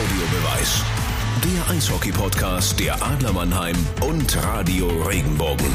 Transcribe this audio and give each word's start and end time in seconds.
Audiobeweis. 0.00 0.82
Der 1.44 1.76
Eishockey-Podcast 1.76 2.80
der 2.80 3.02
Adler 3.02 3.34
Mannheim 3.34 3.76
und 4.08 4.34
Radio 4.42 4.86
Regenbogen. 4.86 5.66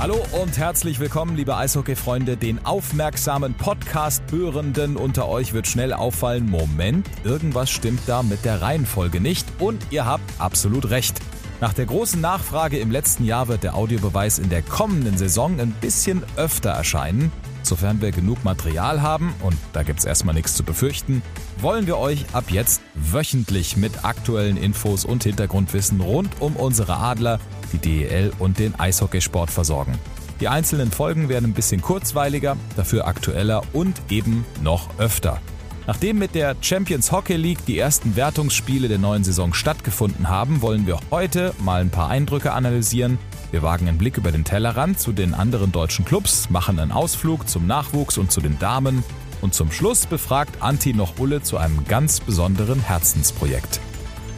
Hallo 0.00 0.16
und 0.32 0.58
herzlich 0.58 0.98
willkommen, 0.98 1.36
liebe 1.36 1.56
Eishockey-Freunde. 1.56 2.36
Den 2.36 2.66
aufmerksamen 2.66 3.54
Podcast-Hörenden 3.54 4.96
unter 4.96 5.28
euch 5.28 5.52
wird 5.52 5.68
schnell 5.68 5.92
auffallen, 5.92 6.50
Moment, 6.50 7.08
irgendwas 7.22 7.70
stimmt 7.70 8.00
da 8.06 8.24
mit 8.24 8.44
der 8.44 8.62
Reihenfolge 8.62 9.20
nicht. 9.20 9.46
Und 9.60 9.86
ihr 9.90 10.06
habt 10.06 10.24
absolut 10.40 10.90
recht. 10.90 11.20
Nach 11.60 11.72
der 11.72 11.86
großen 11.86 12.20
Nachfrage 12.20 12.80
im 12.80 12.90
letzten 12.90 13.24
Jahr 13.24 13.46
wird 13.46 13.62
der 13.62 13.76
Audiobeweis 13.76 14.40
in 14.40 14.48
der 14.48 14.62
kommenden 14.62 15.16
Saison 15.16 15.60
ein 15.60 15.70
bisschen 15.70 16.24
öfter 16.34 16.70
erscheinen. 16.70 17.30
Sofern 17.62 18.00
wir 18.00 18.10
genug 18.10 18.44
Material 18.44 19.02
haben, 19.02 19.34
und 19.42 19.56
da 19.72 19.82
gibt's 19.82 20.04
erstmal 20.04 20.34
nichts 20.34 20.54
zu 20.54 20.64
befürchten, 20.64 21.22
wollen 21.60 21.86
wir 21.86 21.98
euch 21.98 22.26
ab 22.32 22.44
jetzt 22.50 22.82
wöchentlich 22.94 23.76
mit 23.76 24.04
aktuellen 24.04 24.56
Infos 24.56 25.04
und 25.04 25.22
Hintergrundwissen 25.24 26.00
rund 26.00 26.40
um 26.40 26.56
unsere 26.56 26.96
Adler, 26.96 27.38
die 27.72 27.78
DEL 27.78 28.32
und 28.38 28.58
den 28.58 28.78
Eishockeysport 28.78 29.50
versorgen. 29.50 29.98
Die 30.40 30.48
einzelnen 30.48 30.90
Folgen 30.90 31.28
werden 31.28 31.50
ein 31.50 31.54
bisschen 31.54 31.80
kurzweiliger, 31.80 32.56
dafür 32.76 33.06
aktueller 33.06 33.62
und 33.72 34.02
eben 34.10 34.44
noch 34.60 34.98
öfter. 34.98 35.40
Nachdem 35.86 36.18
mit 36.18 36.34
der 36.34 36.54
Champions 36.60 37.10
Hockey 37.10 37.36
League 37.36 37.64
die 37.66 37.78
ersten 37.78 38.14
Wertungsspiele 38.14 38.88
der 38.88 38.98
neuen 38.98 39.24
Saison 39.24 39.52
stattgefunden 39.52 40.28
haben, 40.28 40.62
wollen 40.62 40.86
wir 40.86 40.98
heute 41.10 41.54
mal 41.58 41.80
ein 41.80 41.90
paar 41.90 42.08
Eindrücke 42.08 42.52
analysieren. 42.52 43.18
Wir 43.52 43.62
wagen 43.62 43.86
einen 43.86 43.98
Blick 43.98 44.16
über 44.16 44.32
den 44.32 44.44
Tellerrand 44.44 44.98
zu 44.98 45.12
den 45.12 45.34
anderen 45.34 45.72
deutschen 45.72 46.06
Clubs, 46.06 46.48
machen 46.48 46.78
einen 46.78 46.90
Ausflug 46.90 47.46
zum 47.50 47.66
Nachwuchs 47.66 48.16
und 48.16 48.32
zu 48.32 48.40
den 48.40 48.58
Damen 48.58 49.04
und 49.42 49.52
zum 49.52 49.70
Schluss 49.70 50.06
befragt 50.06 50.62
Anti 50.62 50.94
noch 50.94 51.18
Ulle 51.18 51.42
zu 51.42 51.58
einem 51.58 51.84
ganz 51.84 52.20
besonderen 52.20 52.80
Herzensprojekt. 52.80 53.78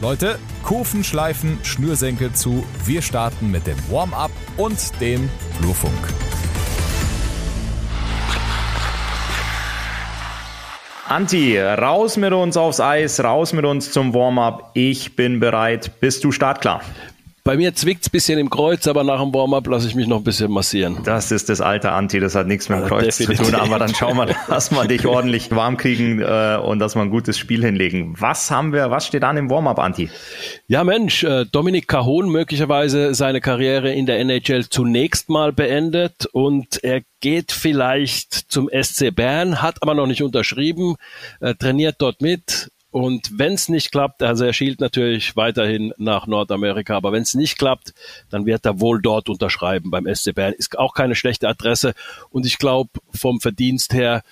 Leute, 0.01 0.37
Kufen 0.63 1.05
schleifen, 1.05 1.57
Schnürsenkel 1.63 2.33
zu, 2.33 2.65
wir 2.83 3.01
starten 3.01 3.51
mit 3.51 3.65
dem 3.67 3.77
Warm-up 3.89 4.31
und 4.57 4.77
dem 4.99 5.29
Flurfunk. 5.57 5.93
Anti, 11.07 11.57
raus 11.57 12.17
mit 12.17 12.33
uns 12.33 12.57
aufs 12.57 12.81
Eis, 12.81 13.23
raus 13.23 13.53
mit 13.53 13.63
uns 13.63 13.93
zum 13.93 14.13
Warm-up. 14.13 14.71
Ich 14.73 15.15
bin 15.15 15.39
bereit. 15.39 16.01
Bist 16.01 16.25
du 16.25 16.33
startklar? 16.33 16.81
Bei 17.47 17.57
mir 17.57 17.75
zwickt 17.75 18.01
es 18.01 18.07
ein 18.07 18.11
bisschen 18.11 18.39
im 18.39 18.49
Kreuz, 18.49 18.87
aber 18.87 19.03
nach 19.03 19.21
dem 19.21 19.31
Warm-up 19.31 19.67
lasse 19.67 19.87
ich 19.87 19.93
mich 19.93 20.07
noch 20.07 20.17
ein 20.17 20.23
bisschen 20.23 20.51
massieren. 20.51 21.03
Das 21.03 21.31
ist 21.31 21.47
das 21.47 21.61
alte 21.61 21.91
Anti, 21.91 22.19
das 22.19 22.33
hat 22.33 22.47
nichts 22.47 22.69
mit 22.69 22.79
dem 22.79 22.87
Kreuz 22.87 23.19
ja, 23.19 23.27
zu 23.27 23.35
tun, 23.35 23.53
aber 23.53 23.77
dann 23.77 23.93
schauen 23.93 24.17
wir, 24.17 24.35
dass 24.47 24.71
wir 24.71 24.87
dich 24.87 25.05
ordentlich 25.05 25.51
warm 25.51 25.77
kriegen 25.77 26.21
äh, 26.21 26.57
und 26.59 26.79
dass 26.79 26.95
wir 26.95 27.03
ein 27.03 27.11
gutes 27.11 27.37
Spiel 27.37 27.63
hinlegen. 27.63 28.15
Was 28.17 28.49
haben 28.49 28.73
wir, 28.73 28.89
was 28.89 29.05
steht 29.05 29.23
an 29.23 29.37
im 29.37 29.51
Warm-up, 29.51 29.77
Anti? 29.77 30.09
Ja 30.65 30.83
Mensch, 30.83 31.23
äh, 31.23 31.45
Dominik 31.45 31.87
Cajon 31.87 32.29
möglicherweise 32.29 33.13
seine 33.13 33.41
Karriere 33.41 33.93
in 33.93 34.07
der 34.07 34.17
NHL 34.21 34.67
zunächst 34.67 35.29
mal 35.29 35.53
beendet 35.53 36.25
und 36.31 36.83
er 36.83 37.01
geht 37.19 37.51
vielleicht 37.51 38.33
zum 38.51 38.71
SC 38.71 39.11
Bern, 39.11 39.61
hat 39.61 39.83
aber 39.83 39.93
noch 39.93 40.07
nicht 40.07 40.23
unterschrieben, 40.23 40.95
äh, 41.41 41.53
trainiert 41.53 41.97
dort 41.99 42.21
mit, 42.21 42.71
und 42.95 43.37
wenn 43.37 43.55
es 43.55 43.67
nicht 43.67 43.91
klappt, 43.91 44.23
also 44.23 44.45
er 44.45 44.53
schielt 44.53 44.79
natürlich 44.79 45.35
weiterhin 45.35 45.93
nach 45.97 46.27
Nordamerika, 46.27 46.95
aber 46.95 47.11
wenn 47.11 47.23
es 47.23 47.33
nicht 47.33 47.57
klappt, 47.57 47.93
dann 48.29 48.45
wird 48.45 48.65
er 48.65 48.79
wohl 48.79 49.01
dort 49.01 49.27
unterschreiben 49.27 49.91
beim 49.91 50.07
SC 50.15 50.33
Bern. 50.33 50.53
Ist 50.53 50.79
auch 50.79 50.93
keine 50.93 51.13
schlechte 51.13 51.49
Adresse. 51.49 51.93
Und 52.29 52.45
ich 52.45 52.57
glaube, 52.57 52.91
vom 53.13 53.41
Verdienst 53.41 53.93
her 53.93 54.23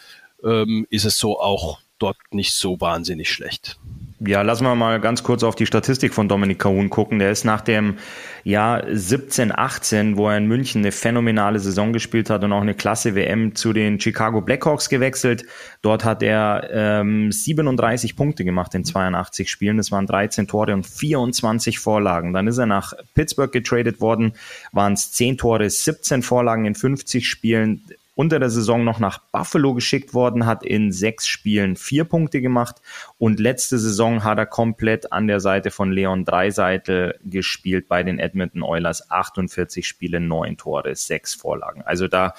ähm, 0.46 0.88
ist 0.90 1.04
es 1.04 1.18
so 1.18 1.42
auch 1.42 1.80
dort 2.00 2.16
nicht 2.32 2.54
so 2.54 2.80
wahnsinnig 2.80 3.30
schlecht. 3.30 3.78
Ja, 4.26 4.42
lassen 4.42 4.64
wir 4.64 4.76
mal 4.76 5.02
ganz 5.02 5.22
kurz 5.24 5.44
auf 5.44 5.56
die 5.56 5.66
Statistik 5.66 6.14
von 6.14 6.30
Dominik 6.30 6.60
Kahun 6.60 6.90
gucken. 6.90 7.20
Der 7.20 7.30
ist 7.30 7.44
nach 7.44 7.60
dem 7.60 7.98
Jahr 8.46 8.84
17, 8.90 9.52
18, 9.54 10.16
wo 10.16 10.30
er 10.30 10.38
in 10.38 10.48
München 10.48 10.80
eine 10.80 10.94
phänomenale 10.94 11.60
Saison 11.60 11.92
gespielt 11.92 12.30
hat 12.30 12.42
und 12.46 12.54
auch 12.54 12.62
eine 12.62 12.74
klasse 12.74 13.16
WM 13.16 13.54
zu 13.56 13.74
den 13.74 14.00
Chicago 14.00 14.40
Blackhawks 14.40 14.88
gewechselt. 14.88 15.46
Dort 15.82 16.06
hat 16.06 16.24
er 16.24 16.70
ähm, 16.72 17.34
37 17.34 18.16
Punkte 18.16 18.46
gemacht 18.46 18.74
in 18.76 18.86
82 18.86 19.50
Spielen. 19.50 19.76
Das 19.76 19.92
waren 19.92 20.08
13 20.08 20.48
Tore 20.48 20.74
und 20.74 20.88
24 20.88 21.80
Vorlagen. 21.80 22.32
Dann 22.32 22.48
ist 22.48 22.60
er 22.60 22.66
nach 22.66 22.94
Pittsburgh 23.16 23.52
getradet 23.52 24.00
worden, 24.00 24.34
waren 24.72 24.94
es 24.94 25.12
10 25.12 25.38
Tore, 25.38 25.70
17 25.70 26.22
Vorlagen 26.22 26.64
in 26.64 26.76
50 26.76 27.28
Spielen 27.28 27.82
unter 28.16 28.40
der 28.40 28.50
Saison 28.50 28.84
noch 28.84 29.00
nach 29.00 29.18
Buffalo 29.32 29.74
geschickt 29.74 30.14
worden, 30.14 30.46
hat 30.46 30.64
in 30.64 30.92
sechs 30.92 31.28
Spielen 31.28 31.76
vier 31.76 32.04
Punkte 32.04 32.42
gemacht 32.42 32.82
und 33.18 33.40
letzte 33.40 33.78
Saison 33.78 34.24
hat 34.24 34.38
er 34.38 34.46
komplett 34.46 35.12
an 35.12 35.28
der 35.28 35.40
Seite 35.40 35.72
von 35.72 35.92
Leon 35.92 36.26
Dreiseitel 36.26 37.20
gespielt 37.24 37.88
bei 37.88 38.04
den 38.04 38.20
Edmonton 38.20 38.64
Oilers. 38.64 39.10
48 39.10 39.88
Spiele, 39.88 40.20
neun 40.20 40.58
Tore, 40.58 40.96
sechs 40.96 41.34
Vorlagen. 41.34 41.82
Also 41.82 42.08
da 42.08 42.34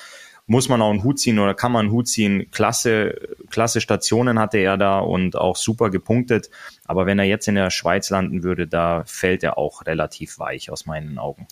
muss 0.47 0.69
man 0.69 0.83
auch 0.83 0.91
einen 0.91 1.05
Hut 1.05 1.19
ziehen 1.19 1.39
oder 1.39 1.55
kann 1.55 1.73
man 1.73 1.87
einen 1.87 1.93
Hut 1.93 2.09
ziehen. 2.09 2.51
Klasse, 2.51 3.15
klasse 3.51 3.81
Stationen 3.81 4.39
hatte 4.39 4.59
er 4.59 4.77
da 4.77 4.99
und 4.99 5.37
auch 5.37 5.57
super 5.57 5.91
gepunktet. 5.91 6.51
Aber 6.87 7.07
wenn 7.07 7.19
er 7.19 7.25
jetzt 7.25 7.49
in 7.49 7.55
der 7.55 7.71
Schweiz 7.71 8.11
landen 8.11 8.43
würde, 8.43 8.67
da 8.67 9.05
fällt 9.07 9.43
er 9.43 9.57
auch 9.57 9.87
relativ 9.87 10.39
weich 10.39 10.71
aus 10.71 10.85
meinen 10.85 11.19
Augen. 11.19 11.47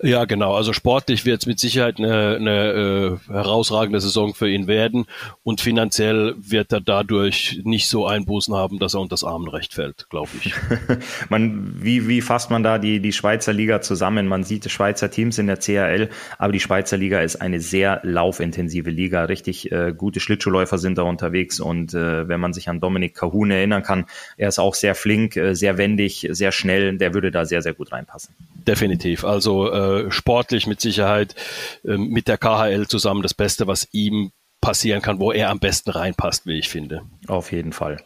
Ja, 0.00 0.26
genau. 0.26 0.54
Also 0.54 0.72
sportlich 0.72 1.24
wird 1.24 1.42
es 1.42 1.46
mit 1.46 1.58
Sicherheit 1.58 1.98
eine, 1.98 2.36
eine 2.36 3.18
äh, 3.28 3.32
herausragende 3.32 4.00
Saison 4.00 4.32
für 4.32 4.48
ihn 4.48 4.68
werden. 4.68 5.06
Und 5.42 5.60
finanziell 5.60 6.34
wird 6.38 6.72
er 6.72 6.80
dadurch 6.80 7.62
nicht 7.64 7.88
so 7.88 8.06
Einbußen 8.06 8.54
haben, 8.54 8.78
dass 8.78 8.94
er 8.94 9.00
unter 9.00 9.14
das 9.14 9.24
Armenrecht 9.24 9.74
fällt, 9.74 10.08
glaube 10.08 10.30
ich. 10.40 10.54
man, 11.30 11.82
wie, 11.82 12.06
wie 12.06 12.20
fasst 12.20 12.50
man 12.50 12.62
da 12.62 12.78
die, 12.78 13.00
die 13.00 13.12
Schweizer 13.12 13.52
Liga 13.52 13.80
zusammen? 13.80 14.28
Man 14.28 14.44
sieht 14.44 14.70
Schweizer 14.70 15.10
Teams 15.10 15.38
in 15.38 15.48
der 15.48 15.56
CHL, 15.56 16.10
aber 16.38 16.52
die 16.52 16.60
Schweizer 16.60 16.96
Liga 16.96 17.20
ist 17.20 17.36
eine 17.36 17.60
sehr 17.60 18.00
laufintensive 18.36 18.90
Liga. 18.90 19.24
Richtig 19.24 19.72
äh, 19.72 19.92
gute 19.96 20.20
Schlittschuhläufer 20.20 20.78
sind 20.78 20.98
da 20.98 21.02
unterwegs. 21.02 21.60
Und 21.60 21.94
äh, 21.94 22.28
wenn 22.28 22.40
man 22.40 22.52
sich 22.52 22.68
an 22.68 22.80
Dominik 22.80 23.14
Kahun 23.14 23.50
erinnern 23.50 23.82
kann, 23.82 24.06
er 24.36 24.48
ist 24.48 24.58
auch 24.58 24.74
sehr 24.74 24.94
flink, 24.94 25.36
äh, 25.36 25.54
sehr 25.54 25.78
wendig, 25.78 26.28
sehr 26.30 26.52
schnell. 26.52 26.98
Der 26.98 27.14
würde 27.14 27.30
da 27.30 27.44
sehr, 27.44 27.62
sehr 27.62 27.74
gut 27.74 27.92
reinpassen. 27.92 28.34
Definitiv. 28.66 29.24
Also 29.24 29.72
äh, 29.72 30.10
sportlich 30.10 30.66
mit 30.66 30.80
Sicherheit 30.80 31.34
äh, 31.84 31.96
mit 31.96 32.28
der 32.28 32.38
KHL 32.38 32.86
zusammen 32.86 33.22
das 33.22 33.34
Beste, 33.34 33.66
was 33.66 33.88
ihm 33.92 34.30
passieren 34.60 35.02
kann, 35.02 35.20
wo 35.20 35.32
er 35.32 35.50
am 35.50 35.60
besten 35.60 35.90
reinpasst, 35.90 36.46
wie 36.46 36.58
ich 36.58 36.68
finde. 36.68 37.02
Auf 37.28 37.52
jeden 37.52 37.72
Fall. 37.72 37.98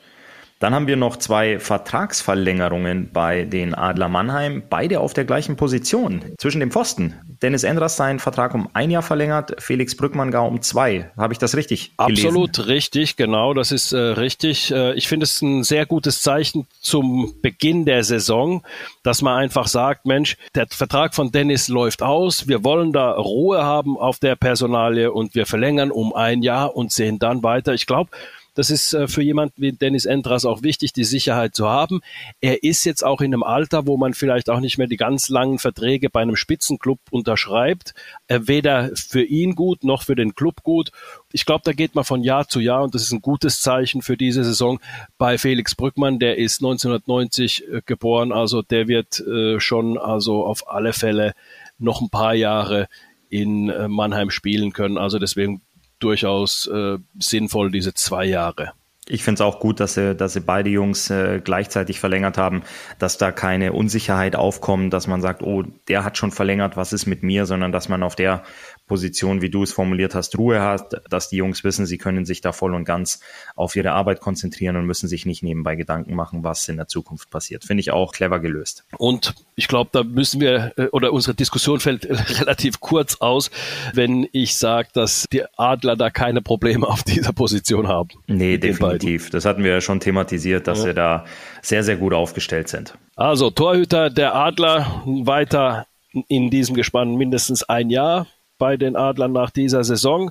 Dann 0.61 0.75
haben 0.75 0.87
wir 0.87 0.97
noch 0.97 1.17
zwei 1.17 1.59
Vertragsverlängerungen 1.59 3.11
bei 3.15 3.45
den 3.45 3.75
Adler 3.75 4.11
Mannheim, 4.11 4.63
beide 4.69 5.01
auf 5.01 5.15
der 5.15 5.25
gleichen 5.25 5.57
Position 5.57 6.23
zwischen 6.37 6.61
dem 6.61 6.71
Pfosten. 6.71 7.15
Dennis 7.41 7.65
Endras 7.65 7.97
seinen 7.97 8.19
Vertrag 8.19 8.55
um 8.55 8.69
ein 8.75 8.91
Jahr 8.91 9.01
verlängert, 9.01 9.55
Felix 9.59 9.97
Brückmann 9.97 10.31
gar 10.31 10.47
um 10.47 10.61
zwei. 10.61 11.11
Habe 11.17 11.33
ich 11.33 11.39
das 11.39 11.57
richtig 11.57 11.97
gelesen? 11.97 12.27
Absolut 12.27 12.67
richtig, 12.67 13.17
genau, 13.17 13.55
das 13.55 13.73
ist 13.73 13.95
äh, 13.95 13.99
richtig. 13.99 14.71
Äh, 14.71 14.93
ich 14.93 15.09
finde 15.09 15.25
es 15.25 15.41
ein 15.41 15.65
sehr 15.65 15.87
gutes 15.87 16.21
Zeichen 16.21 16.67
zum 16.83 17.33
Beginn 17.41 17.87
der 17.87 18.05
Saison, 18.05 18.63
dass 19.03 19.23
man 19.23 19.39
einfach 19.39 19.67
sagt, 19.67 20.05
Mensch, 20.05 20.37
der 20.55 20.67
Vertrag 20.69 21.15
von 21.15 21.33
Dennis 21.33 21.69
läuft 21.69 22.03
aus, 22.03 22.49
wir 22.49 22.65
wollen 22.65 22.93
da 22.93 23.13
Ruhe 23.13 23.65
haben 23.65 23.97
auf 23.97 24.19
der 24.19 24.37
Personalie 24.37 25.11
und 25.11 25.35
wir 25.35 25.47
verlängern 25.47 25.91
um 25.91 26.13
ein 26.13 26.43
Jahr 26.43 26.77
und 26.77 26.93
sehen 26.93 27.19
dann 27.19 27.43
weiter. 27.43 27.73
Ich 27.73 27.87
glaube, 27.87 28.11
das 28.55 28.71
ist 28.71 28.95
äh, 28.95 29.09
für 29.09 29.23
jemanden 29.23 29.61
wie 29.63 29.73
Dennis 29.73 30.05
Endras 30.05 30.45
auch 30.45 30.63
wichtig, 30.63 30.93
die 30.93 31.05
Sicherheit 31.05 31.55
zu 31.55 31.69
haben. 31.69 32.01
Er 32.41 32.63
ist 32.63 32.85
jetzt 32.85 33.05
auch 33.05 33.21
in 33.21 33.33
einem 33.33 33.43
Alter, 33.43 33.87
wo 33.87 33.97
man 33.97 34.15
vielleicht 34.15 34.51
auch 34.51 34.61
nicht 34.61 34.79
mehr 34.79 34.87
die 34.87 34.97
ganz 34.97 35.29
langen 35.29 35.59
Verträge 35.59 36.11
bei 36.11 36.21
einem 36.21 36.37
Spitzenclub 36.37 36.99
unterschreibt. 37.11 37.95
Äh, 38.27 38.41
weder 38.45 38.91
für 38.95 39.23
ihn 39.23 39.55
gut 39.55 39.85
noch 39.85 40.03
für 40.03 40.15
den 40.15 40.35
Club 40.35 40.63
gut. 40.63 40.91
Ich 41.33 41.47
glaube, 41.47 41.63
da 41.65 41.73
geht 41.73 41.95
man 41.95 42.05
von 42.05 42.23
Jahr 42.23 42.49
zu 42.49 42.61
Jahr 42.61 42.83
und 42.83 42.95
das 42.95 43.03
ist 43.03 43.13
ein 43.13 43.23
gutes 43.23 43.63
Zeichen 43.63 44.03
für 44.03 44.17
diese 44.17 44.45
Saison 44.45 44.81
bei 45.19 45.39
Felix 45.39 45.75
Brückmann. 45.75 46.19
Der 46.19 46.39
ist 46.39 46.61
1990 46.61 47.65
äh, 47.69 47.83
geboren, 47.87 48.33
also 48.33 48.63
der 48.63 48.89
wird 48.89 49.23
schon 49.59 49.99
also 49.99 50.45
auf 50.45 50.71
alle 50.71 50.93
Fälle 50.93 51.35
noch 51.79 52.01
ein 52.01 52.11
paar 52.11 52.35
Jahre 52.35 52.89
in 53.29 53.73
Mannheim 53.89 54.31
spielen 54.31 54.73
können. 54.73 54.99
Also 54.99 55.19
deswegen 55.19 55.63
durchaus 56.01 56.67
äh, 56.67 56.99
sinnvoll, 57.19 57.71
diese 57.71 57.95
zwei 57.95 58.25
Jahre. 58.25 58.73
Ich 59.07 59.25
finde 59.25 59.35
es 59.35 59.41
auch 59.41 59.59
gut, 59.59 59.81
dass 59.81 59.95
sie, 59.95 60.15
dass 60.15 60.35
sie 60.35 60.41
beide 60.41 60.71
Jungs 60.71 61.11
äh, 61.11 61.41
gleichzeitig 61.43 61.99
verlängert 61.99 62.39
haben, 62.39 62.63
dass 63.01 63.19
da 63.19 63.33
keine 63.33 63.73
Unsicherheit 63.73 64.37
aufkommt, 64.37 64.93
dass 64.93 65.09
man 65.09 65.21
sagt, 65.21 65.43
oh, 65.43 65.65
der 65.89 66.05
hat 66.05 66.17
schon 66.17 66.31
verlängert, 66.31 66.77
was 66.77 66.93
ist 66.93 67.07
mit 67.07 67.25
mir, 67.25 67.45
sondern 67.47 67.73
dass 67.73 67.89
man 67.89 68.05
auf 68.05 68.15
der 68.15 68.45
Position, 68.91 69.41
wie 69.41 69.51
du 69.51 69.63
es 69.63 69.73
formuliert 69.73 70.17
hast, 70.17 70.37
Ruhe 70.37 70.63
hat, 70.63 71.01
dass 71.09 71.29
die 71.29 71.37
Jungs 71.37 71.63
wissen, 71.63 71.87
sie 71.87 71.97
können 71.97 72.25
sich 72.25 72.41
da 72.41 72.51
voll 72.51 72.75
und 72.75 72.85
ganz 72.85 73.21
auf 73.55 73.77
ihre 73.77 73.93
Arbeit 73.93 74.19
konzentrieren 74.21 74.75
und 74.75 74.85
müssen 74.85 75.07
sich 75.07 75.27
nicht 75.27 75.45
nebenbei 75.45 75.77
Gedanken 75.77 76.17
machen, 76.17 76.43
was 76.43 76.69
in 76.69 76.77
der 76.77 76.89
Zukunft 76.89 77.31
passiert. 77.31 77.65
Finde 77.65 77.83
ich 77.83 77.93
auch 77.93 78.11
clever 78.11 78.41
gelöst. 78.41 78.85
Und 78.99 79.37
ich 79.55 79.69
glaube, 79.69 79.91
da 79.93 80.03
müssen 80.03 80.41
wir, 80.41 80.73
äh, 80.77 80.87
oder 80.87 81.13
unsere 81.13 81.37
Diskussion 81.37 81.79
fällt 81.79 82.05
relativ 82.41 82.81
kurz 82.81 83.21
aus, 83.21 83.53
wenn 83.95 84.27
ich 84.33 84.57
sage, 84.57 84.89
dass 84.93 85.29
die 85.33 85.45
Adler 85.57 85.95
da 85.95 86.11
keine 86.11 86.43
Probleme 86.43 86.89
auf 86.89 87.05
dieser 87.05 87.33
Position 87.33 87.87
haben. 87.87 88.09
Nee, 88.27 88.59
definitiv. 88.59 89.31
Das 89.31 89.45
hatten 89.45 89.63
wir 89.63 89.71
ja 89.71 89.81
schon 89.81 90.01
thematisiert, 90.01 90.67
dass 90.67 90.79
ja. 90.79 90.85
sie 90.87 90.95
da 90.95 91.25
sehr, 91.63 91.85
sehr 91.85 91.97
gut 91.97 92.13
aufgestellt 92.13 92.67
sind. 92.67 92.99
Also 93.15 93.51
Torhüter 93.51 94.11
der 94.11 94.35
Adler 94.35 95.05
weiter 95.07 95.87
in 96.27 96.51
diesem 96.51 96.75
Gespann 96.75 97.15
mindestens 97.15 97.63
ein 97.63 97.89
Jahr 97.89 98.27
bei 98.61 98.77
den 98.77 98.95
Adlern 98.95 99.33
nach 99.33 99.51
dieser 99.51 99.83
Saison. 99.83 100.31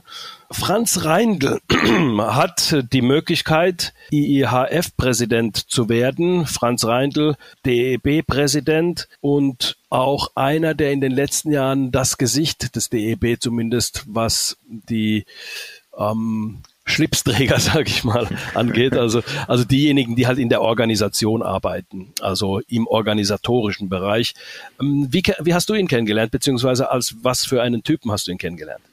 Franz 0.50 1.04
Reindl 1.04 1.60
hat 2.20 2.78
die 2.94 3.02
Möglichkeit, 3.02 3.94
IIHF-Präsident 4.12 5.58
zu 5.70 5.90
werden. 5.90 6.46
Franz 6.46 6.86
Reindl, 6.86 7.36
DEB-Präsident 7.66 9.10
und 9.20 9.78
auch 9.90 10.32
einer, 10.36 10.76
der 10.76 10.94
in 10.94 11.02
den 11.02 11.12
letzten 11.12 11.52
Jahren 11.52 11.92
das 11.92 12.18
Gesicht 12.18 12.76
des 12.78 12.90
DEB 12.90 13.42
zumindest, 13.42 14.06
was 14.08 14.58
die 14.68 15.26
ähm, 15.98 16.62
Schlipsträger, 16.90 17.60
sage 17.60 17.88
ich 17.88 18.04
mal, 18.04 18.28
angeht. 18.54 18.96
Also, 18.96 19.22
also 19.48 19.64
diejenigen, 19.64 20.16
die 20.16 20.28
halt 20.28 20.40
in 20.40 20.50
der 20.50 20.62
Organisation 20.62 21.42
arbeiten, 21.42 22.14
also 22.22 22.60
im 22.68 22.88
organisatorischen 22.88 23.90
Bereich. 23.90 24.34
Ähm, 24.82 25.08
wie, 25.10 25.24
wie 25.40 25.54
hast 25.54 25.70
du 25.70 25.74
ihn 25.74 25.88
kennengelernt, 25.88 26.32
beziehungsweise 26.32 26.90
als 26.92 27.16
was 27.22 27.46
für 27.46 27.62
einen 27.62 27.84
Typen 27.84 28.12
hast 28.12 28.28
du 28.28 28.32
ihn 28.32 28.38
kennengelernt? 28.38 28.84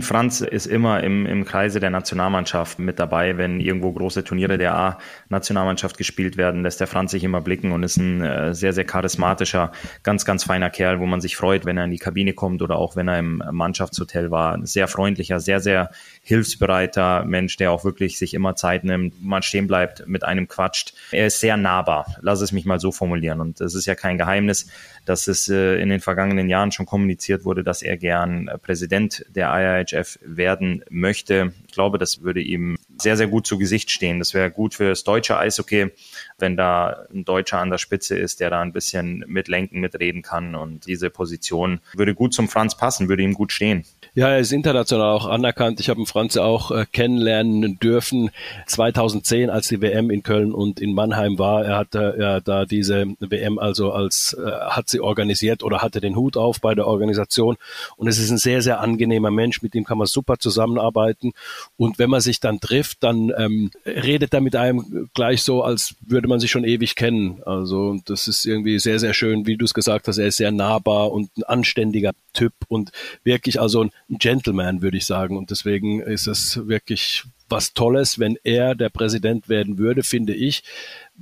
Franz 0.00 0.40
ist 0.42 0.66
immer 0.66 1.02
im, 1.02 1.26
im 1.26 1.44
Kreise 1.44 1.80
der 1.80 1.90
Nationalmannschaft 1.90 2.78
mit 2.78 3.00
dabei, 3.00 3.36
wenn 3.36 3.58
irgendwo 3.58 3.90
große 3.90 4.22
Turniere 4.22 4.56
der 4.56 4.76
A-Nationalmannschaft 4.76 5.98
gespielt 5.98 6.36
werden, 6.36 6.62
lässt 6.62 6.78
der 6.78 6.86
Franz 6.86 7.10
sich 7.10 7.24
immer 7.24 7.40
blicken 7.40 7.72
und 7.72 7.82
ist 7.82 7.96
ein 7.96 8.22
äh, 8.22 8.54
sehr, 8.54 8.72
sehr 8.72 8.84
charismatischer, 8.84 9.72
ganz, 10.04 10.24
ganz 10.24 10.44
feiner 10.44 10.70
Kerl, 10.70 11.00
wo 11.00 11.06
man 11.06 11.20
sich 11.20 11.34
freut, 11.34 11.64
wenn 11.64 11.78
er 11.78 11.86
in 11.86 11.90
die 11.90 11.98
Kabine 11.98 12.32
kommt 12.32 12.62
oder 12.62 12.76
auch 12.76 12.94
wenn 12.94 13.08
er 13.08 13.18
im 13.18 13.42
Mannschaftshotel 13.50 14.30
war. 14.30 14.64
Sehr 14.64 14.86
freundlicher, 14.86 15.40
sehr, 15.40 15.58
sehr 15.58 15.90
hilfsbereiter 16.24 17.24
Mensch, 17.24 17.56
der 17.56 17.72
auch 17.72 17.84
wirklich 17.84 18.16
sich 18.16 18.32
immer 18.32 18.54
Zeit 18.54 18.84
nimmt, 18.84 19.22
mal 19.22 19.42
stehen 19.42 19.66
bleibt, 19.66 20.06
mit 20.06 20.22
einem 20.24 20.46
quatscht. 20.46 20.94
Er 21.10 21.26
ist 21.26 21.40
sehr 21.40 21.56
nahbar, 21.56 22.16
lass 22.20 22.40
es 22.40 22.52
mich 22.52 22.64
mal 22.64 22.78
so 22.78 22.92
formulieren. 22.92 23.40
Und 23.40 23.60
es 23.60 23.74
ist 23.74 23.86
ja 23.86 23.96
kein 23.96 24.18
Geheimnis, 24.18 24.68
dass 25.04 25.26
es 25.26 25.48
äh, 25.48 25.80
in 25.80 25.88
den 25.88 26.00
vergangenen 26.00 26.48
Jahren 26.48 26.70
schon 26.70 26.86
kommuniziert 26.86 27.44
wurde, 27.44 27.64
dass 27.64 27.82
er 27.82 27.96
gern 27.96 28.46
äh, 28.46 28.56
Präsident 28.56 29.26
der 29.34 29.52
IIHF 29.52 30.20
werden 30.22 30.84
möchte. 30.88 31.52
Ich 31.72 31.74
glaube, 31.74 31.96
das 31.96 32.20
würde 32.20 32.42
ihm 32.42 32.76
sehr, 32.98 33.16
sehr 33.16 33.28
gut 33.28 33.46
zu 33.46 33.56
Gesicht 33.56 33.90
stehen. 33.90 34.18
Das 34.18 34.34
wäre 34.34 34.50
gut 34.50 34.74
für 34.74 34.90
das 34.90 35.04
deutsche 35.04 35.38
Eishockey, 35.38 35.90
wenn 36.38 36.54
da 36.54 37.06
ein 37.10 37.24
Deutscher 37.24 37.60
an 37.60 37.70
der 37.70 37.78
Spitze 37.78 38.14
ist, 38.14 38.40
der 38.40 38.50
da 38.50 38.60
ein 38.60 38.74
bisschen 38.74 39.24
mitlenken, 39.26 39.80
mitreden 39.80 40.20
kann. 40.20 40.54
Und 40.54 40.86
diese 40.86 41.08
Position 41.08 41.80
würde 41.94 42.14
gut 42.14 42.34
zum 42.34 42.50
Franz 42.50 42.76
passen, 42.76 43.08
würde 43.08 43.22
ihm 43.22 43.32
gut 43.32 43.52
stehen. 43.52 43.86
Ja, 44.14 44.28
er 44.28 44.40
ist 44.40 44.52
international 44.52 45.08
auch 45.08 45.24
anerkannt. 45.24 45.80
Ich 45.80 45.88
habe 45.88 45.98
ihn 45.98 46.04
Franz 46.04 46.36
auch 46.36 46.70
äh, 46.70 46.84
kennenlernen 46.92 47.78
dürfen 47.78 48.30
2010, 48.66 49.48
als 49.48 49.68
die 49.68 49.80
WM 49.80 50.10
in 50.10 50.22
Köln 50.22 50.52
und 50.52 50.80
in 50.80 50.92
Mannheim 50.92 51.38
war. 51.38 51.64
Er 51.64 51.78
hatte 51.78 52.16
ja 52.18 52.40
da 52.40 52.66
diese 52.66 53.06
WM 53.20 53.58
also 53.58 53.90
als 53.90 54.34
äh, 54.38 54.50
hat 54.50 54.90
sie 54.90 55.00
organisiert 55.00 55.62
oder 55.62 55.80
hatte 55.80 56.02
den 56.02 56.16
Hut 56.16 56.36
auf 56.36 56.60
bei 56.60 56.74
der 56.74 56.86
Organisation. 56.86 57.56
Und 57.96 58.06
es 58.06 58.18
ist 58.18 58.30
ein 58.30 58.36
sehr 58.36 58.60
sehr 58.60 58.80
angenehmer 58.80 59.30
Mensch. 59.30 59.62
Mit 59.62 59.72
dem 59.72 59.84
kann 59.84 59.96
man 59.96 60.06
super 60.06 60.38
zusammenarbeiten. 60.38 61.32
Und 61.76 61.98
wenn 61.98 62.10
man 62.10 62.20
sich 62.20 62.40
dann 62.40 62.60
trifft, 62.60 63.02
dann 63.02 63.32
ähm, 63.36 63.70
redet 63.86 64.34
er 64.34 64.40
mit 64.40 64.56
einem 64.56 65.10
gleich 65.14 65.42
so, 65.42 65.62
als 65.62 65.94
würde 66.00 66.28
man 66.28 66.40
sich 66.40 66.50
schon 66.50 66.64
ewig 66.64 66.96
kennen. 66.96 67.42
Also 67.44 68.00
das 68.04 68.28
ist 68.28 68.44
irgendwie 68.44 68.78
sehr 68.78 68.98
sehr 68.98 69.14
schön, 69.14 69.46
wie 69.46 69.56
du 69.56 69.64
es 69.64 69.74
gesagt 69.74 70.08
hast. 70.08 70.18
Er 70.18 70.28
ist 70.28 70.36
sehr 70.36 70.52
nahbar 70.52 71.12
und 71.12 71.36
ein 71.36 71.44
anständiger 71.44 72.12
Typ 72.32 72.52
und 72.68 72.92
wirklich 73.24 73.60
also 73.60 73.82
ein 73.82 73.90
Gentleman, 74.08 74.82
würde 74.82 74.96
ich 74.96 75.06
sagen. 75.06 75.36
Und 75.36 75.50
deswegen 75.50 76.00
ist 76.00 76.26
es 76.26 76.66
wirklich 76.66 77.24
was 77.52 77.74
Tolles, 77.74 78.18
wenn 78.18 78.38
er 78.42 78.74
der 78.74 78.88
Präsident 78.88 79.48
werden 79.48 79.78
würde, 79.78 80.02
finde 80.02 80.34
ich, 80.34 80.64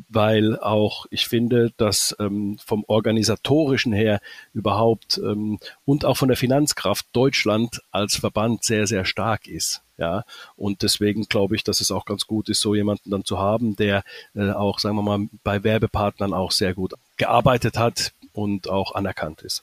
weil 0.09 0.59
auch 0.59 1.07
ich 1.11 1.27
finde, 1.27 1.73
dass 1.77 2.17
ähm, 2.19 2.59
vom 2.65 2.85
organisatorischen 2.87 3.93
her 3.93 4.21
überhaupt 4.53 5.19
ähm, 5.19 5.59
und 5.85 6.05
auch 6.05 6.17
von 6.17 6.29
der 6.29 6.37
Finanzkraft 6.37 7.07
Deutschland 7.13 7.81
als 7.91 8.17
Verband 8.17 8.65
sehr, 8.65 8.87
sehr 8.87 9.05
stark 9.05 9.47
ist. 9.47 9.83
Ja, 9.99 10.25
und 10.57 10.83
deswegen 10.83 11.25
glaube 11.25 11.57
ich, 11.57 11.63
dass 11.63 11.83
es 11.83 11.91
auch 11.91 12.07
ganz 12.07 12.27
gut 12.27 12.49
ist, 12.49 12.63
so 12.63 12.75
jemanden 12.75 13.11
dann 13.11 13.27
zu 13.27 13.39
haben, 13.39 13.77
der 13.77 14.03
äh, 14.35 14.51
auch, 14.51 14.79
sagen 14.79 14.97
wir 14.97 15.03
mal, 15.03 15.29
bei 15.45 15.63
Werbepartnern 15.63 16.33
auch 16.33 16.53
sehr 16.53 16.73
gut 16.73 16.95
gearbeitet 17.19 17.77
hat 17.77 18.15
und 18.33 18.71
auch 18.71 18.95
anerkannt 18.95 19.43
ist. 19.43 19.63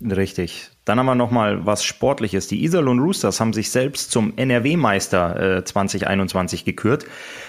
Richtig. 0.00 0.70
Dann 0.88 0.98
haben 0.98 1.04
wir 1.04 1.14
nochmal 1.14 1.66
was 1.66 1.84
Sportliches. 1.84 2.48
Die 2.48 2.64
Iserlohn 2.64 2.98
Roosters 2.98 3.40
haben 3.40 3.52
sich 3.52 3.70
selbst 3.70 4.10
zum 4.10 4.32
NRW-Meister 4.36 5.58
äh, 5.58 5.64
2021 5.64 6.64
gekürt. 6.64 7.04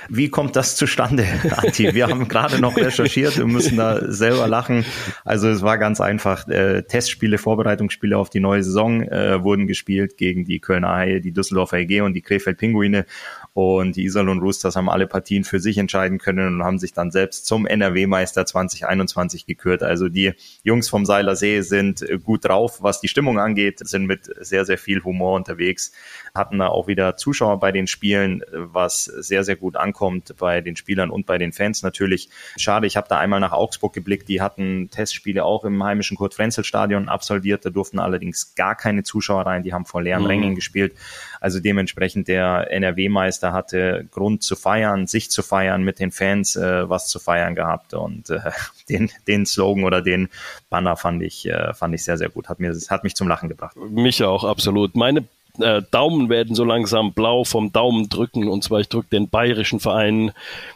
Wie 0.10 0.28
kommt 0.28 0.58
das 0.58 0.76
zustande, 0.76 1.26
Anti? 1.56 1.94
Wir 1.94 2.08
haben 2.08 2.28
gerade 2.28 2.60
noch 2.60 2.76
recherchiert 2.76 3.40
und 3.40 3.54
müssen 3.54 3.78
da 3.78 4.12
selber 4.12 4.48
lachen. 4.48 4.84
Also 5.24 5.48
es 5.48 5.62
war 5.62 5.78
ganz 5.78 6.02
einfach. 6.02 6.50
Äh, 6.50 6.82
Testspiele, 6.84 7.38
Vorbereitungsspiele 7.38 8.18
auf 8.18 8.30
die 8.30 8.42
neue 8.42 8.62
Saison 8.62 9.04
äh, 9.04 9.42
wurden 9.42 9.68
gespielt 9.68 10.18
gegen 10.18 10.44
die 10.44 10.60
Kölner 10.60 10.90
Haie, 10.90 11.22
die 11.22 11.32
Düsseldorfer 11.32 11.78
EG 11.78 12.02
und 12.02 12.16
die 12.16 12.22
Krefeld 12.22 12.58
Pinguine. 12.58 13.06
Und 13.54 13.96
die 13.96 14.04
Iserlohn 14.06 14.40
Roosters 14.40 14.76
haben 14.76 14.90
alle 14.90 15.08
Partien 15.08 15.44
für 15.44 15.60
sich 15.60 15.78
entscheiden 15.78 16.18
können 16.18 16.56
und 16.56 16.64
haben 16.64 16.80
sich 16.80 16.94
dann 16.94 17.12
selbst 17.12 17.46
zum 17.46 17.66
NRW-Meister 17.66 18.46
2021 18.46 19.46
gekürt. 19.46 19.84
Also 19.84 20.10
die 20.10 20.34
Jungs 20.64 20.90
vom 20.90 21.06
Seiler 21.06 21.36
See 21.36 21.62
sind 21.62 22.06
gut 22.24 22.46
drauf, 22.46 22.82
was 22.82 23.02
die 23.02 23.08
Stimmung 23.08 23.29
angeht, 23.38 23.80
sind 23.80 24.06
mit 24.06 24.30
sehr, 24.40 24.66
sehr 24.66 24.78
viel 24.78 25.04
Humor 25.04 25.36
unterwegs, 25.36 25.92
hatten 26.34 26.60
da 26.60 26.68
auch 26.68 26.88
wieder 26.88 27.18
Zuschauer 27.18 27.60
bei 27.60 27.72
den 27.72 27.88
Spielen, 27.88 28.44
was 28.52 29.06
sehr, 29.06 29.44
sehr 29.44 29.56
gut 29.56 29.76
ankommt 29.76 30.36
bei 30.38 30.62
den 30.62 30.76
Spielern 30.76 31.10
und 31.10 31.26
bei 31.26 31.38
den 31.38 31.52
Fans 31.52 31.84
natürlich. 31.84 32.30
Schade, 32.58 32.88
ich 32.88 32.98
habe 32.98 33.08
da 33.10 33.20
einmal 33.20 33.40
nach 33.40 33.52
Augsburg 33.52 33.94
geblickt, 33.94 34.30
die 34.30 34.42
hatten 34.42 34.90
Testspiele 34.90 35.44
auch 35.44 35.66
im 35.66 35.84
heimischen 35.84 36.18
Kurt-Frenzel-Stadion 36.18 37.10
absolviert, 37.10 37.66
da 37.66 37.70
durften 37.70 38.00
allerdings 38.00 38.56
gar 38.56 38.76
keine 38.76 39.04
Zuschauer 39.04 39.46
rein, 39.46 39.64
die 39.64 39.74
haben 39.74 39.86
vor 39.86 40.02
leeren 40.02 40.24
mhm. 40.24 40.28
Rängen 40.28 40.56
gespielt. 40.56 40.94
Also 41.42 41.60
dementsprechend 41.60 42.28
der 42.28 42.72
NRW-Meister 42.72 43.54
hatte 43.54 44.08
Grund 44.12 44.44
zu 44.44 44.56
feiern, 44.56 45.08
sich 45.08 45.32
zu 45.32 45.42
feiern, 45.42 45.84
mit 45.84 46.00
den 46.00 46.12
Fans 46.12 46.56
äh, 46.56 46.90
was 46.90 47.08
zu 47.08 47.20
feiern 47.20 47.56
gehabt 47.56 47.94
und 47.94 48.30
äh, 48.30 48.40
den, 48.90 49.10
den 49.28 49.46
Slogan 49.46 49.84
oder 49.84 50.02
den 50.02 50.30
Banner 50.70 50.96
fand 50.96 51.24
ich, 51.24 51.48
äh, 51.48 51.74
fand 51.74 51.96
ich 51.96 52.04
sehr, 52.04 52.18
sehr 52.18 52.30
gut. 52.30 52.50
Hat 52.50 52.60
mir, 52.60 52.74
hat 52.90 53.04
mich 53.04 53.16
zum 53.16 53.28
Lachen 53.28 53.50
gebracht. 53.50 53.76
Mich 53.78 54.24
auch, 54.24 54.44
absolut. 54.44 54.96
Meine 54.96 55.26
äh, 55.58 55.82
Daumen 55.92 56.30
werden 56.30 56.56
so 56.56 56.64
langsam 56.64 57.14
blau 57.14 57.44
vom 57.44 57.72
Daumen 57.72 58.10
drücken. 58.10 58.48
Und 58.48 58.64
zwar, 58.64 58.80
ich 58.80 58.90
drücke 58.90 59.10
den 59.10 59.30
bayerischen 59.30 59.80
Vereinen 59.80 60.32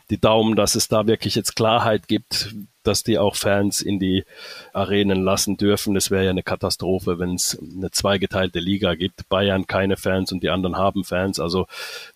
die 0.09 0.19
Daumen, 0.19 0.55
dass 0.55 0.75
es 0.75 0.87
da 0.87 1.07
wirklich 1.07 1.35
jetzt 1.35 1.55
Klarheit 1.55 2.07
gibt, 2.07 2.53
dass 2.83 3.03
die 3.03 3.18
auch 3.18 3.35
Fans 3.35 3.81
in 3.81 3.99
die 3.99 4.25
Arenen 4.73 5.23
lassen 5.23 5.57
dürfen. 5.57 5.95
Es 5.95 6.11
wäre 6.11 6.25
ja 6.25 6.30
eine 6.31 6.44
Katastrophe, 6.44 7.18
wenn 7.19 7.35
es 7.35 7.57
eine 7.59 7.92
zweigeteilte 7.92 8.59
Liga 8.59 8.95
gibt. 8.95 9.30
Bayern 9.30 9.68
keine 9.68 9.97
Fans 9.97 10.31
und 10.31 10.44
die 10.44 10.49
anderen 10.49 10.77
haben 10.77 11.03
Fans. 11.03 11.39
Also 11.39 11.68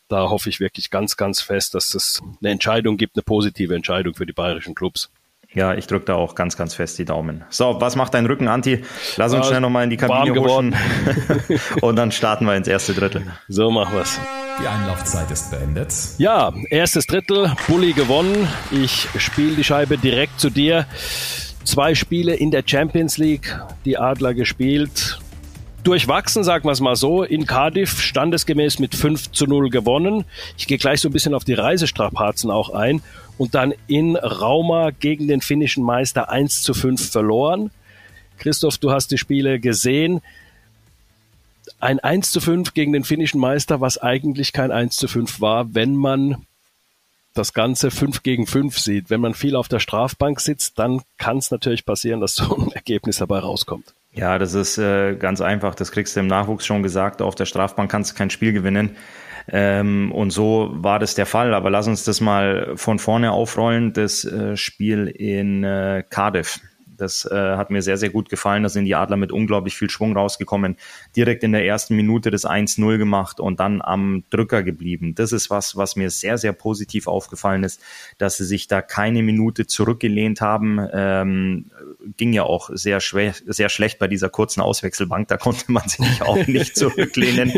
da 0.10 0.30
hoffe 0.30 0.50
ich 0.50 0.60
wirklich 0.60 0.90
ganz, 0.90 1.18
ganz 1.18 1.42
fest, 1.42 1.74
dass 1.74 1.94
es 1.94 2.22
eine 2.42 2.52
Entscheidung 2.52 2.98
gibt, 2.98 3.16
eine 3.16 3.24
positive 3.24 3.76
Entscheidung 3.76 4.14
für 4.14 4.26
die 4.26 4.34
bayerischen 4.34 4.76
Clubs. 4.76 5.10
Ja, 5.54 5.74
ich 5.74 5.88
drücke 5.88 6.06
da 6.06 6.16
auch 6.16 6.36
ganz, 6.36 6.58
ganz 6.58 6.76
fest 6.76 7.00
die 7.00 7.06
Daumen. 7.06 7.44
So, 7.50 7.80
was 7.80 7.96
macht 7.96 8.14
dein 8.14 8.26
Rücken, 8.26 8.48
Anti? 8.48 8.84
Lass 9.16 9.34
uns 9.34 9.48
schnell 9.48 9.62
nochmal 9.62 9.86
in 9.86 9.90
die 9.90 9.98
Kabine 9.98 10.40
huschen. 10.40 10.76
Und 11.82 11.96
dann 11.96 12.12
starten 12.12 12.46
wir 12.46 12.56
ins 12.56 12.68
erste 12.68 12.94
Drittel. 12.94 13.24
So 13.48 13.72
machen 13.72 13.96
wir's. 13.96 14.20
Die 14.62 14.68
Einlaufzeit 14.68 15.32
ist 15.32 15.50
beendet. 15.52 15.94
Ja, 16.18 16.54
erstes 16.70 17.08
Drittel, 17.08 17.54
Bulli 17.68 17.94
gewonnen. 17.94 18.48
Ich 18.72 19.08
spiele 19.18 19.56
die 19.56 19.64
Scheibe 19.64 19.98
direkt 19.98 20.40
zu 20.40 20.50
dir. 20.50 20.86
Zwei 21.64 21.96
Spiele 21.96 22.36
in 22.36 22.52
der 22.52 22.64
Champions 22.66 23.18
League, 23.18 23.58
die 23.86 23.98
Adler 23.98 24.34
gespielt. 24.34 25.20
Durchwachsen, 25.84 26.44
sagen 26.44 26.66
wir 26.66 26.72
es 26.72 26.82
mal 26.82 26.96
so. 26.98 27.24
In 27.24 27.46
Cardiff 27.46 28.02
standesgemäß 28.02 28.80
mit 28.80 28.96
5 28.96 29.32
zu 29.32 29.46
0 29.46 29.70
gewonnen. 29.70 30.26
Ich 30.58 30.68
gehe 30.68 30.78
gleich 30.78 31.00
so 31.00 31.08
ein 31.08 31.14
bisschen 31.14 31.34
auf 31.34 31.46
die 31.46 31.54
Reisestrapazen 31.54 32.52
auch 32.52 32.72
ein 32.72 33.02
und 33.38 33.56
dann 33.56 33.74
in 33.88 34.16
Rauma 34.16 34.92
gegen 34.92 35.28
den 35.28 35.42
finnischen 35.42 35.84
Meister 35.84 36.30
1 36.30 36.64
zu 36.64 36.74
5 36.74 37.12
verloren. 37.12 37.72
Christoph, 38.38 38.78
du 38.78 38.92
hast 38.92 39.12
die 39.12 39.18
Spiele 39.18 39.60
gesehen. 39.60 40.22
Ein 41.80 42.00
1 42.00 42.32
zu 42.32 42.42
5 42.42 42.74
gegen 42.74 42.94
den 42.94 43.04
finnischen 43.04 43.40
Meister, 43.40 43.82
was 43.82 43.98
eigentlich 43.98 44.54
kein 44.54 44.72
1 44.72 44.96
zu 44.96 45.08
5 45.08 45.42
war, 45.42 45.74
wenn 45.76 45.96
man 45.96 46.46
das 47.34 47.54
Ganze 47.54 47.92
5 47.92 48.24
gegen 48.24 48.48
5 48.48 48.78
sieht. 48.80 49.10
Wenn 49.10 49.22
man 49.22 49.34
viel 49.34 49.56
auf 49.56 49.68
der 49.68 49.80
Strafbank 49.80 50.40
sitzt, 50.40 50.80
dann 50.80 51.02
kann 51.18 51.38
es 51.38 51.52
natürlich 51.52 51.86
passieren, 51.86 52.20
dass 52.20 52.36
so 52.36 52.56
ein 52.56 52.72
Ergebnis 52.74 53.18
dabei 53.18 53.40
rauskommt. 53.40 53.94
Ja, 54.14 54.40
das 54.40 54.56
ist 54.56 54.80
äh, 54.80 55.16
ganz 55.16 55.42
einfach. 55.42 55.76
Das 55.76 55.92
kriegst 55.92 56.16
du 56.16 56.22
im 56.22 56.28
Nachwuchs 56.28 56.66
schon 56.66 56.82
gesagt. 56.82 57.22
Auf 57.22 57.36
der 57.36 57.46
Strafbank 57.46 57.92
kannst 57.92 58.12
du 58.12 58.16
kein 58.16 58.32
Spiel 58.32 58.52
gewinnen. 58.52 58.96
Ähm, 59.50 60.12
und 60.12 60.32
so 60.32 60.70
war 60.74 61.00
das 61.00 61.16
der 61.16 61.26
Fall. 61.26 61.54
Aber 61.54 61.70
lass 61.70 61.88
uns 61.88 62.04
das 62.04 62.22
mal 62.22 62.74
von 62.76 63.00
vorne 63.00 63.32
aufrollen. 63.32 63.94
Das 63.94 64.26
äh, 64.26 64.58
Spiel 64.58 65.08
in 65.08 65.64
äh, 65.64 66.04
Cardiff. 66.10 66.60
Das 66.98 67.26
äh, 67.26 67.36
hat 67.36 67.70
mir 67.70 67.82
sehr, 67.82 67.98
sehr 67.98 68.10
gut 68.10 68.30
gefallen. 68.30 68.64
Da 68.64 68.70
sind 68.70 68.86
die 68.86 68.96
Adler 68.96 69.18
mit 69.18 69.32
unglaublich 69.32 69.76
viel 69.76 69.90
Schwung 69.90 70.16
rausgekommen. 70.16 70.78
Direkt 71.16 71.44
in 71.44 71.52
der 71.52 71.66
ersten 71.66 71.96
Minute 71.96 72.32
das 72.32 72.46
1-0 72.46 72.98
gemacht 72.98 73.40
und 73.40 73.60
dann 73.60 73.82
am 73.82 74.24
Drücker 74.30 74.64
geblieben. 74.64 75.16
Das 75.16 75.32
ist 75.32 75.50
was, 75.50 75.78
was 75.78 75.96
mir 75.96 76.10
sehr, 76.10 76.38
sehr 76.38 76.54
positiv 76.54 77.08
aufgefallen 77.08 77.64
ist, 77.64 77.82
dass 78.18 78.38
sie 78.38 78.46
sich 78.46 78.68
da 78.68 78.82
keine 78.82 79.24
Minute 79.24 79.68
zurückgelehnt 79.68 80.42
haben. 80.42 80.80
Ähm, 80.92 81.66
ging 82.18 82.34
ja 82.34 82.44
auch 82.44 82.70
sehr, 82.74 83.00
schwer, 83.00 83.34
sehr 83.46 83.70
schlecht 83.70 84.00
bei 84.00 84.08
dieser 84.08 84.30
kurzen 84.30 84.62
Auswechselbank. 84.62 85.28
Da 85.28 85.38
konnte 85.38 85.72
man 85.72 85.88
sich 85.88 86.22
auch 86.22 86.48
nicht 86.48 86.76
zurücklehnen. 86.76 87.54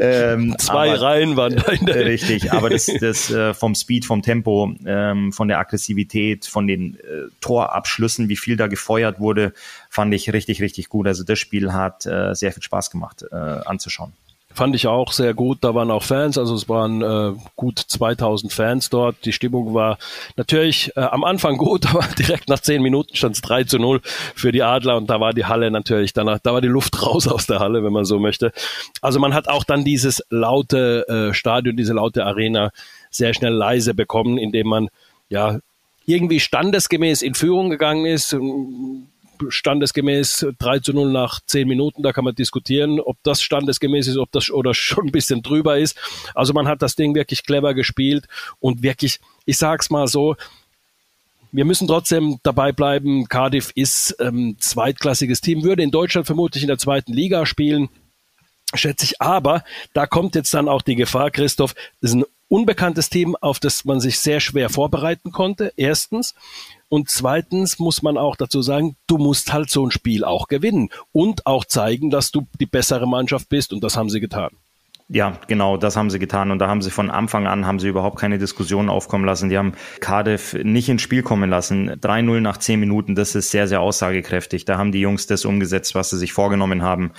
Ähm, 0.00 0.56
Zwei 0.58 0.90
aber, 0.90 1.00
Reihen 1.00 1.36
waren 1.36 1.56
da 1.56 1.72
in 1.72 1.86
der 1.86 2.04
Richtig, 2.10 2.52
aber 2.52 2.70
das, 2.70 2.86
das 3.00 3.30
äh, 3.30 3.54
vom 3.54 3.74
Speed, 3.74 4.04
vom 4.04 4.22
Tempo, 4.22 4.74
ähm, 4.84 5.32
von 5.32 5.48
der 5.48 5.58
Aggressivität, 5.58 6.46
von 6.46 6.66
den 6.66 6.96
äh, 6.96 7.28
Torabschlüssen, 7.40 8.28
wie 8.28 8.36
viel 8.36 8.56
da 8.56 8.66
gefeuert 8.80 9.20
wurde, 9.20 9.52
fand 9.88 10.14
ich 10.14 10.32
richtig, 10.32 10.60
richtig 10.62 10.88
gut. 10.88 11.06
Also 11.06 11.22
das 11.22 11.38
Spiel 11.38 11.72
hat 11.72 12.06
äh, 12.06 12.34
sehr 12.34 12.52
viel 12.52 12.62
Spaß 12.62 12.90
gemacht 12.90 13.24
äh, 13.30 13.36
anzuschauen. 13.36 14.12
Fand 14.52 14.74
ich 14.74 14.88
auch 14.88 15.12
sehr 15.12 15.32
gut. 15.32 15.58
Da 15.60 15.76
waren 15.76 15.92
auch 15.92 16.02
Fans, 16.02 16.36
also 16.36 16.56
es 16.56 16.68
waren 16.68 17.02
äh, 17.02 17.38
gut 17.54 17.78
2000 17.78 18.52
Fans 18.52 18.90
dort. 18.90 19.24
Die 19.24 19.32
Stimmung 19.32 19.74
war 19.74 19.96
natürlich 20.36 20.90
äh, 20.96 21.02
am 21.02 21.22
Anfang 21.22 21.56
gut, 21.56 21.86
aber 21.90 22.04
direkt 22.18 22.48
nach 22.48 22.58
zehn 22.58 22.82
Minuten 22.82 23.14
stand 23.14 23.36
es 23.36 23.42
3 23.42 23.64
zu 23.64 23.78
0 23.78 24.00
für 24.34 24.50
die 24.50 24.64
Adler 24.64 24.96
und 24.96 25.08
da 25.08 25.20
war 25.20 25.34
die 25.34 25.44
Halle 25.44 25.70
natürlich 25.70 26.14
danach, 26.14 26.40
da 26.42 26.52
war 26.52 26.60
die 26.60 26.68
Luft 26.68 27.00
raus 27.06 27.28
aus 27.28 27.46
der 27.46 27.60
Halle, 27.60 27.84
wenn 27.84 27.92
man 27.92 28.04
so 28.04 28.18
möchte. 28.18 28.50
Also 29.00 29.20
man 29.20 29.34
hat 29.34 29.46
auch 29.46 29.62
dann 29.62 29.84
dieses 29.84 30.24
laute 30.30 31.06
äh, 31.08 31.34
Stadion, 31.34 31.76
diese 31.76 31.92
laute 31.92 32.24
Arena 32.24 32.72
sehr 33.08 33.34
schnell 33.34 33.52
leise 33.52 33.94
bekommen, 33.94 34.36
indem 34.36 34.66
man 34.66 34.88
ja 35.28 35.60
irgendwie 36.10 36.40
standesgemäß 36.40 37.22
in 37.22 37.34
Führung 37.34 37.70
gegangen 37.70 38.06
ist 38.06 38.36
standesgemäß 39.48 40.46
3 40.58 40.80
zu 40.80 40.92
0 40.92 41.10
nach 41.10 41.40
10 41.46 41.66
Minuten. 41.66 42.02
Da 42.02 42.12
kann 42.12 42.24
man 42.24 42.34
diskutieren, 42.34 43.00
ob 43.00 43.16
das 43.22 43.40
standesgemäß 43.42 44.06
ist, 44.08 44.18
ob 44.18 44.30
das 44.32 44.50
oder 44.50 44.74
schon 44.74 45.06
ein 45.06 45.12
bisschen 45.12 45.42
drüber 45.42 45.78
ist. 45.78 45.96
Also 46.34 46.52
man 46.52 46.68
hat 46.68 46.82
das 46.82 46.96
Ding 46.96 47.14
wirklich 47.14 47.44
clever 47.44 47.74
gespielt 47.74 48.26
und 48.58 48.82
wirklich, 48.82 49.20
ich 49.46 49.56
sag's 49.56 49.90
mal 49.90 50.06
so, 50.06 50.36
wir 51.52 51.64
müssen 51.64 51.88
trotzdem 51.88 52.38
dabei 52.42 52.70
bleiben. 52.72 53.26
Cardiff 53.26 53.72
ist 53.74 54.16
ähm, 54.20 54.56
zweitklassiges 54.60 55.40
Team, 55.40 55.64
würde 55.64 55.82
in 55.82 55.90
Deutschland 55.90 56.26
vermutlich 56.26 56.62
in 56.62 56.68
der 56.68 56.78
zweiten 56.78 57.12
Liga 57.12 57.44
spielen, 57.46 57.88
schätze 58.74 59.04
ich. 59.04 59.20
Aber 59.20 59.64
da 59.92 60.06
kommt 60.06 60.34
jetzt 60.36 60.54
dann 60.54 60.68
auch 60.68 60.82
die 60.82 60.94
Gefahr, 60.94 61.30
Christoph, 61.30 61.74
das 62.00 62.10
ist 62.10 62.16
ein 62.16 62.24
unbekanntes 62.50 63.08
Team, 63.08 63.36
auf 63.40 63.60
das 63.60 63.86
man 63.86 64.00
sich 64.00 64.18
sehr 64.18 64.40
schwer 64.40 64.68
vorbereiten 64.68 65.32
konnte. 65.32 65.72
Erstens. 65.76 66.34
Und 66.88 67.08
zweitens 67.08 67.78
muss 67.78 68.02
man 68.02 68.18
auch 68.18 68.36
dazu 68.36 68.60
sagen, 68.60 68.96
du 69.06 69.16
musst 69.16 69.52
halt 69.52 69.70
so 69.70 69.86
ein 69.86 69.92
Spiel 69.92 70.24
auch 70.24 70.48
gewinnen 70.48 70.90
und 71.12 71.46
auch 71.46 71.64
zeigen, 71.64 72.10
dass 72.10 72.32
du 72.32 72.46
die 72.60 72.66
bessere 72.66 73.06
Mannschaft 73.06 73.48
bist. 73.48 73.72
Und 73.72 73.84
das 73.84 73.96
haben 73.96 74.10
sie 74.10 74.20
getan. 74.20 74.50
Ja, 75.12 75.38
genau, 75.48 75.76
das 75.76 75.96
haben 75.96 76.08
sie 76.08 76.20
getan. 76.20 76.52
Und 76.52 76.60
da 76.60 76.68
haben 76.68 76.82
sie 76.82 76.90
von 76.90 77.10
Anfang 77.10 77.48
an, 77.48 77.66
haben 77.66 77.80
sie 77.80 77.88
überhaupt 77.88 78.16
keine 78.16 78.38
Diskussionen 78.38 78.88
aufkommen 78.88 79.24
lassen. 79.24 79.48
Die 79.48 79.58
haben 79.58 79.72
Cardiff 79.98 80.54
nicht 80.54 80.88
ins 80.88 81.02
Spiel 81.02 81.24
kommen 81.24 81.50
lassen. 81.50 81.90
3-0 81.90 82.38
nach 82.40 82.58
10 82.58 82.78
Minuten, 82.78 83.16
das 83.16 83.34
ist 83.34 83.50
sehr, 83.50 83.66
sehr 83.66 83.80
aussagekräftig. 83.80 84.66
Da 84.66 84.78
haben 84.78 84.92
die 84.92 85.00
Jungs 85.00 85.26
das 85.26 85.44
umgesetzt, 85.44 85.96
was 85.96 86.10
sie 86.10 86.16
sich 86.16 86.32
vorgenommen 86.32 86.82
haben. 86.82 87.10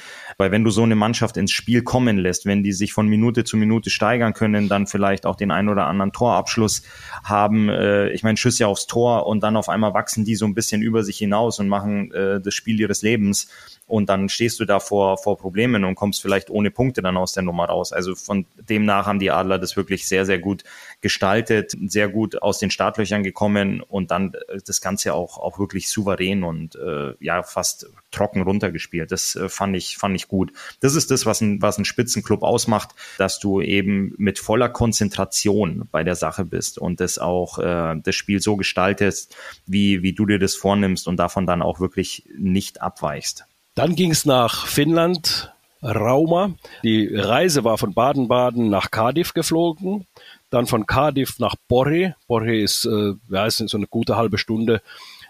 Weil 0.41 0.51
wenn 0.51 0.63
du 0.63 0.71
so 0.71 0.81
eine 0.81 0.95
Mannschaft 0.95 1.37
ins 1.37 1.51
Spiel 1.51 1.83
kommen 1.83 2.17
lässt, 2.17 2.47
wenn 2.47 2.63
die 2.63 2.71
sich 2.73 2.93
von 2.93 3.07
Minute 3.07 3.43
zu 3.43 3.57
Minute 3.57 3.91
steigern 3.91 4.33
können, 4.33 4.69
dann 4.69 4.87
vielleicht 4.87 5.27
auch 5.27 5.35
den 5.35 5.51
ein 5.51 5.69
oder 5.69 5.85
anderen 5.85 6.13
Torabschluss 6.13 6.81
haben, 7.23 7.69
äh, 7.69 8.09
ich 8.09 8.23
meine, 8.23 8.37
Schüsse 8.37 8.65
aufs 8.65 8.87
Tor 8.87 9.27
und 9.27 9.43
dann 9.43 9.55
auf 9.55 9.69
einmal 9.69 9.93
wachsen 9.93 10.25
die 10.25 10.33
so 10.33 10.45
ein 10.45 10.55
bisschen 10.55 10.81
über 10.81 11.03
sich 11.03 11.19
hinaus 11.19 11.59
und 11.59 11.67
machen 11.67 12.11
äh, 12.11 12.41
das 12.41 12.55
Spiel 12.55 12.79
ihres 12.79 13.03
Lebens 13.03 13.49
und 13.91 14.07
dann 14.07 14.29
stehst 14.29 14.57
du 14.61 14.65
da 14.65 14.79
vor, 14.79 15.17
vor 15.17 15.37
Problemen 15.37 15.83
und 15.83 15.95
kommst 15.95 16.21
vielleicht 16.21 16.49
ohne 16.49 16.71
Punkte 16.71 17.01
dann 17.01 17.17
aus 17.17 17.33
der 17.33 17.43
Nummer 17.43 17.65
raus. 17.65 17.91
Also 17.91 18.15
von 18.15 18.45
demnach 18.57 19.05
haben 19.05 19.19
die 19.19 19.31
Adler 19.31 19.59
das 19.59 19.75
wirklich 19.75 20.07
sehr, 20.07 20.25
sehr 20.25 20.39
gut 20.39 20.63
gestaltet, 21.01 21.75
sehr 21.87 22.07
gut 22.07 22.41
aus 22.41 22.57
den 22.57 22.71
Startlöchern 22.71 23.21
gekommen 23.21 23.81
und 23.81 24.09
dann 24.09 24.33
äh, 24.47 24.59
das 24.65 24.79
Ganze 24.79 25.13
auch, 25.13 25.37
auch 25.37 25.59
wirklich 25.59 25.89
souverän 25.89 26.43
und 26.43 26.75
äh, 26.77 27.15
ja 27.19 27.43
fast 27.43 27.89
trocken 28.11 28.43
runtergespielt. 28.43 29.11
Das 29.11 29.35
äh, 29.35 29.49
fand 29.49 29.75
ich, 29.75 29.97
fand 29.97 30.15
ich 30.15 30.29
gut. 30.31 30.53
Das 30.79 30.95
ist 30.95 31.11
das, 31.11 31.25
was 31.25 31.41
ein, 31.41 31.61
was 31.61 31.77
ein 31.77 31.85
Spitzenclub 31.85 32.41
ausmacht, 32.41 32.91
dass 33.17 33.37
du 33.37 33.61
eben 33.61 34.15
mit 34.17 34.39
voller 34.39 34.69
Konzentration 34.69 35.87
bei 35.91 36.03
der 36.03 36.15
Sache 36.15 36.45
bist 36.45 36.79
und 36.79 37.01
das 37.01 37.19
auch 37.19 37.59
äh, 37.59 37.95
das 38.01 38.15
Spiel 38.15 38.41
so 38.41 38.55
gestaltest, 38.55 39.35
wie, 39.67 40.01
wie 40.01 40.13
du 40.13 40.25
dir 40.25 40.39
das 40.39 40.55
vornimmst 40.55 41.07
und 41.07 41.17
davon 41.17 41.45
dann 41.45 41.61
auch 41.61 41.79
wirklich 41.79 42.23
nicht 42.35 42.81
abweichst. 42.81 43.43
Dann 43.75 43.95
ging 43.95 44.11
es 44.11 44.25
nach 44.25 44.65
Finnland, 44.65 45.53
Rauma. 45.83 46.53
Die 46.83 47.13
Reise 47.13 47.63
war 47.63 47.77
von 47.77 47.93
Baden-Baden 47.93 48.69
nach 48.69 48.89
Cardiff 48.89 49.33
geflogen, 49.33 50.05
dann 50.49 50.65
von 50.65 50.85
Cardiff 50.85 51.39
nach 51.39 51.55
Borre. 51.67 52.15
Borre 52.27 52.55
ist, 52.55 52.85
äh, 52.85 53.13
ja, 53.29 53.45
ist 53.45 53.57
so 53.57 53.77
eine 53.77 53.87
gute 53.87 54.15
halbe 54.15 54.37
Stunde 54.37 54.81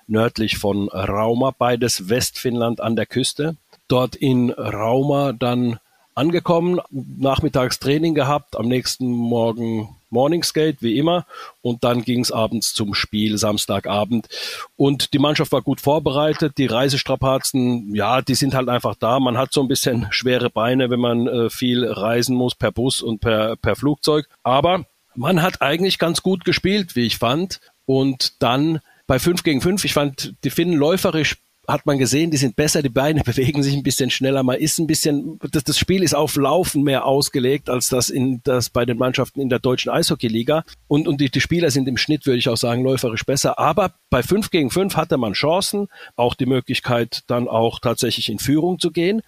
nördlich 0.08 0.58
von 0.58 0.90
Rauma, 0.90 1.52
beides 1.58 2.10
Westfinnland 2.10 2.82
an 2.82 2.96
der 2.96 3.08
Küste. 3.08 3.56
Dort 3.92 4.16
in 4.16 4.52
Rauma 4.52 5.34
dann 5.34 5.80
angekommen, 6.16 6.80
nachmittags 6.90 7.80
Training 7.80 8.16
gehabt, 8.16 8.58
am 8.58 8.68
nächsten 8.68 9.12
Morgen 9.12 9.96
Morningsgate, 10.12 10.82
wie 10.82 10.98
immer. 10.98 11.26
Und 11.62 11.84
dann 11.84 12.04
ging 12.04 12.20
es 12.20 12.32
abends 12.32 12.74
zum 12.74 12.94
Spiel, 12.94 13.38
Samstagabend. 13.38 14.28
Und 14.76 15.14
die 15.14 15.20
Mannschaft 15.20 15.52
war 15.52 15.62
gut 15.62 15.82
vorbereitet. 15.82 16.58
Die 16.58 16.68
Reisestrapazen, 16.68 17.96
ja, 17.96 18.22
die 18.22 18.36
sind 18.36 18.54
halt 18.54 18.70
einfach 18.70 18.96
da. 18.96 19.20
Man 19.20 19.38
hat 19.38 19.54
so 19.54 19.62
ein 19.62 19.68
bisschen 19.68 20.08
schwere 20.12 20.50
Beine, 20.50 20.90
wenn 20.90 21.00
man 21.00 21.28
äh, 21.28 21.50
viel 21.50 21.86
reisen 21.86 22.36
muss 22.36 22.56
per 22.56 22.72
Bus 22.72 23.02
und 23.02 23.20
per, 23.20 23.56
per 23.56 23.76
Flugzeug. 23.76 24.28
Aber 24.44 24.86
man 25.16 25.42
hat 25.42 25.62
eigentlich 25.62 25.98
ganz 25.98 26.22
gut 26.22 26.46
gespielt, 26.46 26.96
wie 26.96 27.06
ich 27.06 27.18
fand. 27.18 27.60
Und 27.86 28.42
dann 28.42 28.80
bei 29.08 29.18
5 29.18 29.44
gegen 29.44 29.62
5, 29.62 29.84
ich 29.86 29.94
fand 29.94 30.34
die 30.44 30.50
Finnen 30.50 30.74
läuferisch 30.74 31.38
hat 31.72 31.86
man 31.86 31.98
gesehen, 31.98 32.32
die 32.32 32.38
sind 32.38 32.56
besser, 32.56 32.82
die 32.82 32.90
Beine 32.90 33.22
bewegen 33.26 33.64
sich 33.64 33.76
ein 33.76 33.84
bisschen 33.84 34.10
schneller. 34.10 34.44
Man 34.44 34.58
ist 34.58 34.80
ein 34.80 34.88
bisschen, 34.88 35.40
das, 35.52 35.64
das 35.64 35.78
Spiel 35.78 36.04
ist 36.04 36.16
auf 36.16 36.36
Laufen 36.36 36.84
mehr 36.84 37.06
ausgelegt, 37.06 37.70
als 37.70 37.90
das 37.90 38.10
in 38.10 38.42
das 38.44 38.70
bei 38.70 38.86
den 38.86 38.98
Mannschaften 38.98 39.42
in 39.42 39.50
der 39.50 39.60
deutschen 39.60 39.92
Eishockeyliga. 39.92 40.64
Und, 40.88 41.08
und 41.08 41.22
die, 41.22 41.30
die 41.30 41.42
Spieler 41.42 41.72
sind 41.72 41.88
im 41.88 41.98
Schnitt, 41.98 42.26
würde 42.26 42.40
ich 42.40 42.50
auch 42.50 42.58
sagen, 42.58 42.84
läuferisch 42.84 43.26
besser. 43.26 43.60
Aber 43.60 43.94
bei 44.10 44.24
5 44.24 44.52
gegen 44.52 44.70
5 44.70 44.96
hatte 44.96 45.18
man 45.18 45.34
Chancen, 45.34 45.88
auch 46.16 46.36
die 46.36 46.46
Möglichkeit, 46.46 47.24
dann 47.28 47.48
auch 47.48 47.80
tatsächlich 47.80 48.30
in 48.30 48.40
Führung 48.40 48.80
zu 48.80 48.92
gehen. 48.92 49.22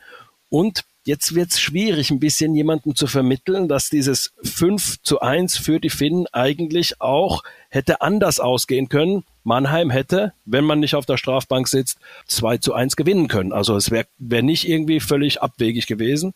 Und 0.49 0.83
Jetzt 1.05 1.35
wird 1.35 1.51
es 1.51 1.59
schwierig, 1.59 2.11
ein 2.11 2.21
bisschen 2.21 2.55
jemandem 2.55 2.95
zu 2.95 3.07
vermitteln, 3.07 3.67
dass 3.67 3.89
dieses 3.89 4.33
5 4.41 5.01
zu 5.01 5.19
1 5.19 5.57
für 5.57 5.81
die 5.81 5.89
Finnen 5.89 6.27
eigentlich 6.31 7.01
auch 7.01 7.43
hätte 7.67 8.01
anders 8.01 8.39
ausgehen 8.39 8.87
können. 8.87 9.25
Mannheim 9.43 9.89
hätte, 9.89 10.31
wenn 10.45 10.63
man 10.63 10.79
nicht 10.79 10.95
auf 10.95 11.05
der 11.05 11.17
Strafbank 11.17 11.67
sitzt, 11.67 11.99
2 12.27 12.59
zu 12.59 12.73
1 12.73 12.95
gewinnen 12.95 13.27
können. 13.27 13.51
Also 13.51 13.75
es 13.75 13.91
wäre 13.91 14.07
wär 14.17 14.43
nicht 14.43 14.67
irgendwie 14.67 15.01
völlig 15.01 15.41
abwegig 15.41 15.87
gewesen. 15.87 16.33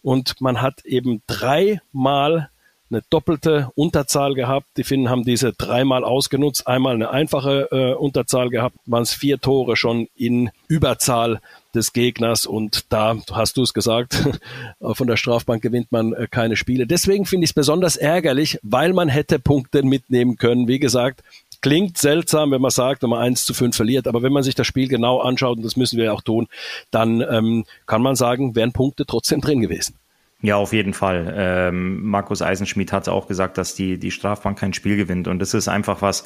Und 0.00 0.40
man 0.40 0.62
hat 0.62 0.84
eben 0.84 1.22
dreimal 1.26 2.50
eine 2.90 3.02
doppelte 3.10 3.70
Unterzahl 3.74 4.34
gehabt. 4.34 4.66
Die 4.76 4.84
Finnen 4.84 5.08
haben 5.08 5.24
diese 5.24 5.52
dreimal 5.52 6.04
ausgenutzt. 6.04 6.66
Einmal 6.66 6.94
eine 6.94 7.10
einfache 7.10 7.68
äh, 7.70 7.94
Unterzahl 7.94 8.50
gehabt, 8.50 8.76
waren 8.86 9.02
es 9.02 9.12
vier 9.12 9.40
Tore 9.40 9.76
schon 9.76 10.08
in 10.14 10.50
Überzahl 10.68 11.40
des 11.74 11.92
Gegners 11.92 12.46
und 12.46 12.92
da 12.92 13.16
hast 13.32 13.56
du 13.56 13.62
es 13.62 13.74
gesagt, 13.74 14.22
von 14.80 15.06
der 15.06 15.16
Strafbank 15.16 15.62
gewinnt 15.62 15.90
man 15.90 16.12
äh, 16.12 16.28
keine 16.30 16.56
Spiele. 16.56 16.86
Deswegen 16.86 17.26
finde 17.26 17.44
ich 17.44 17.50
es 17.50 17.54
besonders 17.54 17.96
ärgerlich, 17.96 18.58
weil 18.62 18.92
man 18.92 19.08
hätte 19.08 19.38
Punkte 19.38 19.82
mitnehmen 19.82 20.36
können. 20.36 20.68
Wie 20.68 20.78
gesagt, 20.78 21.22
klingt 21.60 21.98
seltsam, 21.98 22.50
wenn 22.50 22.60
man 22.60 22.70
sagt, 22.70 23.02
wenn 23.02 23.10
man 23.10 23.22
1 23.22 23.46
zu 23.46 23.54
5 23.54 23.74
verliert, 23.74 24.06
aber 24.06 24.22
wenn 24.22 24.32
man 24.32 24.42
sich 24.42 24.54
das 24.54 24.66
Spiel 24.66 24.86
genau 24.86 25.20
anschaut, 25.20 25.56
und 25.56 25.64
das 25.64 25.76
müssen 25.76 25.96
wir 25.96 26.06
ja 26.06 26.12
auch 26.12 26.22
tun, 26.22 26.46
dann 26.90 27.22
ähm, 27.22 27.64
kann 27.86 28.02
man 28.02 28.16
sagen, 28.16 28.54
wären 28.54 28.72
Punkte 28.72 29.06
trotzdem 29.06 29.40
drin 29.40 29.60
gewesen. 29.60 29.96
Ja, 30.44 30.56
auf 30.56 30.74
jeden 30.74 30.92
Fall. 30.92 31.32
Ähm, 31.38 32.02
Markus 32.04 32.42
Eisenschmidt 32.42 32.92
hat 32.92 33.08
auch 33.08 33.28
gesagt, 33.28 33.56
dass 33.56 33.74
die, 33.74 33.96
die 33.98 34.10
Strafbank 34.10 34.58
kein 34.58 34.74
Spiel 34.74 34.98
gewinnt. 34.98 35.26
Und 35.26 35.38
das 35.38 35.54
ist 35.54 35.68
einfach 35.68 36.02
was, 36.02 36.22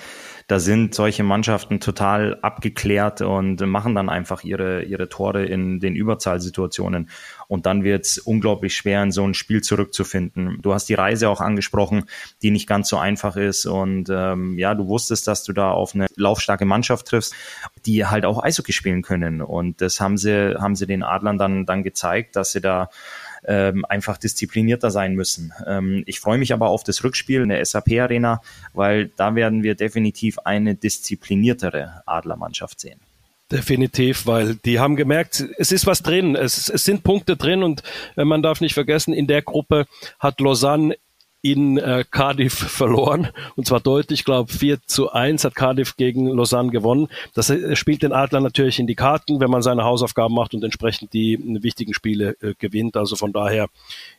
da 0.48 0.58
sind 0.58 0.92
solche 0.92 1.22
Mannschaften 1.22 1.78
total 1.78 2.36
abgeklärt 2.42 3.20
und 3.20 3.60
machen 3.60 3.94
dann 3.94 4.08
einfach 4.08 4.42
ihre, 4.42 4.82
ihre 4.82 5.08
Tore 5.08 5.44
in 5.44 5.78
den 5.78 5.94
Überzahlsituationen. 5.94 7.10
Und 7.46 7.66
dann 7.66 7.84
wird 7.84 8.06
es 8.06 8.18
unglaublich 8.18 8.74
schwer, 8.74 9.04
in 9.04 9.12
so 9.12 9.24
ein 9.24 9.34
Spiel 9.34 9.62
zurückzufinden. 9.62 10.58
Du 10.62 10.74
hast 10.74 10.88
die 10.88 10.94
Reise 10.94 11.28
auch 11.28 11.40
angesprochen, 11.40 12.06
die 12.42 12.50
nicht 12.50 12.66
ganz 12.66 12.88
so 12.88 12.98
einfach 12.98 13.36
ist. 13.36 13.66
Und 13.66 14.08
ähm, 14.10 14.58
ja, 14.58 14.74
du 14.74 14.88
wusstest, 14.88 15.28
dass 15.28 15.44
du 15.44 15.52
da 15.52 15.70
auf 15.70 15.94
eine 15.94 16.08
laufstarke 16.16 16.64
Mannschaft 16.64 17.06
triffst, 17.06 17.34
die 17.86 18.04
halt 18.04 18.24
auch 18.24 18.42
Eishockey 18.42 18.72
spielen 18.72 19.02
können. 19.02 19.42
Und 19.42 19.80
das 19.80 20.00
haben 20.00 20.18
sie, 20.18 20.56
haben 20.58 20.74
sie 20.74 20.88
den 20.88 21.04
Adlern 21.04 21.38
dann, 21.38 21.66
dann 21.66 21.84
gezeigt, 21.84 22.34
dass 22.34 22.50
sie 22.50 22.60
da 22.60 22.90
ähm, 23.46 23.84
einfach 23.84 24.18
disziplinierter 24.18 24.90
sein 24.90 25.14
müssen. 25.14 25.52
Ähm, 25.66 26.02
ich 26.06 26.20
freue 26.20 26.38
mich 26.38 26.52
aber 26.52 26.68
auf 26.68 26.84
das 26.84 27.04
Rückspiel 27.04 27.42
in 27.42 27.48
der 27.48 27.64
SAP 27.64 27.92
Arena, 28.00 28.40
weil 28.72 29.10
da 29.16 29.34
werden 29.34 29.62
wir 29.62 29.74
definitiv 29.74 30.38
eine 30.40 30.74
diszipliniertere 30.74 32.02
Adlermannschaft 32.06 32.80
sehen. 32.80 33.00
Definitiv, 33.50 34.26
weil 34.26 34.56
die 34.56 34.78
haben 34.78 34.94
gemerkt, 34.94 35.42
es 35.56 35.72
ist 35.72 35.86
was 35.86 36.02
drin, 36.02 36.36
es, 36.36 36.68
es 36.68 36.84
sind 36.84 37.02
Punkte 37.02 37.36
drin 37.36 37.62
und 37.62 37.82
äh, 38.16 38.24
man 38.24 38.42
darf 38.42 38.60
nicht 38.60 38.74
vergessen, 38.74 39.14
in 39.14 39.26
der 39.26 39.40
Gruppe 39.40 39.86
hat 40.18 40.38
Lausanne 40.40 40.96
in 41.42 41.78
äh, 41.78 42.04
Cardiff 42.10 42.54
verloren. 42.54 43.28
Und 43.56 43.66
zwar 43.66 43.80
deutlich, 43.80 44.20
ich 44.20 44.24
glaube 44.24 44.52
4 44.52 44.82
zu 44.86 45.10
1 45.10 45.44
hat 45.44 45.54
Cardiff 45.54 45.96
gegen 45.96 46.26
Lausanne 46.28 46.70
gewonnen. 46.70 47.08
Das 47.34 47.50
äh, 47.50 47.76
spielt 47.76 48.02
den 48.02 48.12
Adler 48.12 48.40
natürlich 48.40 48.78
in 48.78 48.86
die 48.86 48.94
Karten, 48.94 49.40
wenn 49.40 49.50
man 49.50 49.62
seine 49.62 49.84
Hausaufgaben 49.84 50.34
macht 50.34 50.54
und 50.54 50.64
entsprechend 50.64 51.12
die 51.12 51.34
äh, 51.34 51.62
wichtigen 51.62 51.94
Spiele 51.94 52.36
äh, 52.40 52.54
gewinnt. 52.58 52.96
Also 52.96 53.16
von 53.16 53.32
daher 53.32 53.68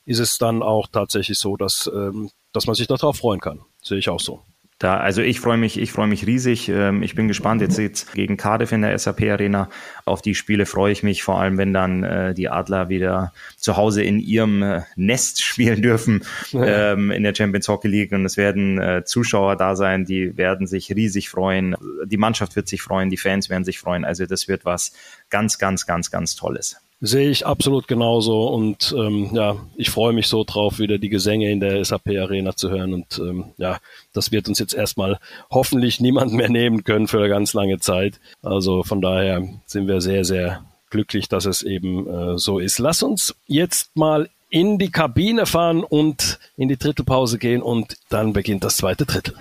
ist 0.05 0.19
es 0.19 0.37
dann 0.37 0.63
auch 0.63 0.87
tatsächlich 0.87 1.37
so, 1.37 1.57
dass, 1.57 1.89
ähm, 1.93 2.29
dass 2.53 2.67
man 2.67 2.75
sich 2.75 2.87
darauf 2.87 3.17
freuen 3.17 3.39
kann. 3.39 3.61
Sehe 3.81 3.97
ich 3.97 4.09
auch 4.09 4.19
so. 4.19 4.41
Da, 4.79 4.95
also 4.95 5.21
ich 5.21 5.41
freue 5.41 5.57
mich, 5.57 5.77
ich 5.77 5.91
freue 5.91 6.07
mich 6.07 6.25
riesig. 6.25 6.69
Ähm, 6.69 7.03
ich 7.03 7.13
bin 7.13 7.27
gespannt. 7.27 7.61
Jetzt 7.61 7.77
jetzt 7.77 8.13
gegen 8.13 8.37
Cardiff 8.37 8.71
in 8.71 8.81
der 8.81 8.97
SAP 8.97 9.23
Arena. 9.23 9.69
Auf 10.05 10.21
die 10.21 10.35
Spiele 10.35 10.65
freue 10.65 10.93
ich 10.93 11.03
mich, 11.03 11.21
vor 11.21 11.37
allem 11.39 11.57
wenn 11.57 11.73
dann 11.73 12.03
äh, 12.03 12.33
die 12.33 12.47
Adler 12.47 12.87
wieder 12.87 13.33
zu 13.57 13.75
Hause 13.75 14.03
in 14.03 14.19
ihrem 14.19 14.63
äh, 14.63 14.81
Nest 14.95 15.41
spielen 15.43 15.81
dürfen 15.81 16.23
ja. 16.51 16.93
ähm, 16.93 17.11
in 17.11 17.23
der 17.23 17.35
Champions 17.35 17.67
Hockey 17.67 17.89
League. 17.89 18.13
Und 18.13 18.25
es 18.25 18.37
werden 18.37 18.79
äh, 18.79 19.03
Zuschauer 19.03 19.57
da 19.57 19.75
sein, 19.75 20.05
die 20.05 20.37
werden 20.37 20.65
sich 20.65 20.95
riesig 20.95 21.29
freuen. 21.29 21.75
Die 22.05 22.17
Mannschaft 22.17 22.55
wird 22.55 22.69
sich 22.69 22.81
freuen, 22.81 23.09
die 23.09 23.17
Fans 23.17 23.49
werden 23.49 23.65
sich 23.65 23.79
freuen. 23.79 24.05
Also 24.05 24.25
das 24.25 24.47
wird 24.47 24.63
was 24.63 24.93
ganz, 25.29 25.57
ganz, 25.57 25.85
ganz, 25.87 26.09
ganz 26.09 26.37
Tolles. 26.37 26.77
Sehe 27.01 27.29
ich 27.29 27.45
absolut 27.45 27.87
genauso 27.87 28.49
und 28.49 28.93
ähm, 28.97 29.29
ja, 29.33 29.55
ich 29.77 29.89
freue 29.89 30.11
mich 30.11 30.27
so 30.27 30.43
drauf, 30.43 30.79
wieder 30.79 30.97
die 30.97 31.07
Gesänge 31.07 31.49
in 31.49 31.61
der 31.61 31.83
SAP 31.83 32.09
Arena 32.09 32.57
zu 32.57 32.69
hören 32.69 32.93
und 32.93 33.19
ähm, 33.19 33.45
ja, 33.57 33.79
das 34.11 34.33
wird 34.33 34.49
uns 34.49 34.59
jetzt 34.59 34.73
erstmal 34.73 35.17
hoffentlich 35.49 36.01
niemand 36.01 36.33
mehr 36.33 36.49
nehmen 36.49 36.83
können 36.83 37.07
für 37.07 37.19
eine 37.19 37.29
ganz 37.29 37.53
lange 37.53 37.79
Zeit. 37.79 38.19
Also 38.41 38.83
von 38.83 39.01
daher 39.01 39.47
sind 39.65 39.87
wir 39.87 40.01
sehr, 40.01 40.25
sehr 40.25 40.65
glücklich, 40.89 41.29
dass 41.29 41.45
es 41.45 41.63
eben 41.63 42.07
äh, 42.07 42.37
so 42.37 42.59
ist. 42.59 42.79
Lass 42.79 43.01
uns 43.01 43.33
jetzt 43.47 43.95
mal 43.95 44.29
in 44.49 44.77
die 44.77 44.91
Kabine 44.91 45.45
fahren 45.45 45.83
und 45.83 46.39
in 46.57 46.67
die 46.67 46.77
Drittelpause 46.77 47.37
gehen 47.37 47.61
und 47.61 47.97
dann 48.09 48.33
beginnt 48.33 48.63
das 48.63 48.77
zweite 48.77 49.05
Drittel. 49.05 49.35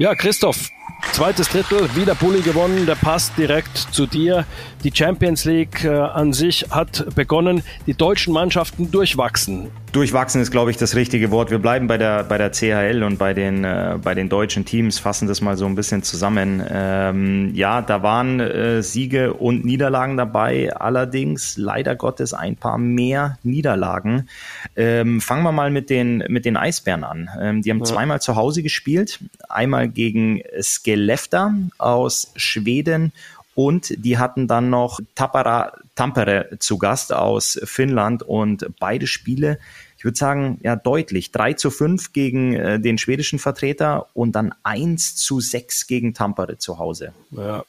Ja, 0.00 0.14
Christoph, 0.14 0.70
Zweites 1.12 1.48
Drittel, 1.48 1.88
wieder 1.96 2.14
Bulli 2.14 2.40
gewonnen, 2.42 2.86
der 2.86 2.94
passt 2.94 3.36
direkt 3.36 3.76
zu 3.76 4.06
dir. 4.06 4.46
Die 4.84 4.92
Champions 4.94 5.44
League 5.44 5.82
äh, 5.82 5.88
an 5.88 6.32
sich 6.32 6.66
hat 6.70 7.14
begonnen, 7.16 7.64
die 7.86 7.94
deutschen 7.94 8.32
Mannschaften 8.32 8.92
durchwachsen. 8.92 9.72
Durchwachsen 9.92 10.42
ist, 10.42 10.50
glaube 10.50 10.70
ich, 10.70 10.76
das 10.76 10.94
richtige 10.94 11.30
Wort. 11.30 11.50
Wir 11.50 11.58
bleiben 11.58 11.86
bei 11.86 11.96
der, 11.96 12.22
bei 12.24 12.36
der 12.36 12.50
CHL 12.50 13.02
und 13.02 13.18
bei 13.18 13.32
den, 13.32 13.64
äh, 13.64 13.98
bei 14.02 14.14
den 14.14 14.28
deutschen 14.28 14.64
Teams, 14.64 14.98
fassen 14.98 15.28
das 15.28 15.40
mal 15.40 15.56
so 15.56 15.64
ein 15.66 15.74
bisschen 15.74 16.02
zusammen. 16.02 16.62
Ähm, 16.70 17.54
ja, 17.54 17.80
da 17.80 18.02
waren 18.02 18.40
äh, 18.40 18.82
Siege 18.82 19.32
und 19.32 19.64
Niederlagen 19.64 20.16
dabei, 20.16 20.74
allerdings 20.74 21.56
leider 21.56 21.96
Gottes 21.96 22.34
ein 22.34 22.56
paar 22.56 22.76
mehr 22.76 23.38
Niederlagen. 23.42 24.28
Ähm, 24.76 25.20
fangen 25.20 25.42
wir 25.42 25.52
mal 25.52 25.70
mit 25.70 25.88
den, 25.88 26.24
mit 26.28 26.44
den 26.44 26.56
Eisbären 26.56 27.04
an. 27.04 27.30
Ähm, 27.40 27.62
die 27.62 27.70
haben 27.70 27.78
ja. 27.78 27.84
zweimal 27.84 28.20
zu 28.20 28.36
Hause 28.36 28.62
gespielt, 28.62 29.20
einmal 29.48 29.88
gegen 29.88 30.42
Skellefteå 30.60 31.50
aus 31.78 32.32
Schweden 32.36 33.12
und 33.58 33.92
die 34.04 34.18
hatten 34.18 34.46
dann 34.46 34.70
noch 34.70 35.00
Tappara 35.16 35.72
Tampere 35.96 36.48
zu 36.60 36.78
Gast 36.78 37.12
aus 37.12 37.58
Finnland 37.64 38.22
und 38.22 38.64
beide 38.78 39.08
Spiele, 39.08 39.58
ich 39.96 40.04
würde 40.04 40.16
sagen, 40.16 40.60
ja 40.62 40.76
deutlich. 40.76 41.32
3 41.32 41.54
zu 41.54 41.72
5 41.72 42.12
gegen 42.12 42.54
äh, 42.54 42.78
den 42.78 42.98
schwedischen 42.98 43.40
Vertreter 43.40 44.06
und 44.14 44.36
dann 44.36 44.54
1 44.62 45.16
zu 45.16 45.40
6 45.40 45.88
gegen 45.88 46.14
Tampere 46.14 46.58
zu 46.58 46.78
Hause. 46.78 47.12
Ja, 47.32 47.64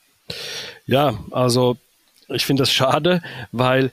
ja 0.86 1.18
also 1.32 1.78
ich 2.28 2.46
finde 2.46 2.62
das 2.62 2.72
schade, 2.72 3.24
weil 3.52 3.92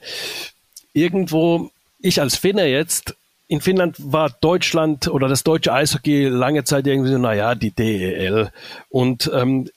irgendwo 0.93 1.71
ich 1.99 2.21
als 2.21 2.37
Finne 2.37 2.67
jetzt 2.67 3.15
in 3.47 3.59
Finnland 3.59 3.95
war 3.97 4.29
Deutschland 4.29 5.07
oder 5.07 5.27
das 5.27 5.43
deutsche 5.43 5.73
Eishockey 5.73 6.27
lange 6.27 6.63
Zeit 6.63 6.85
irgendwie 6.85 7.09
so, 7.09 7.17
naja, 7.17 7.55
die 7.55 7.71
DEL. 7.71 8.51
Und 8.89 9.31
ähm, 9.33 9.67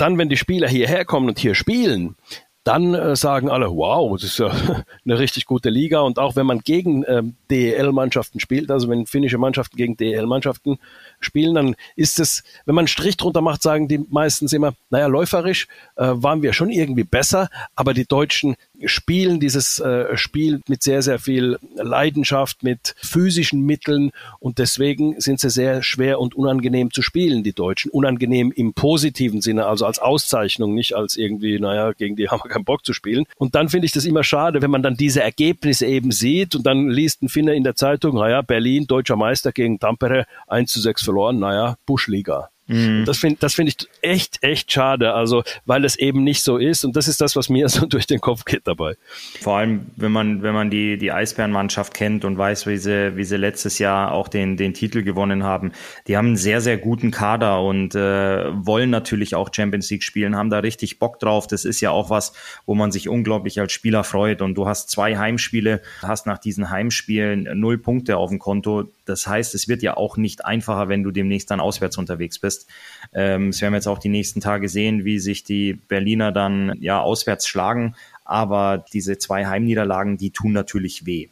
dann, 0.00 0.18
wenn 0.18 0.28
die 0.28 0.36
Spieler 0.36 0.68
hierher 0.68 1.04
kommen 1.04 1.28
und 1.28 1.38
hier 1.38 1.54
spielen, 1.54 2.16
dann 2.64 2.94
äh, 2.94 3.16
sagen 3.16 3.48
alle, 3.48 3.70
wow, 3.70 4.12
das 4.20 4.24
ist 4.24 4.38
ja 4.38 4.48
eine 5.04 5.18
richtig 5.18 5.46
gute 5.46 5.70
Liga. 5.70 6.00
Und 6.00 6.18
auch 6.18 6.36
wenn 6.36 6.46
man 6.46 6.60
gegen 6.60 7.04
ähm, 7.08 7.34
DEL-Mannschaften 7.50 8.38
spielt, 8.38 8.70
also 8.70 8.88
wenn 8.88 9.06
finnische 9.06 9.38
Mannschaften 9.38 9.76
gegen 9.76 9.96
DEL-Mannschaften 9.96 10.78
spielen, 11.20 11.54
dann 11.54 11.76
ist 11.96 12.20
es, 12.20 12.42
wenn 12.66 12.74
man 12.74 12.82
einen 12.82 12.88
Strich 12.88 13.16
drunter 13.16 13.40
macht, 13.40 13.62
sagen 13.62 13.88
die 13.88 14.04
meistens 14.10 14.52
immer, 14.52 14.74
naja, 14.90 15.06
läuferisch 15.06 15.68
äh, 15.96 16.10
waren 16.12 16.42
wir 16.42 16.52
schon 16.52 16.70
irgendwie 16.70 17.04
besser, 17.04 17.48
aber 17.74 17.94
die 17.94 18.06
Deutschen 18.06 18.56
spielen 18.84 19.40
dieses 19.40 19.78
äh, 19.80 20.16
Spiel 20.16 20.60
mit 20.68 20.82
sehr, 20.82 21.02
sehr 21.02 21.18
viel 21.18 21.58
Leidenschaft, 21.76 22.62
mit 22.62 22.94
physischen 23.00 23.62
Mitteln 23.62 24.10
und 24.38 24.58
deswegen 24.58 25.20
sind 25.20 25.40
sie 25.40 25.50
sehr 25.50 25.82
schwer 25.82 26.18
und 26.20 26.34
unangenehm 26.34 26.90
zu 26.90 27.02
spielen, 27.02 27.42
die 27.42 27.52
Deutschen. 27.52 27.90
Unangenehm 27.90 28.52
im 28.52 28.74
positiven 28.74 29.40
Sinne, 29.40 29.66
also 29.66 29.86
als 29.86 29.98
Auszeichnung, 29.98 30.74
nicht 30.74 30.94
als 30.94 31.16
irgendwie, 31.16 31.58
naja, 31.58 31.92
gegen 31.92 32.16
die 32.16 32.28
haben 32.28 32.49
keinen 32.50 32.64
Bock 32.64 32.84
zu 32.84 32.92
spielen. 32.92 33.24
Und 33.36 33.54
dann 33.54 33.68
finde 33.68 33.86
ich 33.86 33.92
das 33.92 34.04
immer 34.04 34.24
schade, 34.24 34.62
wenn 34.62 34.70
man 34.70 34.82
dann 34.82 34.96
diese 34.96 35.22
Ergebnisse 35.22 35.86
eben 35.86 36.12
sieht 36.12 36.54
und 36.54 36.66
dann 36.66 36.88
liest 36.88 37.22
ein 37.22 37.28
Finner 37.28 37.54
in 37.54 37.64
der 37.64 37.74
Zeitung, 37.74 38.16
naja, 38.16 38.42
Berlin, 38.42 38.86
deutscher 38.86 39.16
Meister 39.16 39.52
gegen 39.52 39.78
Tampere, 39.78 40.26
1 40.48 40.70
zu 40.70 40.80
6 40.80 41.02
verloren, 41.02 41.38
naja, 41.38 41.76
Buschliga. 41.86 42.50
Mhm. 42.70 43.04
Das 43.04 43.18
finde 43.18 43.38
das 43.40 43.54
finde 43.54 43.72
ich 43.72 43.88
echt, 44.00 44.38
echt 44.42 44.70
schade, 44.70 45.12
also 45.12 45.42
weil 45.66 45.84
es 45.84 45.96
eben 45.96 46.22
nicht 46.22 46.42
so 46.42 46.56
ist 46.56 46.84
und 46.84 46.94
das 46.94 47.08
ist 47.08 47.20
das, 47.20 47.34
was 47.34 47.48
mir 47.48 47.68
so 47.68 47.86
durch 47.86 48.06
den 48.06 48.20
Kopf 48.20 48.44
geht 48.44 48.62
dabei. 48.64 48.94
Vor 49.40 49.56
allem, 49.58 49.86
wenn 49.96 50.12
man, 50.12 50.42
wenn 50.42 50.54
man 50.54 50.70
die, 50.70 50.96
die 50.96 51.10
Eisbärenmannschaft 51.10 51.92
kennt 51.94 52.24
und 52.24 52.38
weiß, 52.38 52.66
wie 52.66 52.76
sie, 52.76 53.16
wie 53.16 53.24
sie 53.24 53.36
letztes 53.36 53.78
Jahr 53.78 54.12
auch 54.12 54.28
den, 54.28 54.56
den 54.56 54.72
Titel 54.72 55.02
gewonnen 55.02 55.42
haben, 55.42 55.72
die 56.06 56.16
haben 56.16 56.28
einen 56.28 56.36
sehr, 56.36 56.60
sehr 56.60 56.78
guten 56.78 57.10
Kader 57.10 57.60
und 57.62 57.94
äh, 57.94 58.44
wollen 58.64 58.90
natürlich 58.90 59.34
auch 59.34 59.50
Champions 59.52 59.90
League 59.90 60.04
spielen, 60.04 60.36
haben 60.36 60.50
da 60.50 60.60
richtig 60.60 60.98
Bock 61.00 61.18
drauf. 61.18 61.48
Das 61.48 61.64
ist 61.64 61.80
ja 61.80 61.90
auch 61.90 62.08
was, 62.08 62.32
wo 62.66 62.74
man 62.74 62.92
sich 62.92 63.08
unglaublich 63.08 63.58
als 63.58 63.72
Spieler 63.72 64.04
freut 64.04 64.42
und 64.42 64.54
du 64.54 64.68
hast 64.68 64.90
zwei 64.90 65.16
Heimspiele, 65.18 65.82
hast 66.02 66.26
nach 66.26 66.38
diesen 66.38 66.70
Heimspielen 66.70 67.48
null 67.58 67.78
Punkte 67.78 68.16
auf 68.16 68.30
dem 68.30 68.38
Konto. 68.38 68.90
Das 69.10 69.26
heißt, 69.26 69.54
es 69.54 69.66
wird 69.66 69.82
ja 69.82 69.96
auch 69.96 70.16
nicht 70.16 70.44
einfacher, 70.44 70.88
wenn 70.88 71.02
du 71.02 71.10
demnächst 71.10 71.50
dann 71.50 71.60
auswärts 71.60 71.98
unterwegs 71.98 72.38
bist 72.38 72.60
ist. 72.60 72.66
Ähm, 73.12 73.48
es 73.48 73.60
werden 73.60 73.72
wir 73.72 73.78
jetzt 73.78 73.88
auch 73.88 73.98
die 73.98 74.08
nächsten 74.08 74.40
Tage 74.40 74.68
sehen, 74.68 75.04
wie 75.04 75.18
sich 75.18 75.44
die 75.44 75.74
Berliner 75.74 76.32
dann 76.32 76.76
ja 76.80 77.00
auswärts 77.00 77.46
schlagen. 77.46 77.94
Aber 78.24 78.84
diese 78.92 79.18
zwei 79.18 79.46
Heimniederlagen, 79.46 80.16
die 80.16 80.30
tun 80.30 80.52
natürlich 80.52 81.06
weh. 81.06 81.28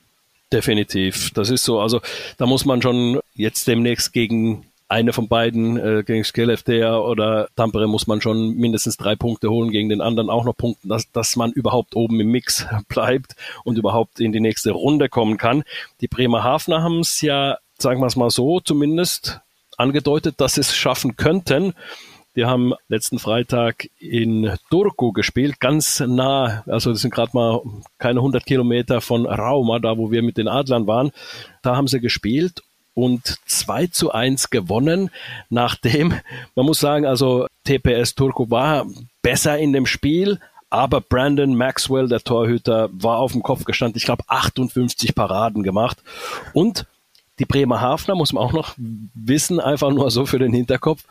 Definitiv. 0.52 1.30
Das 1.32 1.50
ist 1.50 1.64
so. 1.64 1.80
Also 1.80 2.00
da 2.38 2.46
muss 2.46 2.64
man 2.64 2.82
schon 2.82 3.20
jetzt 3.34 3.68
demnächst 3.68 4.12
gegen 4.12 4.64
eine 4.90 5.12
von 5.12 5.28
beiden, 5.28 5.76
äh, 5.76 6.02
gegen 6.02 6.24
Skellefteå 6.24 7.06
oder 7.06 7.48
Tampere, 7.56 7.86
muss 7.86 8.06
man 8.06 8.22
schon 8.22 8.56
mindestens 8.56 8.96
drei 8.96 9.16
Punkte 9.16 9.50
holen, 9.50 9.70
gegen 9.70 9.90
den 9.90 10.00
anderen 10.00 10.30
auch 10.30 10.46
noch 10.46 10.56
Punkte, 10.56 10.88
dass, 10.88 11.12
dass 11.12 11.36
man 11.36 11.52
überhaupt 11.52 11.94
oben 11.94 12.18
im 12.20 12.28
Mix 12.28 12.66
bleibt 12.88 13.36
und 13.64 13.76
überhaupt 13.76 14.18
in 14.18 14.32
die 14.32 14.40
nächste 14.40 14.70
Runde 14.70 15.10
kommen 15.10 15.36
kann. 15.36 15.62
Die 16.00 16.08
Bremerhavener 16.08 16.82
haben 16.82 17.00
es 17.00 17.20
ja, 17.20 17.58
sagen 17.78 18.00
wir 18.00 18.06
es 18.06 18.16
mal 18.16 18.30
so, 18.30 18.60
zumindest 18.60 19.40
angedeutet, 19.76 20.40
dass 20.40 20.54
sie 20.54 20.62
es 20.62 20.74
schaffen 20.74 21.16
könnten. 21.16 21.74
Die 22.36 22.44
haben 22.44 22.74
letzten 22.88 23.18
Freitag 23.18 23.88
in 23.98 24.54
Turku 24.70 25.12
gespielt, 25.12 25.58
ganz 25.58 26.00
nah, 26.00 26.62
also 26.66 26.92
das 26.92 27.00
sind 27.00 27.12
gerade 27.12 27.30
mal 27.32 27.60
keine 27.98 28.20
100 28.20 28.44
Kilometer 28.46 29.00
von 29.00 29.26
Rauma, 29.26 29.78
da 29.80 29.96
wo 29.98 30.10
wir 30.10 30.22
mit 30.22 30.36
den 30.36 30.46
Adlern 30.46 30.86
waren. 30.86 31.10
Da 31.62 31.74
haben 31.74 31.88
sie 31.88 32.00
gespielt 32.00 32.62
und 32.94 33.38
2 33.46 33.88
zu 33.88 34.12
1 34.12 34.50
gewonnen, 34.50 35.10
nachdem, 35.50 36.14
man 36.54 36.66
muss 36.66 36.78
sagen, 36.78 37.06
also 37.06 37.46
TPS 37.64 38.14
Turku 38.14 38.50
war 38.50 38.86
besser 39.22 39.58
in 39.58 39.72
dem 39.72 39.86
Spiel, 39.86 40.38
Aber 40.70 41.00
Brandon 41.00 41.54
Maxwell, 41.54 42.08
der 42.08 42.20
Torhüter, 42.20 42.90
war 42.92 43.18
auf 43.18 43.32
dem 43.32 43.42
Kopf 43.42 43.64
gestanden. 43.64 43.96
Ich 43.96 44.04
glaube, 44.04 44.24
58 44.26 45.14
Paraden 45.14 45.62
gemacht. 45.62 45.98
Und 46.52 46.86
die 47.38 47.44
Bremerhavener 47.44 48.14
muss 48.14 48.32
man 48.32 48.42
auch 48.42 48.52
noch 48.52 48.74
wissen, 48.76 49.60
einfach 49.60 49.90
nur 49.90 50.10
so 50.10 50.26
für 50.26 50.38
den 50.38 50.52
Hinterkopf. 50.52 51.04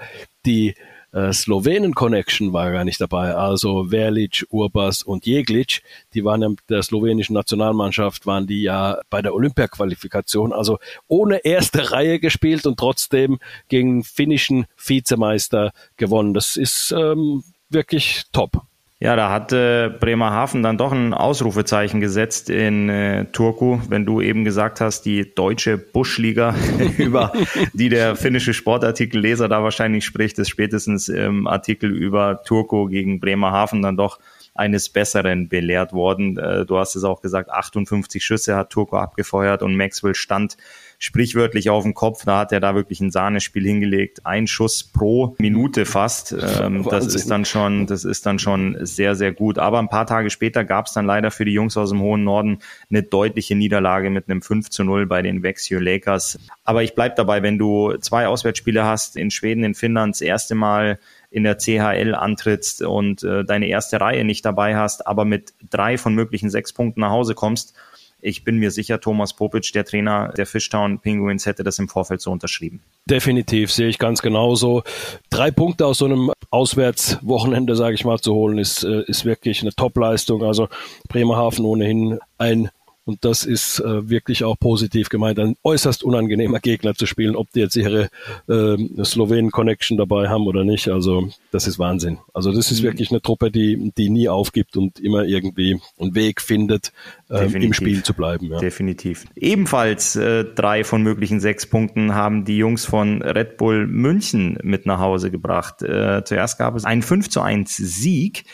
Die 0.46 0.76
äh, 1.14 1.32
Slowenen-Connection 1.32 2.54
war 2.54 2.72
gar 2.72 2.84
nicht 2.84 3.00
dabei. 3.00 3.34
Also 3.34 3.86
Verlic, 3.90 4.46
Urbas 4.50 5.04
und 5.04 5.26
Jeglic, 5.26 5.82
die 6.14 6.24
waren 6.24 6.42
ja 6.42 6.50
mit 6.50 6.60
der 6.70 6.84
slowenischen 6.84 7.34
Nationalmannschaft, 7.34 8.26
waren 8.26 8.48
die 8.48 8.62
ja 8.62 9.00
bei 9.10 9.22
der 9.22 9.34
Olympia-Qualifikation, 9.34 10.54
also 10.54 10.80
ohne 11.08 11.46
erste 11.46 11.92
Reihe 11.92 12.20
gespielt 12.20 12.66
und 12.66 12.78
trotzdem 12.78 13.40
gegen 13.70 14.04
finnischen 14.04 14.66
Vizemeister 14.78 15.72
gewonnen. 15.96 16.34
Das 16.34 16.58
ist 16.58 16.92
ähm, 16.92 17.44
wirklich 17.70 18.24
top. 18.34 18.62
Ja, 19.00 19.16
da 19.16 19.32
hat 19.32 19.54
äh, 19.54 19.90
Bremerhaven 19.90 20.64
dann 20.64 20.80
doch 20.80 20.92
ein 20.92 21.14
Ausrufezeichen 21.14 22.02
gesetzt 22.02 22.50
in 22.50 22.90
äh, 22.90 23.26
Turku, 23.26 23.80
wenn 23.90 24.08
du 24.08 24.22
eben 24.22 24.44
gesagt 24.44 24.82
hast, 24.82 25.04
die 25.04 25.36
deutsche 25.36 25.78
Buschliga, 25.78 26.56
über 26.98 27.32
die 27.74 27.90
der 27.90 28.16
finnische 28.16 28.56
Sportartikelleser 28.56 29.48
da 29.50 29.62
wahrscheinlich 29.62 30.04
spricht, 30.04 30.40
ist 30.40 30.50
spätestens 30.50 31.10
im 31.10 31.46
Artikel 31.46 31.92
über 31.92 32.42
Turku 32.44 32.88
gegen 32.88 33.20
Bremerhaven 33.20 33.84
dann 33.84 33.98
doch 33.98 34.18
eines 34.58 34.90
Besseren 34.90 35.50
belehrt 35.50 35.94
worden. 35.94 36.38
Äh, 36.38 36.66
du 36.66 36.78
hast 36.78 36.96
es 36.96 37.04
auch 37.04 37.22
gesagt, 37.22 37.50
58 37.50 38.24
Schüsse 38.24 38.56
hat 38.56 38.70
Turku 38.70 38.98
abgefeuert 38.98 39.62
und 39.62 39.76
Maxwell 39.76 40.16
stand 40.16 40.58
sprichwörtlich 41.00 41.70
auf 41.70 41.84
dem 41.84 41.94
Kopf. 41.94 42.26
Da 42.26 42.40
hat 42.40 42.52
er 42.52 42.60
da 42.60 42.76
wirklich 42.76 43.00
ein 43.02 43.12
Sahnespiel 43.12 43.64
hingelegt. 43.64 44.26
Ein 44.26 44.48
Schuss 44.48 44.84
pro 44.84 45.36
Minute 45.38 45.86
fast. 45.86 46.36
Ähm, 46.60 46.84
das 46.90 47.14
ist 47.14 47.30
dann 47.30 47.46
schon, 47.46 47.86
das 47.88 48.04
ist 48.04 48.26
dann 48.26 48.40
schon 48.40 48.78
sehr, 48.82 49.16
sehr 49.16 49.32
gut. 49.32 49.60
Aber 49.60 49.80
ein 49.80 49.90
paar 49.90 50.08
Tage 50.08 50.30
später 50.30 50.64
gab 50.64 50.88
es 50.88 50.94
dann 50.94 51.06
leider 51.06 51.32
für 51.32 51.46
die 51.46 51.54
Jungs 51.54 51.78
aus 51.78 51.92
dem 51.92 52.02
hohen 52.02 52.24
Norden 52.24 52.60
eine 52.90 53.04
deutliche 53.04 53.56
Niederlage 53.56 54.10
mit 54.10 54.30
einem 54.30 54.42
5 54.42 54.70
zu 54.70 54.84
0 54.84 55.06
bei 55.06 55.22
den 55.22 55.44
Vexio 55.44 55.80
Lakers. 55.80 56.40
Aber 56.64 56.84
ich 56.84 56.96
bleib 56.96 57.16
dabei, 57.16 57.44
wenn 57.44 57.58
du 57.58 57.96
zwei 57.98 58.28
Auswärtsspiele 58.28 58.84
hast, 58.84 59.18
in 59.18 59.30
Schweden, 59.30 59.64
in 59.64 59.76
Finnland, 59.76 60.16
das 60.16 60.22
erste 60.22 60.56
Mal 60.56 61.00
in 61.30 61.44
der 61.44 61.58
CHL 61.58 62.16
antrittst 62.16 62.82
und 62.82 63.24
äh, 63.24 63.44
deine 63.44 63.68
erste 63.68 64.00
Reihe 64.00 64.24
nicht 64.24 64.46
dabei 64.46 64.76
hast, 64.76 65.06
aber 65.06 65.26
mit 65.26 65.54
drei 65.70 65.98
von 65.98 66.16
möglichen 66.16 66.50
sechs 66.50 66.74
Punkten 66.74 67.02
nach 67.02 67.12
Hause 67.12 67.36
kommst, 67.36 67.74
ich 68.20 68.44
bin 68.44 68.58
mir 68.58 68.72
sicher, 68.72 69.00
Thomas 69.00 69.36
Popic, 69.36 69.72
der 69.74 69.86
Trainer 69.86 70.34
der 70.36 70.48
Fishtown 70.48 71.00
Penguins, 71.00 71.46
hätte 71.46 71.64
das 71.64 71.78
im 71.78 71.88
Vorfeld 71.88 72.20
so 72.20 72.32
unterschrieben. 72.32 72.82
Definitiv, 73.06 73.72
sehe 73.72 73.88
ich 73.88 74.00
ganz 74.00 74.22
genauso. 74.22 74.84
Drei 75.30 75.52
Punkte 75.52 75.86
aus 75.86 76.00
so 76.00 76.06
einem 76.06 76.32
Auswärtswochenende, 76.50 77.76
sage 77.76 77.94
ich 77.94 78.06
mal, 78.06 78.20
zu 78.20 78.34
holen, 78.34 78.58
ist, 78.58 78.84
äh, 78.84 79.04
ist 79.04 79.26
wirklich 79.26 79.62
eine 79.62 79.72
Top-Leistung. 79.72 80.44
Also 80.44 80.68
Bremerhaven 81.10 81.64
ohnehin 81.64 82.20
ein 82.40 82.70
und 83.08 83.24
das 83.24 83.46
ist 83.46 83.80
äh, 83.80 84.10
wirklich 84.10 84.44
auch 84.44 84.60
positiv 84.60 85.08
gemeint, 85.08 85.40
ein 85.40 85.56
äußerst 85.64 86.04
unangenehmer 86.04 86.60
Gegner 86.60 86.94
zu 86.94 87.06
spielen, 87.06 87.38
ob 87.38 87.50
die 87.52 87.62
jetzt 87.62 87.78
ihre 87.78 88.10
äh, 88.50 88.78
Slowenen-Connection 89.02 89.98
dabei 89.98 90.28
haben 90.28 90.46
oder 90.46 90.66
nicht. 90.66 90.90
Also 90.90 91.30
das 91.52 91.68
ist 91.68 91.80
Wahnsinn. 91.80 92.18
Also 92.34 92.52
das 92.52 92.70
ist 92.70 92.82
mhm. 92.82 92.88
wirklich 92.88 93.10
eine 93.10 93.22
Truppe, 93.22 93.50
die, 93.50 93.94
die 93.98 94.10
nie 94.10 94.28
aufgibt 94.28 94.76
und 94.76 95.00
immer 95.00 95.24
irgendwie 95.24 95.80
einen 95.98 96.16
Weg 96.16 96.42
findet, 96.42 96.92
äh, 97.30 97.46
im 97.46 97.74
Spiel 97.74 98.04
zu 98.04 98.14
bleiben. 98.14 98.48
Ja. 98.48 98.60
Definitiv. 98.60 99.26
Ebenfalls 99.36 100.16
äh, 100.16 100.46
drei 100.46 100.84
von 100.84 101.04
möglichen 101.04 101.40
sechs 101.40 101.66
Punkten 101.66 102.16
haben 102.16 102.46
die 102.46 102.58
Jungs 102.58 102.86
von 102.86 103.22
Red 103.22 103.58
Bull 103.58 103.88
München 103.88 104.58
mit 104.64 104.86
nach 104.86 105.00
Hause 105.00 105.32
gebracht. 105.32 105.82
Äh, 105.82 106.24
zuerst 106.24 106.58
gab 106.58 106.76
es 106.76 106.86
einen 106.86 107.02
5 107.02 107.30
zu 107.30 107.42
1 107.42 107.76
Sieg, 107.76 108.46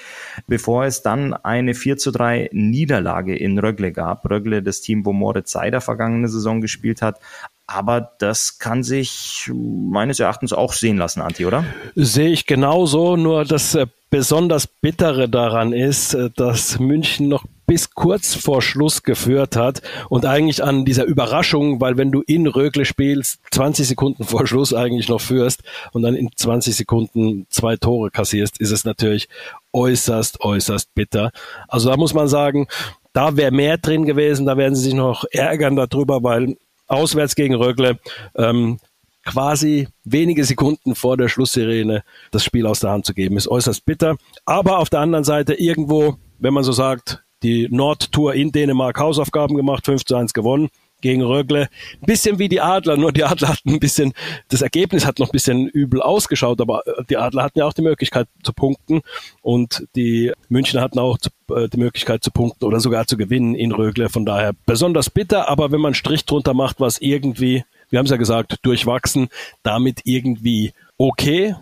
bevor 0.48 0.86
es 0.86 1.02
dann 1.02 1.34
eine 1.34 1.74
4 1.74 1.98
zu 1.98 2.12
3 2.12 2.50
Niederlage 2.52 3.36
in 3.36 3.60
Rögle 3.60 3.92
gab. 3.92 4.30
Rögle 4.30 4.64
das 4.64 4.82
Team, 4.82 5.06
wo 5.06 5.14
Moritz 5.14 5.52
Seider 5.52 5.82
vergangene 5.82 6.28
Saison 6.28 6.62
gespielt 6.62 7.02
hat. 7.02 7.20
Aber 7.66 8.12
das 8.20 8.60
kann 8.60 8.84
sich 8.84 9.50
meines 9.54 10.20
Erachtens 10.20 10.52
auch 10.52 10.74
sehen 10.74 10.98
lassen, 10.98 11.22
Anti, 11.22 11.46
oder? 11.46 11.64
Sehe 11.96 12.30
ich 12.30 12.46
genauso, 12.46 13.16
nur 13.16 13.46
das 13.46 13.74
äh, 13.76 13.88
besonders 14.10 14.68
Bittere 14.68 15.30
daran 15.30 15.72
ist, 15.72 16.14
äh, 16.14 16.30
dass 16.36 16.80
München 16.80 17.30
noch 17.30 17.46
bis 17.65 17.91
kurz 17.91 18.36
vor 18.36 18.62
Schluss 18.62 19.04
geführt 19.04 19.56
hat 19.56 19.82
und 20.10 20.26
eigentlich 20.26 20.63
an 20.63 20.86
dieser 20.86 21.06
Überraschung, 21.06 21.82
weil 21.82 21.97
wenn 21.97 22.12
du 22.12 22.21
in 22.21 22.47
Rögle 22.47 22.86
spielst, 22.86 23.39
20 23.52 23.88
Sekunden 23.88 24.23
vor 24.23 24.47
Schluss 24.47 24.73
eigentlich 24.73 25.10
noch 25.10 25.21
führst 25.21 25.63
und 25.91 26.04
dann 26.04 26.15
in 26.15 26.30
20 26.36 26.76
Sekunden 26.76 27.47
zwei 27.49 27.78
Tore 27.78 28.12
kassierst, 28.12 28.60
ist 28.60 28.71
es 28.71 28.86
natürlich 28.86 29.30
äußerst, 29.71 30.41
äußerst 30.41 30.93
bitter. 30.93 31.32
Also 31.67 31.89
da 31.89 31.97
muss 31.97 32.13
man 32.13 32.28
sagen, 32.28 32.67
da 33.13 33.38
wäre 33.38 33.52
mehr 33.52 33.78
drin 33.78 34.06
gewesen, 34.06 34.45
da 34.45 34.58
werden 34.58 34.76
sie 34.76 34.84
sich 34.84 34.93
noch 34.93 35.23
ärgern 35.32 35.76
darüber, 35.76 36.23
weil 36.23 36.58
auswärts 36.88 37.36
gegen 37.36 37.56
Rögle 37.56 37.99
ähm, 38.36 38.80
quasi 39.26 39.88
wenige 40.04 40.43
Sekunden 40.43 40.95
vor 40.95 41.17
der 41.17 41.30
Schlusssirene 41.30 42.04
das 42.32 42.43
Spiel 42.43 42.65
aus 42.67 42.82
der 42.82 42.91
Hand 42.91 43.06
zu 43.06 43.13
geben, 43.13 43.38
ist 43.38 43.47
äußerst 43.47 43.86
bitter. 43.86 44.17
Aber 44.45 44.80
auf 44.80 44.89
der 44.89 44.99
anderen 44.99 45.23
Seite 45.23 45.54
irgendwo, 45.54 46.17
wenn 46.39 46.54
man 46.54 46.63
so 46.63 46.71
sagt, 46.71 47.23
die 47.44 47.68
Nordtour 47.70 48.34
in 48.34 48.52
Dänemark 48.52 49.00
Hausaufgaben 49.00 49.56
gemacht, 49.56 49.86
5 49.86 50.06
zu 50.06 50.16
1 50.16 50.34
gewonnen 50.34 50.70
gegen 51.04 51.22
Rögle. 51.22 51.68
Ein 52.02 52.06
bisschen 52.06 52.40
wie 52.40 52.50
die 52.50 52.62
Adler, 52.62 52.98
nur 52.98 53.12
die 53.12 53.26
Adler 53.26 53.50
hatten 53.50 53.72
ein 53.72 53.80
bisschen, 53.80 54.14
das 54.48 54.62
Ergebnis 54.62 55.06
hat 55.06 55.20
noch 55.20 55.28
ein 55.28 55.34
bisschen 55.34 55.68
übel 55.68 56.02
ausgeschaut, 56.02 56.62
aber 56.62 56.82
die 57.10 57.18
Adler 57.18 57.44
hatten 57.44 57.60
ja 57.60 57.66
auch 57.66 57.74
die 57.74 57.82
Möglichkeit 57.82 58.28
zu 58.42 58.54
punkten 58.54 59.02
und 59.42 59.86
die 59.96 60.32
Münchner 60.50 60.82
hatten 60.82 60.98
auch 60.98 61.18
äh, 61.52 61.68
die 61.68 61.78
Möglichkeit 61.78 62.24
zu 62.24 62.32
punkten 62.32 62.66
oder 62.66 62.80
sogar 62.80 63.06
zu 63.06 63.18
gewinnen 63.18 63.54
in 63.54 63.74
Rögle. 63.74 64.10
Von 64.10 64.26
daher 64.26 64.54
besonders 64.66 65.10
bitter, 65.10 65.50
aber 65.50 65.72
wenn 65.72 65.82
man 65.82 65.90
einen 65.90 65.96
Strich 65.96 66.26
drunter 66.26 66.54
macht, 66.54 66.80
was 66.80 67.00
irgendwie, 67.00 67.66
wir 67.90 68.00
haben 68.00 68.06
es 68.06 68.12
ja 68.12 68.18
gesagt, 68.18 68.60
durchwachsen, 68.64 69.28
damit 69.62 70.02
irgendwie 70.06 70.72
okay. 70.98 71.56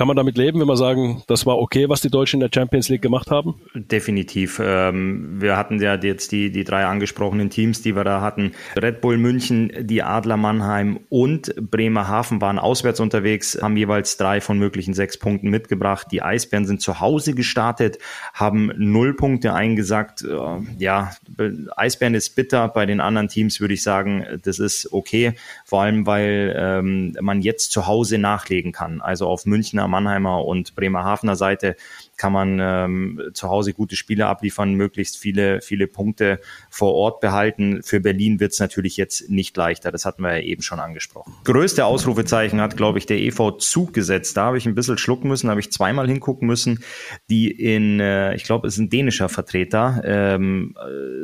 Kann 0.00 0.06
man 0.06 0.16
damit 0.16 0.38
leben, 0.38 0.58
wenn 0.58 0.66
wir 0.66 0.78
sagen, 0.78 1.22
das 1.26 1.44
war 1.44 1.58
okay, 1.58 1.90
was 1.90 2.00
die 2.00 2.08
Deutschen 2.08 2.40
in 2.40 2.48
der 2.48 2.58
Champions 2.58 2.88
League 2.88 3.02
gemacht 3.02 3.30
haben? 3.30 3.56
Definitiv. 3.74 4.58
Ähm, 4.64 5.42
wir 5.42 5.58
hatten 5.58 5.78
ja 5.78 5.94
jetzt 5.94 6.32
die, 6.32 6.50
die 6.50 6.64
drei 6.64 6.86
angesprochenen 6.86 7.50
Teams, 7.50 7.82
die 7.82 7.94
wir 7.94 8.02
da 8.02 8.22
hatten. 8.22 8.52
Red 8.80 9.02
Bull 9.02 9.18
München, 9.18 9.70
die 9.80 10.02
Adler 10.02 10.38
Mannheim 10.38 11.00
und 11.10 11.54
Bremerhaven 11.70 12.40
waren 12.40 12.58
auswärts 12.58 12.98
unterwegs, 12.98 13.58
haben 13.60 13.76
jeweils 13.76 14.16
drei 14.16 14.40
von 14.40 14.58
möglichen 14.58 14.94
sechs 14.94 15.18
Punkten 15.18 15.50
mitgebracht. 15.50 16.06
Die 16.12 16.22
Eisbären 16.22 16.64
sind 16.64 16.80
zu 16.80 17.00
Hause 17.00 17.34
gestartet, 17.34 17.98
haben 18.32 18.72
null 18.78 19.14
Punkte 19.14 19.52
eingesackt. 19.52 20.22
Äh, 20.22 20.38
ja, 20.78 21.12
Eisbären 21.76 22.14
ist 22.14 22.36
bitter. 22.36 22.68
Bei 22.68 22.86
den 22.86 23.02
anderen 23.02 23.28
Teams 23.28 23.60
würde 23.60 23.74
ich 23.74 23.82
sagen, 23.82 24.24
das 24.44 24.60
ist 24.60 24.94
okay. 24.94 25.34
Vor 25.66 25.82
allem, 25.82 26.06
weil 26.06 26.56
ähm, 26.56 27.14
man 27.20 27.42
jetzt 27.42 27.70
zu 27.70 27.86
Hause 27.86 28.16
nachlegen 28.16 28.72
kann. 28.72 29.02
Also 29.02 29.26
auf 29.26 29.44
Münchner 29.44 29.89
Mannheimer 29.90 30.44
und 30.44 30.74
Bremerhavener 30.74 31.36
Seite 31.36 31.76
kann 32.20 32.32
man 32.34 32.58
ähm, 32.60 33.30
zu 33.32 33.48
Hause 33.48 33.72
gute 33.72 33.96
Spiele 33.96 34.26
abliefern, 34.26 34.74
möglichst 34.74 35.16
viele, 35.16 35.62
viele 35.62 35.86
Punkte 35.86 36.38
vor 36.68 36.92
Ort 36.92 37.20
behalten. 37.20 37.82
Für 37.82 37.98
Berlin 37.98 38.40
wird 38.40 38.52
es 38.52 38.60
natürlich 38.60 38.98
jetzt 38.98 39.30
nicht 39.30 39.56
leichter, 39.56 39.90
das 39.90 40.04
hatten 40.04 40.22
wir 40.22 40.36
ja 40.36 40.42
eben 40.42 40.60
schon 40.60 40.80
angesprochen. 40.80 41.32
Größte 41.44 41.86
Ausrufezeichen 41.86 42.60
hat, 42.60 42.76
glaube 42.76 42.98
ich, 42.98 43.06
der 43.06 43.16
EV 43.16 43.52
Zug 43.52 43.94
gesetzt. 43.94 44.36
Da 44.36 44.44
habe 44.44 44.58
ich 44.58 44.66
ein 44.66 44.74
bisschen 44.74 44.98
schlucken 44.98 45.28
müssen, 45.28 45.48
habe 45.48 45.60
ich 45.60 45.72
zweimal 45.72 46.08
hingucken 46.08 46.46
müssen, 46.46 46.84
die 47.30 47.50
in, 47.50 48.00
äh, 48.00 48.34
ich 48.34 48.44
glaube, 48.44 48.68
es 48.68 48.74
ist 48.74 48.80
ein 48.80 48.90
dänischer 48.90 49.30
Vertreter, 49.30 50.02
ähm, 50.04 50.76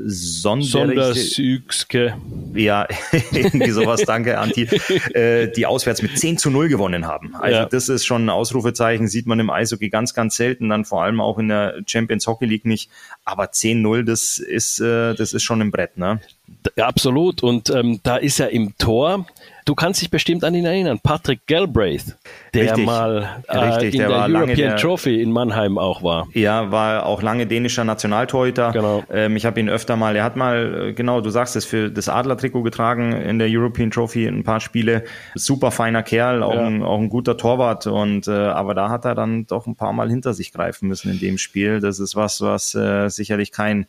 Sondersügske. 0.06 2.16
Ja, 2.54 2.88
irgendwie 3.32 3.72
sowas, 3.72 4.00
danke, 4.06 4.38
Anti, 4.38 4.62
äh, 5.12 5.52
die 5.52 5.66
auswärts 5.66 6.00
mit 6.00 6.18
10 6.18 6.38
zu 6.38 6.48
0 6.48 6.70
gewonnen 6.70 7.06
haben. 7.06 7.36
Also 7.36 7.58
ja. 7.58 7.66
das 7.66 7.90
ist 7.90 8.06
schon 8.06 8.24
ein 8.24 8.30
Ausrufezeichen, 8.30 9.08
sieht 9.08 9.26
man 9.26 9.38
im 9.40 9.50
Eishockey 9.50 9.90
ganz, 9.90 10.14
ganz 10.14 10.36
selten. 10.36 10.70
Dann 10.70 10.85
vor 10.86 11.02
allem 11.02 11.20
auch 11.20 11.38
in 11.38 11.48
der 11.48 11.82
Champions 11.86 12.26
Hockey 12.26 12.46
League 12.46 12.64
nicht. 12.64 12.90
Aber 13.24 13.44
10-0, 13.44 14.04
das 14.04 14.38
ist, 14.38 14.80
äh, 14.80 15.14
das 15.14 15.32
ist 15.32 15.42
schon 15.42 15.60
ein 15.60 15.70
Brett, 15.70 15.98
ne? 15.98 16.20
Ja, 16.76 16.86
absolut. 16.86 17.42
Und 17.42 17.70
ähm, 17.70 18.00
da 18.02 18.16
ist 18.16 18.40
er 18.40 18.50
im 18.50 18.76
Tor 18.78 19.26
Du 19.66 19.74
kannst 19.74 20.00
dich 20.00 20.10
bestimmt 20.10 20.44
an 20.44 20.54
ihn 20.54 20.64
erinnern, 20.64 21.00
Patrick 21.02 21.44
Galbraith, 21.48 22.16
der 22.54 22.66
richtig, 22.66 22.86
mal 22.86 23.42
äh, 23.48 23.58
richtig, 23.58 23.94
in 23.94 23.98
der, 23.98 24.08
der 24.10 24.38
European 24.38 24.56
der, 24.56 24.76
Trophy 24.76 25.20
in 25.20 25.32
Mannheim 25.32 25.76
auch 25.76 26.04
war. 26.04 26.28
Ja, 26.34 26.70
war 26.70 27.04
auch 27.04 27.20
lange 27.20 27.48
dänischer 27.48 27.82
Nationaltorhüter. 27.82 28.70
Genau. 28.70 29.02
Ähm, 29.10 29.34
ich 29.34 29.44
habe 29.44 29.58
ihn 29.58 29.68
öfter 29.68 29.96
mal, 29.96 30.14
er 30.14 30.22
hat 30.22 30.36
mal, 30.36 30.90
äh, 30.90 30.92
genau, 30.92 31.20
du 31.20 31.30
sagst 31.30 31.56
es, 31.56 31.64
für 31.64 31.90
das 31.90 32.08
Adler-Trikot 32.08 32.62
getragen 32.62 33.12
in 33.12 33.40
der 33.40 33.48
European 33.50 33.90
Trophy 33.90 34.28
ein 34.28 34.44
paar 34.44 34.60
Spiele. 34.60 35.02
Super 35.34 35.72
feiner 35.72 36.04
Kerl, 36.04 36.44
auch, 36.44 36.54
ja. 36.54 36.64
ein, 36.64 36.84
auch 36.84 37.00
ein 37.00 37.08
guter 37.08 37.36
Torwart. 37.36 37.88
Und 37.88 38.28
äh, 38.28 38.30
aber 38.30 38.74
da 38.74 38.88
hat 38.88 39.04
er 39.04 39.16
dann 39.16 39.48
doch 39.48 39.66
ein 39.66 39.74
paar 39.74 39.92
Mal 39.92 40.08
hinter 40.08 40.32
sich 40.32 40.52
greifen 40.52 40.86
müssen 40.86 41.10
in 41.10 41.18
dem 41.18 41.38
Spiel. 41.38 41.80
Das 41.80 41.98
ist 41.98 42.14
was, 42.14 42.40
was 42.40 42.76
äh, 42.76 43.08
sicherlich 43.08 43.50
kein 43.50 43.86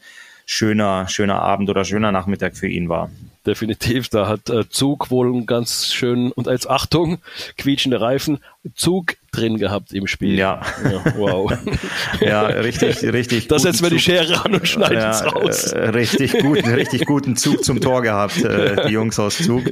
schöner, 0.47 1.07
schöner 1.07 1.39
Abend 1.43 1.69
oder 1.69 1.85
schöner 1.85 2.11
Nachmittag 2.11 2.57
für 2.57 2.67
ihn 2.67 2.89
war 2.89 3.11
definitiv. 3.47 4.09
Da 4.09 4.27
hat 4.27 4.49
äh, 4.49 4.69
Zug 4.69 5.09
wohl 5.09 5.43
ganz 5.45 5.93
schön, 5.93 6.31
und 6.33 6.47
als 6.47 6.67
Achtung, 6.67 7.19
quietschende 7.57 7.99
Reifen. 7.99 8.39
Zug 8.75 9.15
drin 9.37 9.57
gehabt 9.57 9.93
im 9.93 10.07
Spiel. 10.07 10.37
Ja. 10.37 10.61
ja 10.83 11.13
wow. 11.15 11.51
ja, 12.19 12.43
richtig, 12.47 13.03
richtig. 13.03 13.47
Da 13.47 13.59
setzen 13.59 13.83
wir 13.83 13.89
die 13.89 13.99
Schere 13.99 14.43
an 14.43 14.55
und 14.55 14.67
schneiden 14.67 14.97
ja, 14.97 15.11
es 15.11 15.25
raus. 15.25 15.71
Äh, 15.71 15.89
richtig 15.89 16.39
gut, 16.39 16.65
richtig 16.67 17.05
guten 17.05 17.35
Zug 17.35 17.63
zum 17.63 17.79
Tor 17.79 18.01
gehabt, 18.01 18.43
äh, 18.43 18.87
die 18.87 18.93
Jungs 18.93 19.19
aus 19.19 19.37
Zug. 19.37 19.63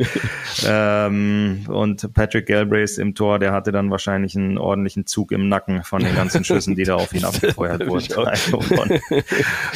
Ähm, 0.65 1.65
und 1.67 2.13
Patrick 2.13 2.47
Galbraith 2.47 2.97
im 2.97 3.15
Tor, 3.15 3.39
der 3.39 3.51
hatte 3.51 3.71
dann 3.71 3.89
wahrscheinlich 3.91 4.35
einen 4.35 4.57
ordentlichen 4.57 5.05
Zug 5.05 5.31
im 5.31 5.49
Nacken 5.49 5.83
von 5.83 6.03
den 6.03 6.15
ganzen 6.15 6.43
Schüssen, 6.43 6.75
die 6.75 6.83
da 6.83 6.95
auf 6.95 7.13
ihn 7.13 7.25
abgefeuert 7.25 7.87
wurden. 7.87 8.25
Also 8.25 8.61
von, 8.61 8.99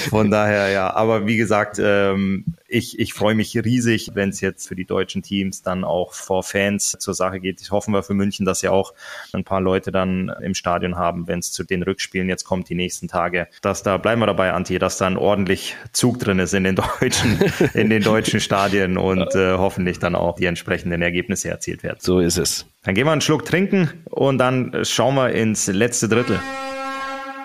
von, 0.10 0.32
daher, 0.32 0.70
ja. 0.70 0.94
Aber 0.94 1.26
wie 1.28 1.38
gesagt, 1.38 1.80
ähm, 1.82 2.46
ich, 2.68 3.00
ich 3.00 3.14
freue 3.14 3.36
mich 3.36 3.58
riesig, 3.58 4.12
wenn 4.14 4.30
es 4.30 4.42
jetzt 4.42 4.68
für 4.68 4.76
die 4.76 4.86
deutschen 4.86 5.24
Teams 5.24 5.62
dann 5.62 5.84
auch 5.84 6.14
vor 6.14 6.44
Fans 6.44 6.96
zur 7.00 7.14
Sache 7.14 7.40
geht. 7.40 7.62
Ich 7.62 7.72
hoffen 7.72 7.94
wir 7.94 8.04
für 8.04 8.14
München, 8.14 8.46
dass 8.46 8.60
sie 8.60 8.70
auch 8.70 8.94
ein 9.34 9.44
paar 9.44 9.62
Leute 9.62 9.79
dann 9.88 10.32
im 10.42 10.54
Stadion 10.54 10.98
haben, 10.98 11.28
wenn 11.28 11.40
es 11.40 11.52
zu 11.52 11.64
den 11.64 11.84
Rückspielen 11.84 12.30
jetzt 12.30 12.44
kommt, 12.44 12.70
die 12.70 12.76
nächsten 12.76 13.08
Tage. 13.08 13.48
Dass 13.62 13.84
da, 13.84 13.98
bleiben 13.98 14.22
wir 14.22 14.28
dabei, 14.28 14.54
Anti, 14.54 14.80
dass 14.80 14.98
da 14.98 15.08
ein 15.08 15.18
ordentlich 15.18 15.76
Zug 15.92 16.20
drin 16.20 16.40
ist 16.40 16.54
in 16.54 16.64
den 16.64 16.76
deutschen, 16.76 17.40
in 17.74 17.90
den 17.90 18.04
deutschen 18.04 18.40
Stadien 18.40 18.98
und 18.98 19.34
äh, 19.36 19.54
hoffentlich 19.54 20.00
dann 20.00 20.16
auch 20.16 20.36
die 20.36 20.46
entsprechenden 20.46 21.02
Ergebnisse 21.02 21.50
erzielt 21.50 21.84
werden. 21.84 21.98
So 22.02 22.20
ist 22.20 22.38
es. 22.38 22.66
Dann 22.84 22.96
gehen 22.96 23.06
wir 23.06 23.12
einen 23.12 23.22
Schluck 23.22 23.46
trinken 23.46 23.90
und 24.06 24.38
dann 24.38 24.84
schauen 24.84 25.16
wir 25.16 25.32
ins 25.32 25.68
letzte 25.68 26.08
Drittel. 26.08 26.40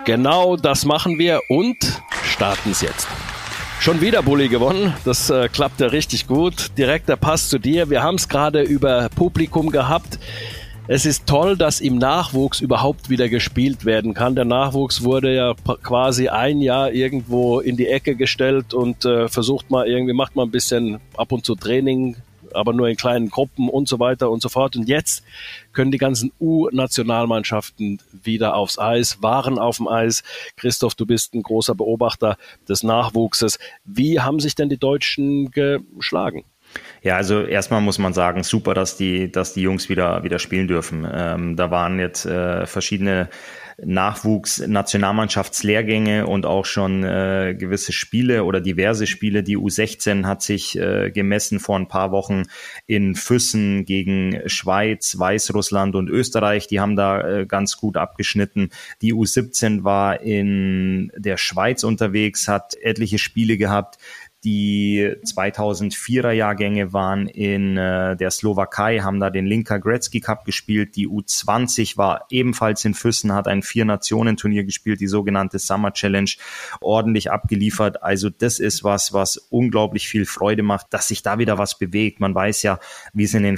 Genau 0.04 0.56
das 0.56 0.84
machen 0.84 1.18
wir 1.18 1.40
und 1.48 1.76
starten 2.22 2.72
es 2.72 2.82
jetzt. 2.82 3.08
Schon 3.80 4.00
wieder 4.00 4.22
Bulli 4.22 4.48
gewonnen. 4.48 4.94
Das 5.04 5.28
äh, 5.28 5.48
klappt 5.48 5.80
ja 5.80 5.88
richtig 5.88 6.26
gut. 6.26 6.70
Direkter 6.78 7.16
Pass 7.16 7.50
zu 7.50 7.58
dir. 7.58 7.90
Wir 7.90 8.02
haben 8.02 8.14
es 8.14 8.28
gerade 8.28 8.62
über 8.62 9.10
Publikum 9.14 9.70
gehabt. 9.70 10.18
Es 10.86 11.06
ist 11.06 11.26
toll, 11.26 11.56
dass 11.56 11.80
im 11.80 11.96
Nachwuchs 11.96 12.60
überhaupt 12.60 13.08
wieder 13.08 13.30
gespielt 13.30 13.86
werden 13.86 14.12
kann. 14.12 14.34
Der 14.34 14.44
Nachwuchs 14.44 15.02
wurde 15.02 15.34
ja 15.34 15.54
quasi 15.82 16.28
ein 16.28 16.60
Jahr 16.60 16.92
irgendwo 16.92 17.60
in 17.60 17.78
die 17.78 17.88
Ecke 17.88 18.16
gestellt 18.16 18.74
und 18.74 19.06
äh, 19.06 19.28
versucht 19.28 19.70
mal 19.70 19.88
irgendwie, 19.88 20.12
macht 20.12 20.36
mal 20.36 20.42
ein 20.42 20.50
bisschen 20.50 21.00
ab 21.16 21.32
und 21.32 21.46
zu 21.46 21.54
Training, 21.54 22.16
aber 22.52 22.74
nur 22.74 22.86
in 22.86 22.96
kleinen 22.96 23.30
Gruppen 23.30 23.70
und 23.70 23.88
so 23.88 23.98
weiter 23.98 24.30
und 24.30 24.42
so 24.42 24.50
fort. 24.50 24.76
Und 24.76 24.86
jetzt 24.86 25.24
können 25.72 25.90
die 25.90 25.96
ganzen 25.96 26.32
U-Nationalmannschaften 26.38 28.02
wieder 28.12 28.54
aufs 28.54 28.78
Eis, 28.78 29.22
waren 29.22 29.58
auf 29.58 29.78
dem 29.78 29.88
Eis. 29.88 30.22
Christoph, 30.54 30.94
du 30.94 31.06
bist 31.06 31.32
ein 31.32 31.42
großer 31.42 31.74
Beobachter 31.74 32.36
des 32.68 32.82
Nachwuchses. 32.82 33.58
Wie 33.86 34.20
haben 34.20 34.38
sich 34.38 34.54
denn 34.54 34.68
die 34.68 34.76
Deutschen 34.76 35.50
geschlagen? 35.50 36.44
Ja, 37.02 37.16
also 37.16 37.42
erstmal 37.42 37.80
muss 37.80 37.98
man 37.98 38.14
sagen, 38.14 38.42
super, 38.42 38.74
dass 38.74 38.96
die, 38.96 39.30
dass 39.30 39.54
die 39.54 39.62
Jungs 39.62 39.88
wieder, 39.88 40.24
wieder 40.24 40.38
spielen 40.38 40.68
dürfen. 40.68 41.06
Ähm, 41.12 41.56
da 41.56 41.70
waren 41.70 41.98
jetzt 41.98 42.26
äh, 42.26 42.66
verschiedene 42.66 43.28
Nachwuchs-Nationalmannschaftslehrgänge 43.82 46.26
und 46.26 46.46
auch 46.46 46.64
schon 46.64 47.04
äh, 47.04 47.54
gewisse 47.58 47.92
Spiele 47.92 48.44
oder 48.44 48.60
diverse 48.60 49.06
Spiele. 49.06 49.42
Die 49.42 49.58
U16 49.58 50.24
hat 50.26 50.42
sich 50.42 50.78
äh, 50.78 51.10
gemessen 51.10 51.60
vor 51.60 51.76
ein 51.76 51.88
paar 51.88 52.12
Wochen 52.12 52.44
in 52.86 53.16
Füssen 53.16 53.84
gegen 53.84 54.40
Schweiz, 54.46 55.18
Weißrussland 55.18 55.96
und 55.96 56.08
Österreich. 56.08 56.68
Die 56.68 56.80
haben 56.80 56.96
da 56.96 57.20
äh, 57.20 57.44
ganz 57.46 57.76
gut 57.76 57.96
abgeschnitten. 57.96 58.70
Die 59.02 59.12
U17 59.12 59.82
war 59.84 60.20
in 60.20 61.10
der 61.16 61.36
Schweiz 61.36 61.82
unterwegs, 61.82 62.46
hat 62.48 62.74
etliche 62.80 63.18
Spiele 63.18 63.56
gehabt. 63.56 63.98
Die 64.44 65.10
2004er 65.24 66.30
Jahrgänge 66.32 66.92
waren 66.92 67.28
in 67.28 67.78
äh, 67.78 68.14
der 68.14 68.30
Slowakei, 68.30 68.98
haben 68.98 69.18
da 69.18 69.30
den 69.30 69.46
Linker 69.46 69.78
Gretzky 69.78 70.20
Cup 70.20 70.44
gespielt. 70.44 70.96
Die 70.96 71.08
U20 71.08 71.96
war 71.96 72.26
ebenfalls 72.28 72.84
in 72.84 72.92
Füssen, 72.92 73.32
hat 73.32 73.48
ein 73.48 73.62
Vier-Nationen-Turnier 73.62 74.64
gespielt, 74.64 75.00
die 75.00 75.06
sogenannte 75.06 75.58
Summer 75.58 75.94
Challenge, 75.94 76.30
ordentlich 76.82 77.30
abgeliefert. 77.30 78.02
Also 78.02 78.28
das 78.28 78.58
ist 78.58 78.84
was, 78.84 79.14
was 79.14 79.38
unglaublich 79.48 80.08
viel 80.08 80.26
Freude 80.26 80.62
macht, 80.62 80.88
dass 80.90 81.08
sich 81.08 81.22
da 81.22 81.38
wieder 81.38 81.56
was 81.56 81.78
bewegt. 81.78 82.20
Man 82.20 82.34
weiß 82.34 82.64
ja, 82.64 82.78
wie 83.14 83.24
es 83.24 83.32
in, 83.32 83.44
den, 83.44 83.56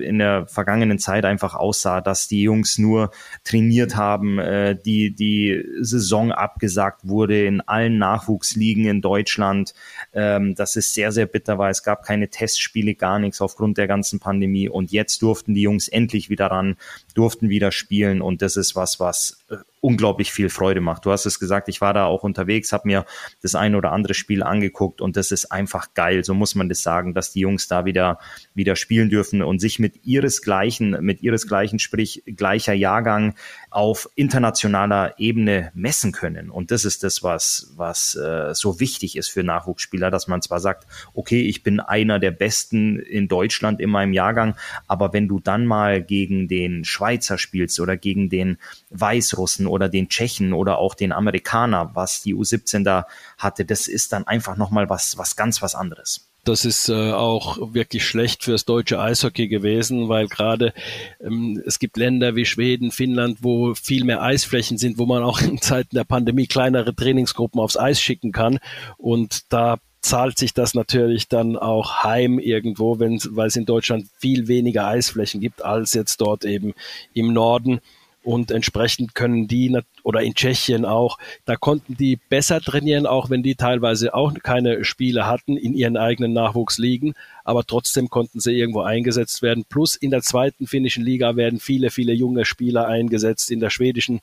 in 0.00 0.18
der 0.18 0.46
vergangenen 0.46 0.98
Zeit 0.98 1.26
einfach 1.26 1.54
aussah, 1.54 2.00
dass 2.00 2.26
die 2.26 2.40
Jungs 2.40 2.78
nur 2.78 3.10
trainiert 3.44 3.96
haben, 3.96 4.38
äh, 4.38 4.78
die, 4.82 5.14
die 5.14 5.62
Saison 5.80 6.32
abgesagt 6.32 7.06
wurde 7.06 7.44
in 7.44 7.60
allen 7.60 7.98
Nachwuchsligen 7.98 8.86
in 8.86 9.02
Deutschland. 9.02 9.74
Äh, 10.12 10.21
ähm, 10.22 10.54
dass 10.54 10.76
es 10.76 10.94
sehr, 10.94 11.10
sehr 11.10 11.26
bitter 11.26 11.58
war. 11.58 11.68
Es 11.68 11.82
gab 11.82 12.04
keine 12.04 12.28
Testspiele, 12.28 12.94
gar 12.94 13.18
nichts 13.18 13.40
aufgrund 13.40 13.76
der 13.76 13.88
ganzen 13.88 14.20
Pandemie. 14.20 14.68
Und 14.68 14.92
jetzt 14.92 15.22
durften 15.22 15.54
die 15.54 15.62
Jungs 15.62 15.88
endlich 15.88 16.30
wieder 16.30 16.46
ran, 16.46 16.76
durften 17.14 17.48
wieder 17.48 17.72
spielen. 17.72 18.22
Und 18.22 18.40
das 18.40 18.56
ist 18.56 18.76
was, 18.76 19.00
was 19.00 19.44
unglaublich 19.82 20.32
viel 20.32 20.48
Freude 20.48 20.80
macht. 20.80 21.04
Du 21.04 21.10
hast 21.10 21.26
es 21.26 21.40
gesagt, 21.40 21.68
ich 21.68 21.80
war 21.80 21.92
da 21.92 22.04
auch 22.04 22.22
unterwegs, 22.22 22.72
habe 22.72 22.86
mir 22.86 23.04
das 23.42 23.56
ein 23.56 23.74
oder 23.74 23.90
andere 23.90 24.14
Spiel 24.14 24.44
angeguckt 24.44 25.00
und 25.00 25.16
das 25.16 25.32
ist 25.32 25.50
einfach 25.50 25.92
geil. 25.94 26.22
So 26.22 26.34
muss 26.34 26.54
man 26.54 26.68
das 26.68 26.84
sagen, 26.84 27.14
dass 27.14 27.32
die 27.32 27.40
Jungs 27.40 27.66
da 27.66 27.84
wieder 27.84 28.20
wieder 28.54 28.76
spielen 28.76 29.10
dürfen 29.10 29.42
und 29.42 29.58
sich 29.58 29.80
mit 29.80 30.04
ihresgleichen, 30.04 30.98
mit 31.00 31.20
ihresgleichen, 31.20 31.80
sprich 31.80 32.22
gleicher 32.24 32.72
Jahrgang 32.72 33.34
auf 33.70 34.08
internationaler 34.14 35.18
Ebene 35.18 35.72
messen 35.74 36.12
können. 36.12 36.48
Und 36.48 36.70
das 36.70 36.84
ist 36.84 37.02
das, 37.02 37.24
was 37.24 37.72
was 37.74 38.14
äh, 38.14 38.54
so 38.54 38.78
wichtig 38.78 39.16
ist 39.16 39.30
für 39.30 39.42
Nachwuchsspieler, 39.42 40.12
dass 40.12 40.28
man 40.28 40.42
zwar 40.42 40.60
sagt, 40.60 40.86
okay, 41.12 41.42
ich 41.42 41.64
bin 41.64 41.80
einer 41.80 42.20
der 42.20 42.30
Besten 42.30 43.00
in 43.00 43.26
Deutschland 43.26 43.80
in 43.80 43.90
meinem 43.90 44.12
Jahrgang, 44.12 44.54
aber 44.86 45.12
wenn 45.12 45.26
du 45.26 45.40
dann 45.40 45.66
mal 45.66 46.00
gegen 46.04 46.46
den 46.46 46.84
Schweizer 46.84 47.36
spielst 47.36 47.80
oder 47.80 47.96
gegen 47.96 48.28
den 48.28 48.58
Weißrussen 48.90 49.71
oder 49.72 49.88
den 49.88 50.10
Tschechen 50.10 50.52
oder 50.52 50.78
auch 50.78 50.94
den 50.94 51.12
Amerikaner, 51.12 51.90
was 51.94 52.22
die 52.22 52.34
U17 52.34 52.84
da 52.84 53.06
hatte, 53.38 53.64
das 53.64 53.88
ist 53.88 54.12
dann 54.12 54.26
einfach 54.26 54.56
nochmal 54.56 54.90
was, 54.90 55.16
was 55.16 55.34
ganz 55.34 55.62
was 55.62 55.74
anderes. 55.74 56.28
Das 56.44 56.64
ist 56.64 56.88
äh, 56.88 57.12
auch 57.12 57.72
wirklich 57.72 58.04
schlecht 58.04 58.44
fürs 58.44 58.64
deutsche 58.64 59.00
Eishockey 59.00 59.48
gewesen, 59.48 60.08
weil 60.08 60.26
gerade 60.26 60.74
ähm, 61.20 61.62
es 61.64 61.78
gibt 61.78 61.96
Länder 61.96 62.36
wie 62.36 62.44
Schweden, 62.44 62.90
Finnland, 62.90 63.38
wo 63.42 63.74
viel 63.74 64.04
mehr 64.04 64.20
Eisflächen 64.20 64.76
sind, 64.76 64.98
wo 64.98 65.06
man 65.06 65.22
auch 65.22 65.40
in 65.40 65.60
Zeiten 65.60 65.94
der 65.94 66.04
Pandemie 66.04 66.46
kleinere 66.46 66.94
Trainingsgruppen 66.94 67.60
aufs 67.60 67.78
Eis 67.78 68.00
schicken 68.00 68.32
kann. 68.32 68.58
Und 68.98 69.52
da 69.52 69.78
zahlt 70.02 70.36
sich 70.36 70.52
das 70.52 70.74
natürlich 70.74 71.28
dann 71.28 71.56
auch 71.56 72.02
heim 72.02 72.40
irgendwo, 72.40 72.98
weil 72.98 73.46
es 73.46 73.56
in 73.56 73.64
Deutschland 73.64 74.08
viel 74.18 74.48
weniger 74.48 74.86
Eisflächen 74.86 75.40
gibt 75.40 75.64
als 75.64 75.94
jetzt 75.94 76.20
dort 76.20 76.44
eben 76.44 76.74
im 77.14 77.32
Norden 77.32 77.80
und 78.22 78.50
entsprechend 78.50 79.14
können 79.14 79.48
die 79.48 79.76
oder 80.02 80.22
in 80.22 80.34
Tschechien 80.34 80.84
auch, 80.84 81.18
da 81.44 81.56
konnten 81.56 81.96
die 81.96 82.16
besser 82.16 82.60
trainieren, 82.60 83.06
auch 83.06 83.30
wenn 83.30 83.42
die 83.42 83.54
teilweise 83.54 84.14
auch 84.14 84.32
keine 84.42 84.84
Spiele 84.84 85.26
hatten 85.26 85.56
in 85.56 85.74
ihren 85.74 85.96
eigenen 85.96 86.32
Nachwuchsligen, 86.32 87.14
aber 87.44 87.64
trotzdem 87.64 88.08
konnten 88.08 88.40
sie 88.40 88.52
irgendwo 88.52 88.82
eingesetzt 88.82 89.42
werden. 89.42 89.64
Plus 89.68 89.96
in 89.96 90.10
der 90.10 90.22
zweiten 90.22 90.66
finnischen 90.66 91.04
Liga 91.04 91.36
werden 91.36 91.60
viele, 91.60 91.90
viele 91.90 92.12
junge 92.12 92.44
Spieler 92.44 92.86
eingesetzt. 92.86 93.50
In 93.50 93.60
der 93.60 93.70
schwedischen 93.70 94.20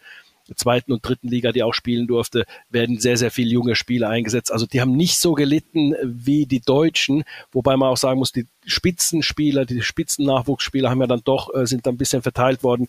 zweiten 0.55 0.91
und 0.91 1.07
dritten 1.07 1.27
Liga, 1.27 1.51
die 1.51 1.63
auch 1.63 1.73
spielen 1.73 2.07
durfte, 2.07 2.45
werden 2.69 2.99
sehr, 2.99 3.17
sehr 3.17 3.31
viele 3.31 3.51
junge 3.51 3.75
Spieler 3.75 4.09
eingesetzt. 4.09 4.51
Also 4.51 4.65
die 4.65 4.81
haben 4.81 4.95
nicht 4.95 5.19
so 5.19 5.33
gelitten 5.33 5.93
wie 6.03 6.45
die 6.45 6.61
Deutschen, 6.61 7.23
wobei 7.51 7.77
man 7.77 7.89
auch 7.89 7.97
sagen 7.97 8.19
muss, 8.19 8.31
die 8.31 8.47
Spitzenspieler, 8.65 9.65
die 9.65 9.81
Spitzennachwuchsspieler 9.81 10.89
haben 10.89 11.01
ja 11.01 11.07
dann 11.07 11.21
doch, 11.23 11.53
äh, 11.53 11.65
sind 11.65 11.85
dann 11.85 11.95
ein 11.95 11.99
bisschen 11.99 12.21
verteilt 12.21 12.63
worden 12.63 12.87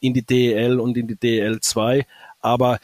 in 0.00 0.14
die 0.14 0.22
DEL 0.22 0.80
und 0.80 0.96
in 0.96 1.06
die 1.06 1.16
DEL 1.16 1.60
2. 1.60 2.06
Aber 2.40 2.78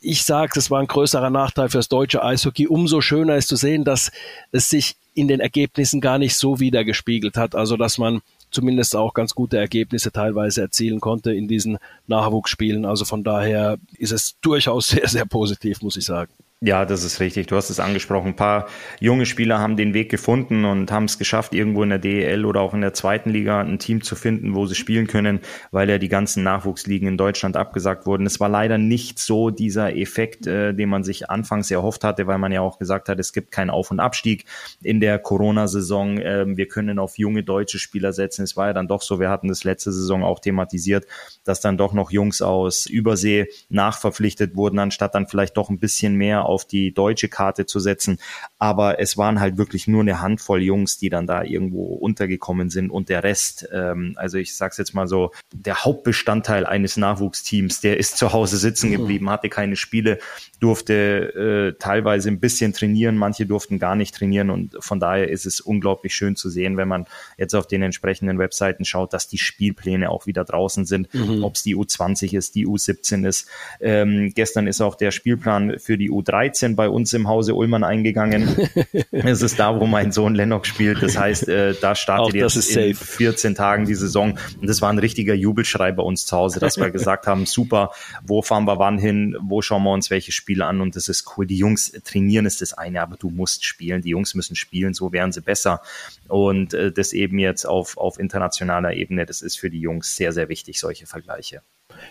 ich 0.00 0.24
sage, 0.24 0.52
das 0.54 0.70
war 0.70 0.80
ein 0.80 0.86
größerer 0.86 1.30
Nachteil 1.30 1.68
für 1.68 1.78
das 1.78 1.88
deutsche 1.88 2.22
Eishockey. 2.22 2.66
Umso 2.66 3.00
schöner 3.00 3.36
ist 3.36 3.48
zu 3.48 3.56
sehen, 3.56 3.84
dass 3.84 4.12
es 4.52 4.68
sich 4.68 4.96
in 5.14 5.28
den 5.28 5.40
Ergebnissen 5.40 6.00
gar 6.00 6.18
nicht 6.18 6.36
so 6.36 6.60
wiedergespiegelt 6.60 7.36
hat. 7.36 7.54
Also, 7.54 7.76
dass 7.76 7.98
man 7.98 8.20
zumindest 8.54 8.94
auch 8.96 9.14
ganz 9.14 9.34
gute 9.34 9.58
Ergebnisse 9.58 10.12
teilweise 10.12 10.62
erzielen 10.62 11.00
konnte 11.00 11.34
in 11.34 11.48
diesen 11.48 11.78
Nachwuchsspielen. 12.06 12.84
Also 12.84 13.04
von 13.04 13.24
daher 13.24 13.78
ist 13.98 14.12
es 14.12 14.36
durchaus 14.40 14.88
sehr, 14.88 15.08
sehr 15.08 15.26
positiv, 15.26 15.82
muss 15.82 15.96
ich 15.96 16.04
sagen. 16.04 16.32
Ja, 16.66 16.86
das 16.86 17.04
ist 17.04 17.20
richtig. 17.20 17.48
Du 17.48 17.56
hast 17.56 17.68
es 17.68 17.78
angesprochen. 17.78 18.28
Ein 18.28 18.36
paar 18.36 18.68
junge 18.98 19.26
Spieler 19.26 19.58
haben 19.58 19.76
den 19.76 19.92
Weg 19.92 20.10
gefunden 20.10 20.64
und 20.64 20.90
haben 20.90 21.04
es 21.04 21.18
geschafft, 21.18 21.52
irgendwo 21.52 21.82
in 21.82 21.90
der 21.90 21.98
DEL 21.98 22.46
oder 22.46 22.62
auch 22.62 22.72
in 22.72 22.80
der 22.80 22.94
zweiten 22.94 23.28
Liga 23.28 23.60
ein 23.60 23.78
Team 23.78 24.02
zu 24.02 24.16
finden, 24.16 24.54
wo 24.54 24.64
sie 24.64 24.74
spielen 24.74 25.06
können, 25.06 25.40
weil 25.72 25.90
ja 25.90 25.98
die 25.98 26.08
ganzen 26.08 26.42
Nachwuchsligen 26.42 27.06
in 27.06 27.18
Deutschland 27.18 27.58
abgesagt 27.58 28.06
wurden. 28.06 28.24
Es 28.24 28.40
war 28.40 28.48
leider 28.48 28.78
nicht 28.78 29.18
so 29.18 29.50
dieser 29.50 29.94
Effekt, 29.94 30.46
äh, 30.46 30.72
den 30.72 30.88
man 30.88 31.04
sich 31.04 31.28
anfangs 31.28 31.70
erhofft 31.70 32.02
hatte, 32.02 32.26
weil 32.26 32.38
man 32.38 32.50
ja 32.50 32.62
auch 32.62 32.78
gesagt 32.78 33.10
hat, 33.10 33.20
es 33.20 33.34
gibt 33.34 33.50
keinen 33.50 33.68
Auf- 33.68 33.90
und 33.90 34.00
Abstieg 34.00 34.46
in 34.82 35.00
der 35.00 35.18
Corona-Saison. 35.18 36.18
Ähm, 36.22 36.56
wir 36.56 36.68
können 36.68 36.98
auf 36.98 37.18
junge 37.18 37.42
deutsche 37.42 37.78
Spieler 37.78 38.14
setzen. 38.14 38.42
Es 38.42 38.56
war 38.56 38.68
ja 38.68 38.72
dann 38.72 38.88
doch 38.88 39.02
so, 39.02 39.20
wir 39.20 39.28
hatten 39.28 39.48
das 39.48 39.64
letzte 39.64 39.92
Saison 39.92 40.24
auch 40.24 40.40
thematisiert, 40.40 41.04
dass 41.44 41.60
dann 41.60 41.76
doch 41.76 41.92
noch 41.92 42.10
Jungs 42.10 42.40
aus 42.40 42.86
Übersee 42.86 43.48
nachverpflichtet 43.68 44.56
wurden, 44.56 44.78
anstatt 44.78 45.14
dann 45.14 45.26
vielleicht 45.26 45.58
doch 45.58 45.68
ein 45.68 45.78
bisschen 45.78 46.14
mehr 46.14 46.53
auf 46.54 46.64
die 46.64 46.94
deutsche 46.94 47.28
Karte 47.28 47.66
zu 47.66 47.80
setzen. 47.80 48.18
Aber 48.64 48.98
es 48.98 49.18
waren 49.18 49.40
halt 49.40 49.58
wirklich 49.58 49.88
nur 49.88 50.00
eine 50.00 50.22
Handvoll 50.22 50.62
Jungs, 50.62 50.96
die 50.96 51.10
dann 51.10 51.26
da 51.26 51.42
irgendwo 51.42 51.84
untergekommen 51.96 52.70
sind 52.70 52.88
und 52.88 53.10
der 53.10 53.22
Rest, 53.22 53.68
ähm, 53.70 54.14
also 54.16 54.38
ich 54.38 54.56
sag's 54.56 54.78
jetzt 54.78 54.94
mal 54.94 55.06
so, 55.06 55.32
der 55.52 55.84
Hauptbestandteil 55.84 56.64
eines 56.64 56.96
Nachwuchsteams, 56.96 57.82
der 57.82 57.98
ist 57.98 58.16
zu 58.16 58.32
Hause 58.32 58.56
sitzen 58.56 58.88
mhm. 58.88 58.92
geblieben, 58.92 59.28
hatte 59.28 59.50
keine 59.50 59.76
Spiele, 59.76 60.18
durfte 60.60 61.74
äh, 61.74 61.78
teilweise 61.78 62.30
ein 62.30 62.40
bisschen 62.40 62.72
trainieren, 62.72 63.18
manche 63.18 63.44
durften 63.44 63.78
gar 63.78 63.96
nicht 63.96 64.14
trainieren 64.14 64.48
und 64.48 64.78
von 64.80 64.98
daher 64.98 65.28
ist 65.28 65.44
es 65.44 65.60
unglaublich 65.60 66.14
schön 66.14 66.34
zu 66.34 66.48
sehen, 66.48 66.78
wenn 66.78 66.88
man 66.88 67.04
jetzt 67.36 67.54
auf 67.54 67.66
den 67.66 67.82
entsprechenden 67.82 68.38
Webseiten 68.38 68.86
schaut, 68.86 69.12
dass 69.12 69.28
die 69.28 69.36
Spielpläne 69.36 70.08
auch 70.08 70.24
wieder 70.24 70.42
draußen 70.42 70.86
sind, 70.86 71.12
mhm. 71.12 71.44
ob 71.44 71.56
es 71.56 71.64
die 71.64 71.76
U20 71.76 72.34
ist, 72.34 72.54
die 72.54 72.66
U17 72.66 73.28
ist. 73.28 73.46
Ähm, 73.82 74.32
gestern 74.34 74.66
ist 74.66 74.80
auch 74.80 74.94
der 74.94 75.10
Spielplan 75.10 75.78
für 75.78 75.98
die 75.98 76.10
U13 76.10 76.76
bei 76.76 76.88
uns 76.88 77.12
im 77.12 77.28
Hause 77.28 77.54
Ullmann 77.54 77.84
eingegangen. 77.84 78.53
es 79.10 79.42
ist 79.42 79.58
da, 79.58 79.78
wo 79.78 79.86
mein 79.86 80.12
Sohn 80.12 80.34
Lennox 80.34 80.68
spielt. 80.68 81.02
Das 81.02 81.16
heißt, 81.16 81.48
äh, 81.48 81.74
da 81.80 81.94
startet 81.94 82.34
jetzt 82.34 82.76
in 82.76 82.94
14 82.94 83.54
Tagen 83.54 83.86
die 83.86 83.94
Saison. 83.94 84.38
Und 84.60 84.66
das 84.66 84.82
war 84.82 84.90
ein 84.90 84.98
richtiger 84.98 85.34
Jubelschrei 85.34 85.92
bei 85.92 86.02
uns 86.02 86.26
zu 86.26 86.36
Hause, 86.36 86.60
dass 86.60 86.76
wir 86.76 86.90
gesagt 86.92 87.26
haben, 87.26 87.46
super, 87.46 87.92
wo 88.24 88.42
fahren 88.42 88.64
wir 88.64 88.78
wann 88.78 88.98
hin, 88.98 89.36
wo 89.40 89.62
schauen 89.62 89.82
wir 89.82 89.92
uns 89.92 90.10
welche 90.10 90.32
Spiele 90.32 90.66
an 90.66 90.80
und 90.80 90.96
das 90.96 91.08
ist 91.08 91.36
cool. 91.36 91.46
Die 91.46 91.58
Jungs 91.58 91.92
trainieren 92.04 92.46
ist 92.46 92.60
das 92.60 92.72
eine, 92.72 93.02
aber 93.02 93.16
du 93.16 93.30
musst 93.30 93.64
spielen. 93.64 94.02
Die 94.02 94.10
Jungs 94.10 94.34
müssen 94.34 94.56
spielen, 94.56 94.94
so 94.94 95.12
wären 95.12 95.32
sie 95.32 95.40
besser. 95.40 95.80
Und 96.28 96.74
äh, 96.74 96.92
das 96.92 97.12
eben 97.12 97.38
jetzt 97.38 97.66
auf, 97.66 97.96
auf 97.96 98.18
internationaler 98.18 98.94
Ebene, 98.94 99.26
das 99.26 99.42
ist 99.42 99.56
für 99.56 99.70
die 99.70 99.80
Jungs 99.80 100.16
sehr, 100.16 100.32
sehr 100.32 100.48
wichtig, 100.48 100.80
solche 100.80 101.06
Vergleiche. 101.06 101.62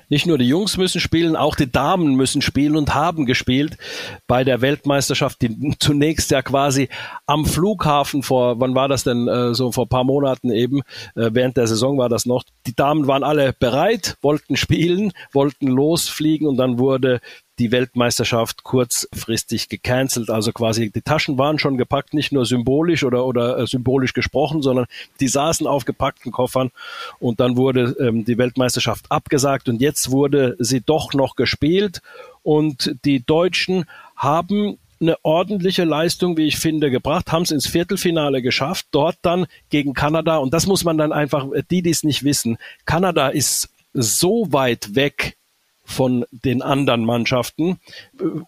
Nicht 0.09 0.25
nur 0.25 0.37
die 0.37 0.47
Jungs 0.47 0.77
müssen 0.77 0.99
spielen, 0.99 1.35
auch 1.35 1.55
die 1.55 1.71
Damen 1.71 2.15
müssen 2.15 2.41
spielen 2.41 2.75
und 2.75 2.93
haben 2.93 3.25
gespielt 3.25 3.77
bei 4.27 4.43
der 4.43 4.61
Weltmeisterschaft, 4.61 5.41
die 5.41 5.75
zunächst 5.79 6.31
ja 6.31 6.41
quasi 6.41 6.89
am 7.25 7.45
Flughafen 7.45 8.23
vor, 8.23 8.59
wann 8.59 8.75
war 8.75 8.87
das 8.87 9.03
denn, 9.03 9.27
äh, 9.27 9.53
so 9.53 9.71
vor 9.71 9.87
paar 9.87 10.03
Monaten 10.03 10.51
eben, 10.51 10.81
äh, 11.15 11.29
während 11.31 11.57
der 11.57 11.67
Saison 11.67 11.97
war 11.97 12.09
das 12.09 12.25
noch. 12.25 12.43
Die 12.67 12.75
Damen 12.75 13.07
waren 13.07 13.23
alle 13.23 13.53
bereit, 13.53 14.17
wollten 14.21 14.55
spielen, 14.55 15.11
wollten 15.31 15.67
losfliegen 15.67 16.47
und 16.47 16.57
dann 16.57 16.79
wurde 16.79 17.21
die 17.59 17.71
Weltmeisterschaft 17.71 18.63
kurzfristig 18.63 19.69
gecancelt. 19.69 20.29
Also 20.29 20.51
quasi 20.51 20.89
die 20.89 21.01
Taschen 21.01 21.37
waren 21.37 21.59
schon 21.59 21.77
gepackt, 21.77 22.13
nicht 22.13 22.31
nur 22.31 22.45
symbolisch 22.45 23.03
oder, 23.03 23.25
oder 23.25 23.59
äh, 23.59 23.67
symbolisch 23.67 24.13
gesprochen, 24.13 24.61
sondern 24.61 24.85
die 25.19 25.27
saßen 25.27 25.67
auf 25.67 25.85
gepackten 25.85 26.31
Koffern 26.31 26.71
und 27.19 27.39
dann 27.39 27.57
wurde 27.57 27.95
ähm, 27.99 28.25
die 28.25 28.37
Weltmeisterschaft 28.37 29.11
abgesagt 29.11 29.69
und 29.69 29.81
jetzt 29.81 30.09
wurde 30.09 30.55
sie 30.59 30.81
doch 30.81 31.13
noch 31.13 31.35
gespielt 31.35 32.01
und 32.41 32.95
die 33.05 33.23
Deutschen 33.23 33.85
haben 34.15 34.79
eine 34.99 35.17
ordentliche 35.23 35.83
Leistung, 35.83 36.37
wie 36.37 36.47
ich 36.47 36.57
finde, 36.57 36.89
gebracht, 36.89 37.31
haben 37.31 37.43
es 37.43 37.51
ins 37.51 37.67
Viertelfinale 37.67 38.41
geschafft, 38.41 38.87
dort 38.91 39.17
dann 39.21 39.45
gegen 39.69 39.93
Kanada 39.93 40.37
und 40.37 40.53
das 40.53 40.65
muss 40.65 40.83
man 40.83 40.97
dann 40.97 41.11
einfach, 41.11 41.45
die, 41.69 41.81
die 41.81 41.89
es 41.89 42.03
nicht 42.03 42.23
wissen, 42.23 42.57
Kanada 42.85 43.27
ist 43.27 43.69
so 43.93 44.47
weit 44.51 44.95
weg 44.95 45.35
von 45.93 46.25
den 46.31 46.61
anderen 46.61 47.05
Mannschaften. 47.05 47.79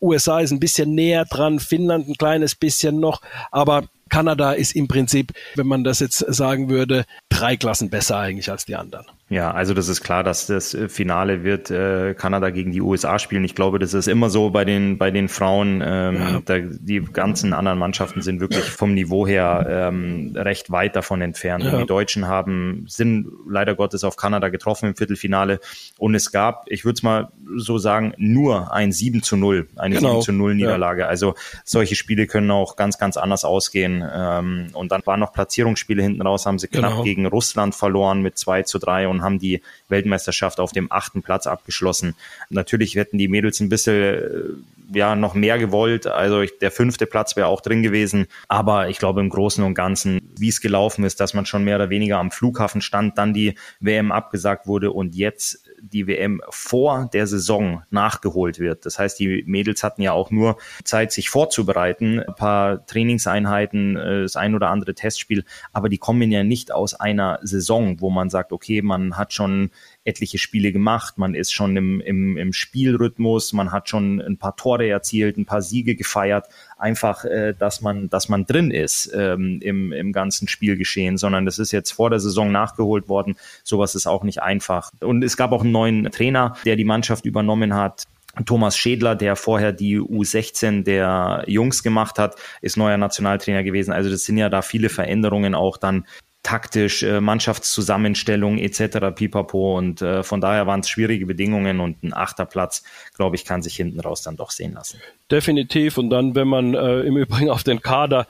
USA 0.01 0.39
ist 0.39 0.51
ein 0.51 0.59
bisschen 0.59 0.93
näher 0.93 1.25
dran, 1.25 1.59
Finnland 1.59 2.09
ein 2.09 2.15
kleines 2.15 2.55
bisschen 2.55 2.99
noch, 2.99 3.21
aber 3.51 3.83
Kanada 4.09 4.53
ist 4.53 4.75
im 4.75 4.87
Prinzip, 4.87 5.33
wenn 5.55 5.67
man 5.67 5.83
das 5.83 5.99
jetzt 5.99 6.19
sagen 6.19 6.69
würde, 6.69 7.05
drei 7.29 7.57
Klassen 7.57 7.89
besser 7.89 8.17
eigentlich 8.17 8.51
als 8.51 8.65
die 8.65 8.75
anderen. 8.75 9.05
Ja, 9.27 9.49
also 9.51 9.73
das 9.73 9.89
ist 9.89 10.03
klar, 10.03 10.23
dass 10.23 10.45
das 10.45 10.77
Finale 10.87 11.43
wird 11.43 11.71
äh, 11.71 12.13
Kanada 12.13 12.51
gegen 12.51 12.71
die 12.71 12.81
USA 12.81 13.17
spielen. 13.17 13.43
Ich 13.43 13.55
glaube, 13.55 13.79
das 13.79 13.95
ist 13.95 14.07
immer 14.07 14.29
so 14.29 14.51
bei 14.51 14.65
den 14.65 14.99
bei 14.99 15.09
den 15.09 15.29
Frauen. 15.29 15.81
Ähm, 15.83 16.15
ja. 16.15 16.41
da, 16.45 16.59
die 16.59 16.99
ganzen 17.01 17.53
anderen 17.53 17.79
Mannschaften 17.79 18.21
sind 18.21 18.39
wirklich 18.39 18.65
vom 18.65 18.93
Niveau 18.93 19.25
her 19.25 19.65
ähm, 19.67 20.33
recht 20.35 20.69
weit 20.69 20.95
davon 20.95 21.21
entfernt. 21.21 21.63
Ja. 21.63 21.79
Die 21.79 21.87
Deutschen 21.87 22.27
haben 22.27 22.85
sind 22.87 23.27
leider 23.49 23.73
Gottes 23.73 24.03
auf 24.03 24.15
Kanada 24.15 24.49
getroffen 24.49 24.89
im 24.89 24.95
Viertelfinale 24.95 25.59
und 25.97 26.13
es 26.13 26.31
gab, 26.31 26.65
ich 26.67 26.85
würde 26.85 26.97
es 26.97 27.03
mal 27.03 27.31
so 27.55 27.79
sagen, 27.79 28.13
nur 28.17 28.73
ein 28.73 28.91
7 28.91 29.23
zu 29.23 29.37
0, 29.37 29.67
eine 29.75 29.95
genau. 29.95 30.21
7 30.21 30.21
zu 30.21 30.31
0 30.33 30.53
Niederlage. 30.53 31.01
Ja. 31.01 31.07
Also 31.07 31.33
solche 31.63 31.95
Spiele 31.95 32.27
können 32.27 32.51
auch 32.51 32.75
ganz, 32.75 32.99
ganz 32.99 33.17
anders 33.17 33.43
ausgehen. 33.43 34.03
Ähm, 34.07 34.67
und 34.73 34.91
dann 34.91 35.01
waren 35.05 35.19
noch 35.19 35.33
Platzierungsspiele 35.33 36.03
hinten 36.03 36.21
raus, 36.21 36.45
haben 36.45 36.59
sie 36.59 36.67
knapp 36.67 36.91
genau. 36.91 37.03
gegen 37.03 37.25
Russland 37.25 37.73
verloren 37.73 38.21
mit 38.21 38.37
2 38.37 38.63
zu 38.63 38.77
3 38.77 39.07
und 39.07 39.14
haben 39.21 39.39
die 39.39 39.61
Weltmeisterschaft 39.89 40.59
auf 40.59 40.71
dem 40.71 40.91
achten 40.91 41.21
Platz 41.21 41.47
abgeschlossen. 41.47 42.15
Natürlich 42.49 42.95
hätten 42.95 43.17
die 43.17 43.27
Mädels 43.27 43.59
ein 43.59 43.69
bisschen 43.69 43.95
äh, 43.95 44.74
ja 44.93 45.15
noch 45.15 45.33
mehr 45.33 45.57
gewollt. 45.57 46.07
Also 46.07 46.41
ich, 46.41 46.57
der 46.59 46.71
fünfte 46.71 47.05
Platz 47.05 47.35
wäre 47.35 47.47
auch 47.47 47.61
drin 47.61 47.83
gewesen. 47.83 48.27
Aber 48.47 48.89
ich 48.89 48.99
glaube 48.99 49.21
im 49.21 49.29
Großen 49.29 49.63
und 49.63 49.73
Ganzen, 49.73 50.33
wie 50.37 50.49
es 50.49 50.61
gelaufen 50.61 51.03
ist, 51.03 51.19
dass 51.19 51.33
man 51.33 51.45
schon 51.45 51.63
mehr 51.63 51.75
oder 51.75 51.89
weniger 51.89 52.17
am 52.17 52.31
Flughafen 52.31 52.81
stand, 52.81 53.17
dann 53.17 53.33
die 53.33 53.55
WM 53.79 54.11
abgesagt 54.11 54.67
wurde 54.67 54.91
und 54.91 55.15
jetzt 55.15 55.65
die 55.81 56.07
WM 56.07 56.41
vor 56.49 57.09
der 57.13 57.27
Saison 57.27 57.83
nachgeholt 57.89 58.59
wird. 58.59 58.85
Das 58.85 58.97
heißt, 58.99 59.19
die 59.19 59.43
Mädels 59.45 59.83
hatten 59.83 60.01
ja 60.01 60.11
auch 60.13 60.31
nur 60.31 60.57
Zeit, 60.83 61.11
sich 61.11 61.29
vorzubereiten, 61.29 62.19
ein 62.19 62.35
paar 62.35 62.85
Trainingseinheiten, 62.85 63.95
äh, 63.95 64.21
das 64.23 64.35
ein 64.35 64.55
oder 64.55 64.69
andere 64.69 64.95
Testspiel, 64.95 65.43
aber 65.73 65.89
die 65.89 65.97
kommen 65.97 66.31
ja 66.31 66.43
nicht 66.43 66.71
aus 66.71 66.93
einer 66.93 67.39
Saison, 67.43 68.01
wo 68.01 68.09
man 68.09 68.29
sagt, 68.29 68.51
okay, 68.51 68.81
man 68.81 69.17
hat 69.17 69.33
schon 69.33 69.71
etliche 70.05 70.37
Spiele 70.37 70.71
gemacht, 70.71 71.17
man 71.17 71.33
ist 71.35 71.51
schon 71.51 71.75
im, 71.75 71.99
im, 71.99 72.37
im 72.37 72.53
Spielrhythmus, 72.53 73.53
man 73.53 73.71
hat 73.71 73.89
schon 73.89 74.21
ein 74.21 74.37
paar 74.37 74.55
Tore 74.55 74.87
erzielt, 74.87 75.35
ein 75.37 75.45
paar 75.45 75.63
Siege 75.63 75.95
gefeiert, 75.95 76.45
einfach, 76.77 77.25
äh, 77.25 77.53
dass 77.57 77.81
man, 77.81 78.09
dass 78.09 78.29
man 78.29 78.45
drin 78.45 78.69
ist 78.71 79.11
ähm, 79.15 79.59
im, 79.61 79.91
im 79.91 80.13
ganzen 80.13 80.47
Spielgeschehen, 80.47 81.17
sondern 81.17 81.45
das 81.45 81.57
ist 81.57 81.71
jetzt 81.71 81.91
vor 81.91 82.11
der 82.11 82.19
Saison 82.19 82.51
nachgeholt 82.51 83.09
worden. 83.09 83.35
Sowas 83.63 83.95
ist 83.95 84.05
auch 84.05 84.23
nicht 84.23 84.41
einfach. 84.41 84.91
Und 85.01 85.23
es 85.23 85.37
gab 85.37 85.51
auch 85.51 85.63
einen 85.63 85.71
neuen 85.71 86.11
Trainer, 86.11 86.55
der 86.65 86.75
die 86.75 86.85
Mannschaft 86.85 87.25
übernommen 87.25 87.73
hat. 87.73 88.03
Thomas 88.45 88.77
Schädler, 88.77 89.15
der 89.15 89.35
vorher 89.35 89.71
die 89.71 89.99
U16 89.99 90.83
der 90.83 91.45
Jungs 91.47 91.83
gemacht 91.83 92.19
hat, 92.19 92.35
ist 92.61 92.75
neuer 92.75 92.97
Nationaltrainer 92.97 93.63
gewesen. 93.63 93.93
Also 93.93 94.09
das 94.09 94.23
sind 94.23 94.37
ja 94.37 94.49
da 94.49 94.61
viele 94.61 94.89
Veränderungen 94.89 95.55
auch 95.55 95.77
dann 95.77 96.05
taktisch, 96.45 97.01
äh, 97.01 97.21
Mannschaftszusammenstellung 97.21 98.59
etc. 98.59 99.15
pipapo 99.15 99.77
und 99.77 100.03
äh, 100.03 100.21
von 100.21 100.41
daher 100.41 100.67
waren 100.67 100.81
es 100.81 100.89
schwierige 100.89 101.25
Bedingungen 101.25 101.79
und 101.79 102.03
ein 102.03 102.13
achter 102.13 102.45
Platz, 102.45 102.83
glaube 103.15 103.35
ich, 103.35 103.45
kann 103.45 103.63
sich 103.63 103.75
hinten 103.75 103.99
raus 103.99 104.21
dann 104.21 104.37
doch 104.37 104.51
sehen 104.51 104.73
lassen. 104.73 105.01
Definitiv 105.31 105.97
und 105.97 106.11
dann, 106.11 106.35
wenn 106.35 106.47
man 106.47 106.75
äh, 106.75 106.99
im 107.01 107.17
Übrigen 107.25 107.49
auf 107.49 107.63
den 107.63 107.81
Kader 107.81 108.27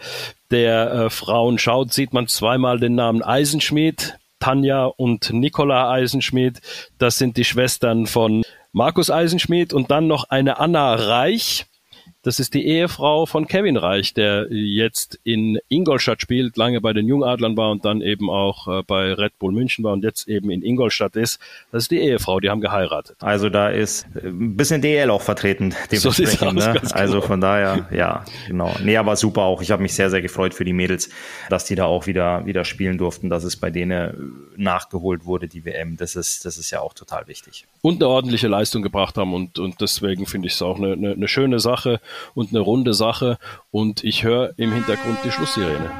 der 0.49 0.91
äh, 0.91 1.09
Frauen 1.09 1.59
schaut, 1.59 1.91
sieht 1.91 2.13
man 2.13 2.27
zweimal 2.27 2.79
den 2.79 2.95
Namen 2.95 3.21
Eisenschmied, 3.21 4.17
Tanja 4.39 4.85
und 4.85 5.33
Nicola 5.33 5.91
Eisenschmied. 5.91 6.61
Das 6.97 7.17
sind 7.17 7.35
die 7.35 7.45
Schwestern 7.45 8.07
von 8.07 8.43
Markus 8.71 9.11
Eisenschmied 9.11 9.73
und 9.73 9.91
dann 9.91 10.07
noch 10.07 10.29
eine 10.29 10.57
Anna 10.57 10.95
Reich 10.95 11.65
das 12.25 12.39
ist 12.39 12.55
die 12.55 12.65
Ehefrau 12.65 13.27
von 13.27 13.47
Kevin 13.47 13.77
Reich, 13.77 14.15
der 14.15 14.47
jetzt 14.49 15.19
in 15.23 15.59
Ingolstadt 15.69 16.23
spielt, 16.23 16.57
lange 16.57 16.81
bei 16.81 16.91
den 16.91 17.07
Jungadlern 17.07 17.55
war 17.55 17.69
und 17.69 17.85
dann 17.85 18.01
eben 18.01 18.31
auch 18.31 18.67
äh, 18.67 18.81
bei 18.81 19.13
Red 19.13 19.37
Bull 19.37 19.51
München 19.51 19.83
war 19.83 19.93
und 19.93 20.03
jetzt 20.03 20.27
eben 20.27 20.49
in 20.49 20.63
Ingolstadt 20.63 21.15
ist. 21.17 21.39
Das 21.71 21.83
ist 21.83 21.91
die 21.91 21.99
Ehefrau, 21.99 22.39
die 22.39 22.49
haben 22.49 22.61
geheiratet. 22.61 23.17
Also 23.19 23.49
da 23.49 23.69
ist 23.69 24.07
ein 24.15 24.57
bisschen 24.57 24.81
DL 24.81 25.11
auch 25.11 25.21
vertreten, 25.21 25.75
dementsprechend. 25.91 26.39
So 26.39 26.71
ne? 26.71 26.81
Also 26.93 27.13
genau. 27.13 27.27
von 27.27 27.41
daher, 27.41 27.87
ja, 27.91 28.25
genau. 28.47 28.75
Nee, 28.83 28.97
aber 28.97 29.15
super 29.17 29.43
auch. 29.43 29.61
Ich 29.61 29.69
habe 29.69 29.83
mich 29.83 29.93
sehr, 29.93 30.09
sehr 30.09 30.23
gefreut 30.23 30.55
für 30.55 30.65
die 30.65 30.73
Mädels, 30.73 31.11
dass 31.51 31.65
die 31.65 31.75
da 31.75 31.85
auch 31.85 32.07
wieder, 32.07 32.43
wieder 32.47 32.65
spielen 32.65 32.97
durften, 32.97 33.29
dass 33.29 33.43
es 33.43 33.55
bei 33.55 33.69
denen 33.69 34.47
nachgeholt 34.57 35.25
wurde, 35.25 35.47
die 35.47 35.63
WM. 35.63 35.95
Das 35.97 36.15
ist, 36.15 36.43
das 36.43 36.57
ist 36.57 36.71
ja 36.71 36.79
auch 36.79 36.95
total 36.95 37.27
wichtig. 37.27 37.65
Und 37.83 38.01
eine 38.01 38.09
ordentliche 38.09 38.47
Leistung 38.47 38.81
gebracht 38.81 39.15
haben 39.15 39.35
und, 39.35 39.59
und 39.59 39.79
deswegen 39.79 40.25
finde 40.25 40.47
ich 40.47 40.55
es 40.55 40.63
auch 40.63 40.79
eine, 40.79 40.93
eine, 40.93 41.11
eine 41.11 41.27
schöne 41.27 41.59
Sache 41.59 41.99
und 42.33 42.49
eine 42.49 42.59
runde 42.59 42.93
Sache 42.93 43.37
und 43.71 44.03
ich 44.03 44.23
höre 44.23 44.53
im 44.57 44.71
Hintergrund 44.73 45.17
die 45.23 45.31
Schlusssirene. 45.31 45.91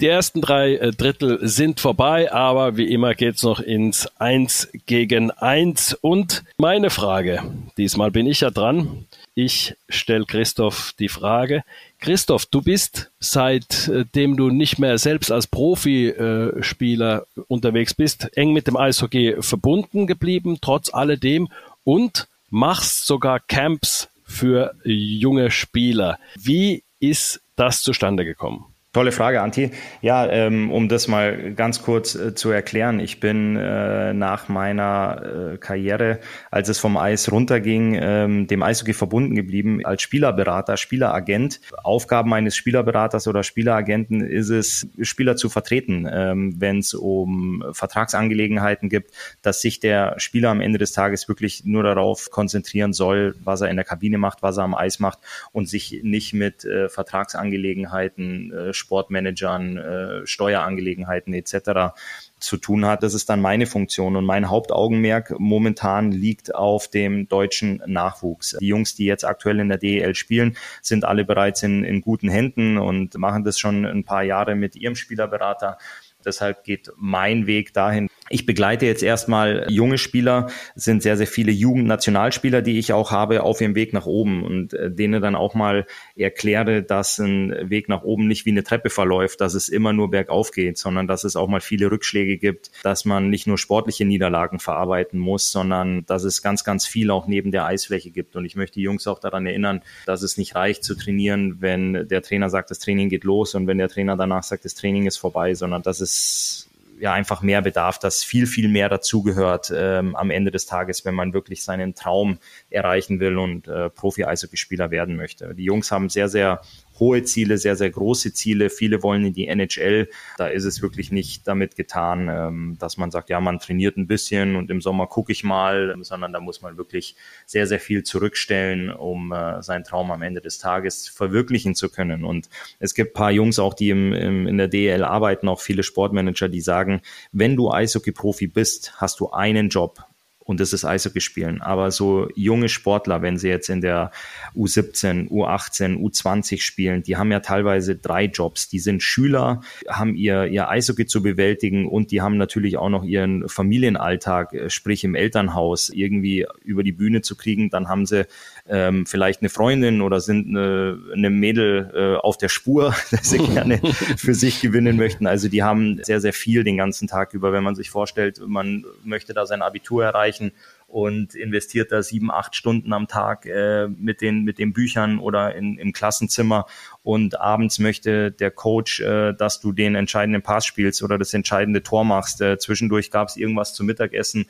Die 0.00 0.06
ersten 0.06 0.40
drei 0.40 0.76
äh, 0.76 0.92
Drittel 0.92 1.40
sind 1.42 1.80
vorbei, 1.80 2.32
aber 2.32 2.76
wie 2.76 2.92
immer 2.92 3.14
geht's 3.14 3.42
noch 3.42 3.58
ins 3.58 4.06
Eins 4.20 4.68
gegen 4.86 5.32
Eins. 5.32 5.92
Und 5.92 6.44
meine 6.56 6.90
Frage, 6.90 7.42
diesmal 7.76 8.12
bin 8.12 8.28
ich 8.28 8.40
ja 8.40 8.50
dran. 8.50 9.06
Ich 9.34 9.74
stelle 9.88 10.24
Christoph 10.24 10.92
die 11.00 11.08
Frage. 11.08 11.64
Christoph, 11.98 12.46
du 12.46 12.62
bist 12.62 13.10
seitdem 13.18 14.36
du 14.36 14.50
nicht 14.50 14.78
mehr 14.78 14.98
selbst 14.98 15.32
als 15.32 15.48
Profispieler 15.48 17.26
unterwegs 17.48 17.94
bist, 17.94 18.36
eng 18.36 18.52
mit 18.52 18.68
dem 18.68 18.76
Eishockey 18.76 19.36
verbunden 19.40 20.06
geblieben, 20.06 20.58
trotz 20.60 20.94
alledem 20.94 21.48
und 21.82 22.28
machst 22.50 23.04
sogar 23.04 23.40
Camps 23.40 24.08
für 24.28 24.74
junge 24.84 25.50
Spieler. 25.50 26.18
Wie 26.38 26.84
ist 27.00 27.40
das 27.56 27.82
zustande 27.82 28.24
gekommen? 28.24 28.66
Tolle 28.94 29.12
Frage, 29.12 29.42
Anti. 29.42 29.70
Ja, 30.00 30.26
ähm, 30.30 30.70
um 30.70 30.88
das 30.88 31.08
mal 31.08 31.52
ganz 31.52 31.82
kurz 31.82 32.14
äh, 32.14 32.34
zu 32.34 32.48
erklären. 32.48 33.00
Ich 33.00 33.20
bin 33.20 33.54
äh, 33.54 34.14
nach 34.14 34.48
meiner 34.48 35.52
äh, 35.52 35.58
Karriere, 35.58 36.20
als 36.50 36.70
es 36.70 36.78
vom 36.78 36.96
Eis 36.96 37.30
runterging, 37.30 37.98
ähm, 38.00 38.46
dem 38.46 38.62
Eishockey 38.62 38.94
verbunden 38.94 39.34
geblieben 39.34 39.84
als 39.84 40.00
Spielerberater, 40.00 40.78
Spieleragent. 40.78 41.60
Aufgaben 41.84 42.32
eines 42.32 42.56
Spielerberaters 42.56 43.28
oder 43.28 43.42
Spieleragenten 43.42 44.22
ist 44.22 44.48
es, 44.48 44.88
Spieler 45.02 45.36
zu 45.36 45.50
vertreten, 45.50 46.08
ähm, 46.10 46.54
wenn 46.58 46.78
es 46.78 46.94
um 46.94 47.62
Vertragsangelegenheiten 47.72 48.88
gibt, 48.88 49.12
dass 49.42 49.60
sich 49.60 49.80
der 49.80 50.18
Spieler 50.18 50.48
am 50.48 50.62
Ende 50.62 50.78
des 50.78 50.92
Tages 50.92 51.28
wirklich 51.28 51.66
nur 51.66 51.82
darauf 51.82 52.30
konzentrieren 52.30 52.94
soll, 52.94 53.34
was 53.44 53.60
er 53.60 53.68
in 53.68 53.76
der 53.76 53.84
Kabine 53.84 54.16
macht, 54.16 54.40
was 54.40 54.56
er 54.56 54.64
am 54.64 54.74
Eis 54.74 54.98
macht 54.98 55.18
und 55.52 55.68
sich 55.68 56.00
nicht 56.02 56.32
mit 56.32 56.64
äh, 56.64 56.88
Vertragsangelegenheiten 56.88 58.50
äh, 58.50 58.72
Sportmanagern, 58.78 59.76
äh, 59.76 60.26
Steuerangelegenheiten 60.26 61.34
etc. 61.34 61.94
zu 62.38 62.56
tun 62.56 62.86
hat. 62.86 63.02
Das 63.02 63.14
ist 63.14 63.28
dann 63.28 63.40
meine 63.40 63.66
Funktion 63.66 64.16
und 64.16 64.24
mein 64.24 64.48
Hauptaugenmerk 64.48 65.34
momentan 65.38 66.12
liegt 66.12 66.54
auf 66.54 66.88
dem 66.88 67.28
deutschen 67.28 67.82
Nachwuchs. 67.86 68.56
Die 68.60 68.66
Jungs, 68.66 68.94
die 68.94 69.04
jetzt 69.04 69.24
aktuell 69.24 69.60
in 69.60 69.68
der 69.68 69.78
DEL 69.78 70.14
spielen, 70.14 70.56
sind 70.80 71.04
alle 71.04 71.24
bereits 71.24 71.62
in, 71.62 71.84
in 71.84 72.00
guten 72.00 72.28
Händen 72.28 72.78
und 72.78 73.16
machen 73.18 73.44
das 73.44 73.58
schon 73.58 73.84
ein 73.84 74.04
paar 74.04 74.22
Jahre 74.22 74.54
mit 74.54 74.76
ihrem 74.76 74.94
Spielerberater. 74.94 75.78
Deshalb 76.24 76.64
geht 76.64 76.90
mein 76.96 77.46
Weg 77.46 77.72
dahin. 77.72 78.08
Ich 78.30 78.46
begleite 78.46 78.86
jetzt 78.86 79.02
erstmal 79.02 79.66
junge 79.68 79.98
Spieler, 79.98 80.48
es 80.74 80.84
sind 80.84 81.02
sehr, 81.02 81.16
sehr 81.16 81.26
viele 81.26 81.52
Jugendnationalspieler, 81.52 82.62
die 82.62 82.78
ich 82.78 82.92
auch 82.92 83.10
habe, 83.10 83.42
auf 83.42 83.60
ihrem 83.60 83.74
Weg 83.74 83.92
nach 83.92 84.06
oben 84.06 84.42
und 84.42 84.74
äh, 84.74 84.90
denen 84.90 85.22
dann 85.22 85.34
auch 85.34 85.54
mal 85.54 85.86
erkläre, 86.16 86.82
dass 86.82 87.18
ein 87.18 87.70
Weg 87.70 87.88
nach 87.88 88.02
oben 88.02 88.26
nicht 88.26 88.44
wie 88.46 88.50
eine 88.50 88.64
Treppe 88.64 88.90
verläuft, 88.90 89.40
dass 89.40 89.54
es 89.54 89.68
immer 89.68 89.92
nur 89.92 90.10
bergauf 90.10 90.50
geht, 90.50 90.78
sondern 90.78 91.06
dass 91.06 91.24
es 91.24 91.36
auch 91.36 91.48
mal 91.48 91.60
viele 91.60 91.90
Rückschläge 91.90 92.38
gibt, 92.38 92.70
dass 92.82 93.04
man 93.04 93.30
nicht 93.30 93.46
nur 93.46 93.58
sportliche 93.58 94.04
Niederlagen 94.04 94.58
verarbeiten 94.58 95.18
muss, 95.18 95.50
sondern 95.50 96.04
dass 96.06 96.24
es 96.24 96.42
ganz, 96.42 96.64
ganz 96.64 96.86
viel 96.86 97.10
auch 97.10 97.26
neben 97.26 97.50
der 97.50 97.64
Eisfläche 97.64 98.10
gibt. 98.10 98.36
Und 98.36 98.44
ich 98.44 98.56
möchte 98.56 98.74
die 98.74 98.82
Jungs 98.82 99.06
auch 99.06 99.18
daran 99.18 99.46
erinnern, 99.46 99.82
dass 100.06 100.22
es 100.22 100.36
nicht 100.36 100.54
reicht 100.54 100.84
zu 100.84 100.94
trainieren, 100.94 101.56
wenn 101.60 102.08
der 102.08 102.22
Trainer 102.22 102.50
sagt, 102.50 102.70
das 102.70 102.78
Training 102.78 103.08
geht 103.08 103.24
los 103.24 103.54
und 103.54 103.66
wenn 103.66 103.78
der 103.78 103.88
Trainer 103.88 104.16
danach 104.16 104.42
sagt, 104.42 104.64
das 104.64 104.74
Training 104.74 105.06
ist 105.06 105.16
vorbei, 105.16 105.54
sondern 105.54 105.82
dass 105.82 106.00
es 106.00 106.67
ja 107.00 107.12
einfach 107.12 107.42
mehr 107.42 107.62
bedarf, 107.62 107.98
dass 107.98 108.24
viel, 108.24 108.46
viel 108.46 108.68
mehr 108.68 108.88
dazugehört 108.88 109.72
ähm, 109.74 110.16
am 110.16 110.30
Ende 110.30 110.50
des 110.50 110.66
Tages, 110.66 111.04
wenn 111.04 111.14
man 111.14 111.32
wirklich 111.32 111.62
seinen 111.62 111.94
Traum 111.94 112.38
erreichen 112.70 113.20
will 113.20 113.38
und 113.38 113.68
äh, 113.68 113.90
Profi-Eishockeyspieler 113.90 114.90
werden 114.90 115.16
möchte. 115.16 115.54
Die 115.54 115.64
Jungs 115.64 115.90
haben 115.90 116.08
sehr, 116.08 116.28
sehr 116.28 116.60
hohe 116.98 117.22
Ziele, 117.22 117.58
sehr, 117.58 117.76
sehr 117.76 117.90
große 117.90 118.32
Ziele. 118.32 118.70
Viele 118.70 119.02
wollen 119.02 119.24
in 119.24 119.32
die 119.32 119.48
NHL. 119.48 120.08
Da 120.36 120.48
ist 120.48 120.64
es 120.64 120.82
wirklich 120.82 121.12
nicht 121.12 121.46
damit 121.46 121.76
getan, 121.76 122.28
ähm, 122.30 122.76
dass 122.78 122.96
man 122.96 123.10
sagt, 123.10 123.30
ja, 123.30 123.40
man 123.40 123.58
trainiert 123.58 123.96
ein 123.96 124.06
bisschen 124.06 124.56
und 124.56 124.70
im 124.70 124.80
Sommer 124.80 125.06
gucke 125.06 125.32
ich 125.32 125.44
mal, 125.44 125.96
sondern 126.00 126.32
da 126.32 126.40
muss 126.40 126.62
man 126.62 126.76
wirklich 126.76 127.16
sehr, 127.46 127.66
sehr 127.66 127.80
viel 127.80 128.02
zurückstellen, 128.02 128.90
um 128.90 129.32
äh, 129.32 129.62
seinen 129.62 129.84
Traum 129.84 130.10
am 130.10 130.22
Ende 130.22 130.40
des 130.40 130.58
Tages 130.58 131.08
verwirklichen 131.08 131.74
zu 131.74 131.88
können. 131.88 132.24
Und 132.24 132.48
es 132.78 132.94
gibt 132.94 133.14
paar 133.14 133.30
Jungs 133.30 133.58
auch, 133.58 133.74
die 133.74 133.90
im, 133.90 134.12
im, 134.12 134.46
in 134.46 134.58
der 134.58 134.68
DL 134.68 135.04
arbeiten, 135.04 135.48
auch 135.48 135.60
viele 135.60 135.82
Sportmanager, 135.82 136.48
die 136.48 136.60
sagen, 136.60 137.02
wenn 137.32 137.56
du 137.56 137.70
Eishockey-Profi 137.70 138.48
bist, 138.48 138.94
hast 138.96 139.20
du 139.20 139.30
einen 139.30 139.68
Job 139.68 140.07
und 140.48 140.60
das 140.60 140.72
ist 140.72 140.86
Eishockey 140.86 141.20
spielen. 141.20 141.60
Aber 141.60 141.90
so 141.90 142.26
junge 142.34 142.70
Sportler, 142.70 143.20
wenn 143.20 143.36
sie 143.36 143.48
jetzt 143.50 143.68
in 143.68 143.82
der 143.82 144.10
U17, 144.56 145.28
U18, 145.28 145.98
U20 145.98 146.62
spielen, 146.62 147.02
die 147.02 147.18
haben 147.18 147.30
ja 147.30 147.40
teilweise 147.40 147.96
drei 147.96 148.24
Jobs. 148.24 148.70
Die 148.70 148.78
sind 148.78 149.02
Schüler, 149.02 149.60
haben 149.86 150.14
ihr, 150.14 150.46
ihr 150.46 150.70
Eishockey 150.70 151.04
zu 151.04 151.22
bewältigen 151.22 151.86
und 151.86 152.12
die 152.12 152.22
haben 152.22 152.38
natürlich 152.38 152.78
auch 152.78 152.88
noch 152.88 153.04
ihren 153.04 153.46
Familienalltag, 153.46 154.54
äh, 154.54 154.70
sprich 154.70 155.04
im 155.04 155.14
Elternhaus, 155.14 155.90
irgendwie 155.90 156.46
über 156.64 156.82
die 156.82 156.92
Bühne 156.92 157.20
zu 157.20 157.36
kriegen. 157.36 157.68
Dann 157.68 157.90
haben 157.90 158.06
sie 158.06 158.26
ähm, 158.70 159.04
vielleicht 159.04 159.42
eine 159.42 159.50
Freundin 159.50 160.00
oder 160.00 160.18
sind 160.18 160.48
eine, 160.48 160.98
eine 161.12 161.28
Mädel 161.28 161.90
äh, 161.94 162.16
auf 162.24 162.38
der 162.38 162.48
Spur, 162.48 162.94
dass 163.10 163.28
sie 163.28 163.38
gerne 163.52 163.82
für 164.16 164.32
sich 164.32 164.62
gewinnen 164.62 164.96
möchten. 164.96 165.26
Also 165.26 165.48
die 165.48 165.62
haben 165.62 166.02
sehr, 166.02 166.22
sehr 166.22 166.32
viel 166.32 166.64
den 166.64 166.78
ganzen 166.78 167.06
Tag 167.06 167.34
über. 167.34 167.52
Wenn 167.52 167.64
man 167.64 167.74
sich 167.74 167.90
vorstellt, 167.90 168.40
man 168.46 168.86
möchte 169.04 169.34
da 169.34 169.44
sein 169.44 169.60
Abitur 169.60 170.06
erreichen, 170.06 170.37
erreichen 170.38 170.52
und 170.86 171.34
investiert 171.34 171.92
da 171.92 172.02
sieben, 172.02 172.30
acht 172.30 172.56
Stunden 172.56 172.94
am 172.94 173.08
Tag 173.08 173.44
äh, 173.44 173.88
mit, 173.88 174.22
den, 174.22 174.44
mit 174.44 174.58
den 174.58 174.72
Büchern 174.72 175.18
oder 175.18 175.54
in, 175.54 175.76
im 175.76 175.92
Klassenzimmer 175.92 176.64
und 177.08 177.40
abends 177.40 177.78
möchte 177.78 178.30
der 178.30 178.50
Coach, 178.50 179.00
äh, 179.00 179.32
dass 179.32 179.62
du 179.62 179.72
den 179.72 179.94
entscheidenden 179.94 180.42
Pass 180.42 180.66
spielst 180.66 181.02
oder 181.02 181.16
das 181.16 181.32
entscheidende 181.32 181.82
Tor 181.82 182.04
machst. 182.04 182.42
Äh, 182.42 182.58
zwischendurch 182.58 183.10
gab 183.10 183.28
es 183.28 183.38
irgendwas 183.38 183.72
zum 183.72 183.86
Mittagessen, 183.86 184.44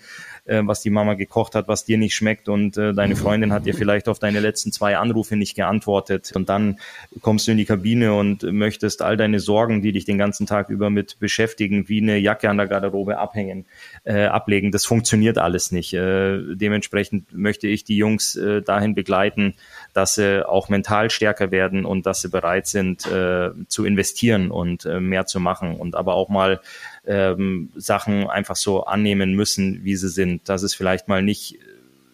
äh, 0.44 0.62
was 0.64 0.80
die 0.80 0.90
Mama 0.90 1.14
gekocht 1.14 1.54
hat, 1.54 1.68
was 1.68 1.84
dir 1.84 1.98
nicht 1.98 2.16
schmeckt 2.16 2.48
und 2.48 2.76
äh, 2.76 2.92
deine 2.94 3.14
Freundin 3.14 3.52
hat 3.52 3.64
dir 3.64 3.74
vielleicht 3.74 4.08
auf 4.08 4.18
deine 4.18 4.40
letzten 4.40 4.72
zwei 4.72 4.96
Anrufe 4.96 5.36
nicht 5.36 5.54
geantwortet 5.54 6.32
und 6.34 6.48
dann 6.48 6.80
kommst 7.20 7.46
du 7.46 7.52
in 7.52 7.58
die 7.58 7.64
Kabine 7.64 8.14
und 8.14 8.42
möchtest 8.42 9.02
all 9.02 9.16
deine 9.16 9.38
Sorgen, 9.38 9.80
die 9.80 9.92
dich 9.92 10.04
den 10.04 10.18
ganzen 10.18 10.44
Tag 10.48 10.68
über 10.68 10.90
mit 10.90 11.20
beschäftigen, 11.20 11.88
wie 11.88 12.02
eine 12.02 12.18
Jacke 12.18 12.50
an 12.50 12.56
der 12.56 12.66
Garderobe 12.66 13.18
abhängen, 13.18 13.66
äh, 14.02 14.24
ablegen. 14.24 14.72
Das 14.72 14.84
funktioniert 14.84 15.38
alles 15.38 15.70
nicht. 15.70 15.94
Äh, 15.94 16.56
dementsprechend 16.56 17.32
möchte 17.32 17.68
ich 17.68 17.84
die 17.84 17.96
Jungs 17.96 18.34
äh, 18.34 18.62
dahin 18.62 18.96
begleiten, 18.96 19.54
dass 19.98 20.14
sie 20.14 20.48
auch 20.48 20.68
mental 20.68 21.10
stärker 21.10 21.50
werden 21.50 21.84
und 21.84 22.06
dass 22.06 22.20
sie 22.20 22.28
bereit 22.28 22.68
sind 22.68 23.04
äh, 23.08 23.50
zu 23.66 23.84
investieren 23.84 24.52
und 24.52 24.86
äh, 24.86 25.00
mehr 25.00 25.26
zu 25.26 25.40
machen 25.40 25.74
und 25.74 25.96
aber 25.96 26.14
auch 26.14 26.28
mal 26.28 26.60
ähm, 27.04 27.70
Sachen 27.74 28.30
einfach 28.30 28.54
so 28.54 28.84
annehmen 28.84 29.34
müssen, 29.34 29.82
wie 29.82 29.96
sie 29.96 30.08
sind. 30.08 30.48
Dass 30.48 30.62
es 30.62 30.72
vielleicht 30.72 31.08
mal 31.08 31.20
nicht 31.20 31.58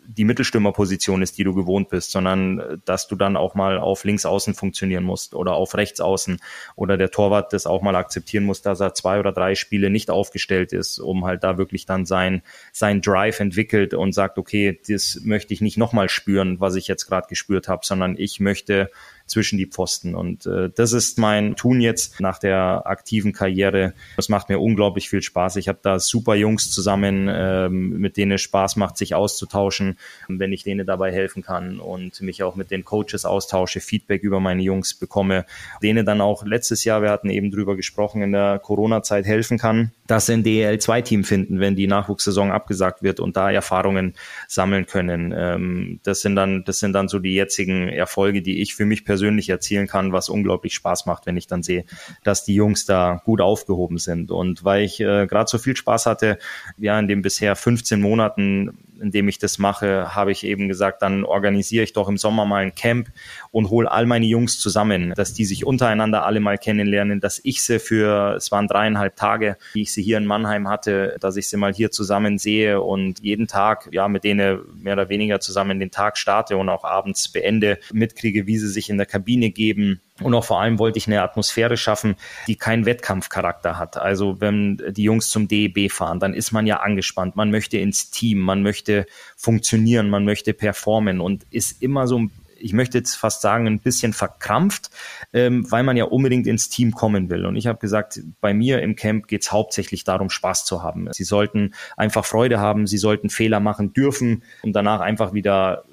die 0.06 0.24
Mittelstürmerposition 0.24 1.22
ist, 1.22 1.38
die 1.38 1.44
du 1.44 1.54
gewohnt 1.54 1.88
bist, 1.88 2.10
sondern 2.10 2.58
äh, 2.58 2.78
dass 2.84 3.08
du 3.08 3.16
dann 3.16 3.36
auch 3.36 3.54
mal 3.54 3.78
auf 3.78 4.04
links 4.04 4.26
außen 4.26 4.54
funktionieren 4.54 5.04
musst 5.04 5.34
oder 5.34 5.54
auf 5.54 5.74
rechts 5.74 6.00
außen 6.00 6.40
oder 6.76 6.96
der 6.96 7.10
Torwart 7.10 7.52
das 7.52 7.66
auch 7.66 7.82
mal 7.82 7.96
akzeptieren 7.96 8.44
muss, 8.44 8.62
dass 8.62 8.80
er 8.80 8.94
zwei 8.94 9.18
oder 9.18 9.32
drei 9.32 9.54
Spiele 9.54 9.90
nicht 9.90 10.10
aufgestellt 10.10 10.72
ist, 10.72 10.98
um 10.98 11.24
halt 11.24 11.44
da 11.44 11.58
wirklich 11.58 11.86
dann 11.86 12.06
sein, 12.06 12.42
sein 12.72 13.00
Drive 13.00 13.40
entwickelt 13.40 13.94
und 13.94 14.12
sagt, 14.12 14.38
okay, 14.38 14.78
das 14.88 15.20
möchte 15.24 15.54
ich 15.54 15.60
nicht 15.60 15.78
nochmal 15.78 16.08
spüren, 16.08 16.60
was 16.60 16.74
ich 16.76 16.88
jetzt 16.88 17.06
gerade 17.06 17.28
gespürt 17.28 17.68
habe, 17.68 17.84
sondern 17.84 18.16
ich 18.18 18.40
möchte 18.40 18.90
zwischen 19.26 19.56
die 19.56 19.66
Pfosten. 19.66 20.14
Und 20.14 20.46
äh, 20.46 20.70
das 20.74 20.92
ist 20.92 21.18
mein 21.18 21.56
Tun 21.56 21.80
jetzt 21.80 22.20
nach 22.20 22.38
der 22.38 22.82
aktiven 22.84 23.32
Karriere. 23.32 23.94
Das 24.16 24.28
macht 24.28 24.48
mir 24.48 24.58
unglaublich 24.58 25.08
viel 25.08 25.22
Spaß. 25.22 25.56
Ich 25.56 25.68
habe 25.68 25.78
da 25.82 25.98
super 25.98 26.34
Jungs 26.34 26.70
zusammen, 26.70 27.28
ähm, 27.32 27.98
mit 27.98 28.16
denen 28.16 28.32
es 28.32 28.42
Spaß 28.42 28.76
macht, 28.76 28.98
sich 28.98 29.14
auszutauschen, 29.14 29.98
wenn 30.28 30.52
ich 30.52 30.64
denen 30.64 30.86
dabei 30.86 31.10
helfen 31.10 31.42
kann 31.42 31.80
und 31.80 32.20
mich 32.20 32.42
auch 32.42 32.54
mit 32.54 32.70
den 32.70 32.84
Coaches 32.84 33.24
austausche, 33.24 33.80
Feedback 33.80 34.22
über 34.22 34.40
meine 34.40 34.62
Jungs 34.62 34.94
bekomme, 34.94 35.46
denen 35.82 36.04
dann 36.04 36.20
auch 36.20 36.44
letztes 36.44 36.84
Jahr, 36.84 37.02
wir 37.02 37.10
hatten 37.10 37.30
eben 37.30 37.50
drüber 37.50 37.76
gesprochen, 37.76 38.22
in 38.22 38.32
der 38.32 38.58
Corona-Zeit 38.58 39.24
helfen 39.24 39.58
kann, 39.58 39.92
dass 40.06 40.26
sie 40.26 40.34
ein 40.34 40.44
DEL2-Team 40.44 41.24
finden, 41.24 41.60
wenn 41.60 41.76
die 41.76 41.86
Nachwuchssaison 41.86 42.50
abgesagt 42.50 43.02
wird 43.02 43.20
und 43.20 43.36
da 43.36 43.50
Erfahrungen 43.50 44.14
sammeln 44.48 44.86
können. 44.86 45.34
Ähm, 45.36 46.00
das 46.02 46.20
sind 46.20 46.36
dann, 46.36 46.64
das 46.64 46.78
sind 46.78 46.92
dann 46.92 47.08
so 47.08 47.18
die 47.18 47.34
jetzigen 47.34 47.88
Erfolge, 47.88 48.42
die 48.42 48.60
ich 48.60 48.74
für 48.74 48.84
mich 48.84 49.04
persönlich 49.04 49.13
persönlich 49.14 49.48
erzielen 49.48 49.86
kann, 49.86 50.12
was 50.12 50.28
unglaublich 50.28 50.74
Spaß 50.74 51.06
macht, 51.06 51.26
wenn 51.26 51.36
ich 51.36 51.46
dann 51.46 51.62
sehe, 51.62 51.84
dass 52.24 52.44
die 52.44 52.56
Jungs 52.56 52.84
da 52.84 53.22
gut 53.24 53.40
aufgehoben 53.40 53.98
sind. 53.98 54.32
Und 54.32 54.64
weil 54.64 54.82
ich 54.82 54.98
äh, 54.98 55.28
gerade 55.28 55.48
so 55.48 55.58
viel 55.58 55.76
Spaß 55.76 56.06
hatte, 56.06 56.36
ja, 56.78 56.98
in 56.98 57.06
den 57.06 57.22
bisher 57.22 57.54
15 57.54 58.00
Monaten 58.00 58.76
in 59.00 59.10
dem 59.10 59.28
ich 59.28 59.38
das 59.38 59.58
mache, 59.58 60.14
habe 60.14 60.32
ich 60.32 60.44
eben 60.44 60.68
gesagt, 60.68 61.02
dann 61.02 61.24
organisiere 61.24 61.84
ich 61.84 61.92
doch 61.92 62.08
im 62.08 62.18
Sommer 62.18 62.44
mal 62.44 62.62
ein 62.62 62.74
Camp 62.74 63.08
und 63.50 63.70
hole 63.70 63.90
all 63.90 64.06
meine 64.06 64.26
Jungs 64.26 64.58
zusammen, 64.58 65.12
dass 65.16 65.34
die 65.34 65.44
sich 65.44 65.64
untereinander 65.64 66.24
alle 66.24 66.40
mal 66.40 66.58
kennenlernen, 66.58 67.20
dass 67.20 67.40
ich 67.44 67.62
sie 67.62 67.78
für, 67.78 68.34
es 68.36 68.50
waren 68.52 68.68
dreieinhalb 68.68 69.16
Tage, 69.16 69.56
die 69.74 69.82
ich 69.82 69.92
sie 69.92 70.02
hier 70.02 70.18
in 70.18 70.26
Mannheim 70.26 70.68
hatte, 70.68 71.16
dass 71.20 71.36
ich 71.36 71.48
sie 71.48 71.56
mal 71.56 71.72
hier 71.72 71.90
zusammen 71.90 72.38
sehe 72.38 72.80
und 72.80 73.20
jeden 73.20 73.46
Tag, 73.46 73.88
ja, 73.92 74.08
mit 74.08 74.24
denen 74.24 74.60
mehr 74.74 74.94
oder 74.94 75.08
weniger 75.08 75.40
zusammen 75.40 75.80
den 75.80 75.90
Tag 75.90 76.18
starte 76.18 76.56
und 76.56 76.68
auch 76.68 76.84
abends 76.84 77.28
beende, 77.28 77.78
mitkriege, 77.92 78.46
wie 78.46 78.58
sie 78.58 78.68
sich 78.68 78.90
in 78.90 78.96
der 78.96 79.06
Kabine 79.06 79.50
geben, 79.50 80.00
und 80.20 80.32
auch 80.34 80.44
vor 80.44 80.60
allem 80.60 80.78
wollte 80.78 80.98
ich 80.98 81.08
eine 81.08 81.22
Atmosphäre 81.22 81.76
schaffen, 81.76 82.14
die 82.46 82.54
keinen 82.54 82.86
Wettkampfcharakter 82.86 83.78
hat. 83.78 83.96
Also 83.96 84.40
wenn 84.40 84.80
die 84.90 85.02
Jungs 85.02 85.28
zum 85.28 85.48
DEB 85.48 85.90
fahren, 85.90 86.20
dann 86.20 86.34
ist 86.34 86.52
man 86.52 86.66
ja 86.66 86.80
angespannt. 86.80 87.34
Man 87.34 87.50
möchte 87.50 87.78
ins 87.78 88.10
Team, 88.10 88.38
man 88.38 88.62
möchte 88.62 89.06
funktionieren, 89.36 90.10
man 90.10 90.24
möchte 90.24 90.54
performen 90.54 91.20
und 91.20 91.44
ist 91.50 91.82
immer 91.82 92.06
so, 92.06 92.28
ich 92.56 92.72
möchte 92.72 92.96
jetzt 92.96 93.16
fast 93.16 93.42
sagen, 93.42 93.66
ein 93.66 93.80
bisschen 93.80 94.12
verkrampft, 94.12 94.90
ähm, 95.32 95.70
weil 95.70 95.82
man 95.82 95.96
ja 95.96 96.04
unbedingt 96.04 96.46
ins 96.46 96.68
Team 96.68 96.92
kommen 96.92 97.28
will. 97.28 97.44
Und 97.44 97.56
ich 97.56 97.66
habe 97.66 97.80
gesagt, 97.80 98.20
bei 98.40 98.54
mir 98.54 98.82
im 98.82 98.94
Camp 98.94 99.26
geht 99.26 99.42
es 99.42 99.50
hauptsächlich 99.50 100.04
darum, 100.04 100.30
Spaß 100.30 100.64
zu 100.64 100.82
haben. 100.82 101.08
Sie 101.12 101.24
sollten 101.24 101.74
einfach 101.96 102.24
Freude 102.24 102.60
haben, 102.60 102.86
sie 102.86 102.98
sollten 102.98 103.30
Fehler 103.30 103.58
machen 103.58 103.92
dürfen 103.92 104.44
und 104.62 104.74
danach 104.74 105.00
einfach 105.00 105.34
wieder 105.34 105.84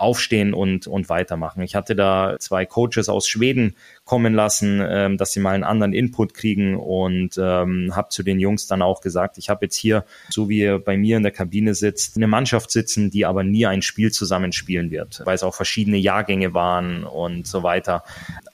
aufstehen 0.00 0.54
und, 0.54 0.86
und 0.86 1.08
weitermachen. 1.08 1.62
Ich 1.62 1.74
hatte 1.74 1.94
da 1.96 2.36
zwei 2.38 2.66
Coaches 2.66 3.08
aus 3.08 3.28
Schweden 3.28 3.76
kommen 4.08 4.32
lassen, 4.32 4.82
ähm, 4.88 5.18
dass 5.18 5.32
sie 5.32 5.40
mal 5.40 5.54
einen 5.54 5.64
anderen 5.64 5.92
Input 5.92 6.32
kriegen 6.32 6.76
und 6.76 7.36
ähm, 7.36 7.94
habe 7.94 8.08
zu 8.08 8.22
den 8.22 8.40
Jungs 8.40 8.66
dann 8.66 8.80
auch 8.80 9.02
gesagt, 9.02 9.36
ich 9.36 9.50
habe 9.50 9.66
jetzt 9.66 9.76
hier, 9.76 10.02
so 10.30 10.48
wie 10.48 10.60
ihr 10.60 10.78
bei 10.78 10.96
mir 10.96 11.18
in 11.18 11.22
der 11.22 11.30
Kabine 11.30 11.74
sitzt, 11.74 12.16
eine 12.16 12.26
Mannschaft 12.26 12.70
sitzen, 12.70 13.10
die 13.10 13.26
aber 13.26 13.44
nie 13.44 13.66
ein 13.66 13.82
Spiel 13.82 14.10
zusammen 14.10 14.52
spielen 14.52 14.90
wird, 14.90 15.20
weil 15.26 15.34
es 15.34 15.42
auch 15.42 15.54
verschiedene 15.54 15.98
Jahrgänge 15.98 16.54
waren 16.54 17.04
und 17.04 17.46
so 17.46 17.62
weiter. 17.62 18.02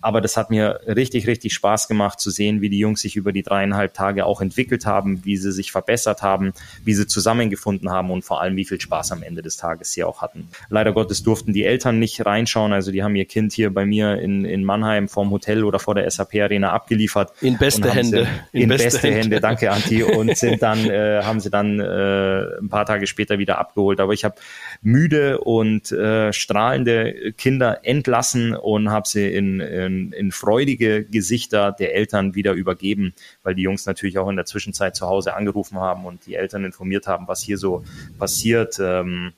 Aber 0.00 0.20
das 0.20 0.36
hat 0.36 0.50
mir 0.50 0.80
richtig, 0.88 1.28
richtig 1.28 1.54
Spaß 1.54 1.86
gemacht 1.86 2.18
zu 2.18 2.30
sehen, 2.30 2.60
wie 2.60 2.68
die 2.68 2.80
Jungs 2.80 3.02
sich 3.02 3.14
über 3.14 3.30
die 3.30 3.44
dreieinhalb 3.44 3.94
Tage 3.94 4.26
auch 4.26 4.40
entwickelt 4.40 4.86
haben, 4.86 5.24
wie 5.24 5.36
sie 5.36 5.52
sich 5.52 5.70
verbessert 5.70 6.20
haben, 6.22 6.52
wie 6.82 6.94
sie 6.94 7.06
zusammengefunden 7.06 7.90
haben 7.90 8.10
und 8.10 8.24
vor 8.24 8.40
allem, 8.40 8.56
wie 8.56 8.64
viel 8.64 8.80
Spaß 8.80 9.12
am 9.12 9.22
Ende 9.22 9.40
des 9.40 9.56
Tages 9.56 9.92
sie 9.92 10.02
auch 10.02 10.20
hatten. 10.20 10.48
Leider 10.68 10.92
Gottes 10.92 11.22
durften 11.22 11.52
die 11.52 11.64
Eltern 11.64 12.00
nicht 12.00 12.26
reinschauen, 12.26 12.72
also 12.72 12.90
die 12.90 13.04
haben 13.04 13.14
ihr 13.14 13.26
Kind 13.26 13.52
hier 13.52 13.72
bei 13.72 13.86
mir 13.86 14.18
in, 14.18 14.44
in 14.44 14.64
Mannheim 14.64 15.06
vorm 15.06 15.30
Hotel 15.30 15.43
oder 15.64 15.78
vor 15.78 15.94
der 15.94 16.10
SAP 16.10 16.34
Arena 16.36 16.72
abgeliefert. 16.72 17.32
In 17.40 17.58
beste 17.58 17.92
Hände. 17.92 18.26
In, 18.52 18.62
in 18.62 18.68
beste, 18.68 18.84
beste 18.86 19.08
Hände. 19.08 19.20
Hände. 19.20 19.40
danke 19.40 19.70
Anti. 19.70 20.02
Und 20.02 20.36
sind 20.36 20.62
dann, 20.62 20.88
äh, 20.88 21.22
haben 21.22 21.40
sie 21.40 21.50
dann 21.50 21.80
äh, 21.80 22.58
ein 22.60 22.68
paar 22.68 22.86
Tage 22.86 23.06
später 23.06 23.38
wieder 23.38 23.58
abgeholt. 23.58 24.00
Aber 24.00 24.12
ich 24.12 24.24
habe 24.24 24.36
müde 24.82 25.38
und 25.38 25.92
äh, 25.92 26.32
strahlende 26.32 27.32
Kinder 27.36 27.80
entlassen 27.84 28.54
und 28.54 28.90
habe 28.90 29.08
sie 29.08 29.28
in, 29.28 29.60
in, 29.60 30.12
in 30.12 30.32
freudige 30.32 31.04
Gesichter 31.04 31.72
der 31.72 31.94
Eltern 31.94 32.34
wieder 32.34 32.52
übergeben, 32.52 33.14
weil 33.42 33.54
die 33.54 33.62
Jungs 33.62 33.86
natürlich 33.86 34.18
auch 34.18 34.28
in 34.28 34.36
der 34.36 34.46
Zwischenzeit 34.46 34.96
zu 34.96 35.06
Hause 35.06 35.34
angerufen 35.34 35.78
haben 35.78 36.04
und 36.04 36.26
die 36.26 36.34
Eltern 36.34 36.64
informiert 36.64 37.06
haben, 37.06 37.28
was 37.28 37.42
hier 37.42 37.58
so 37.58 37.84
passiert. 38.18 38.78
Ähm, 38.80 39.32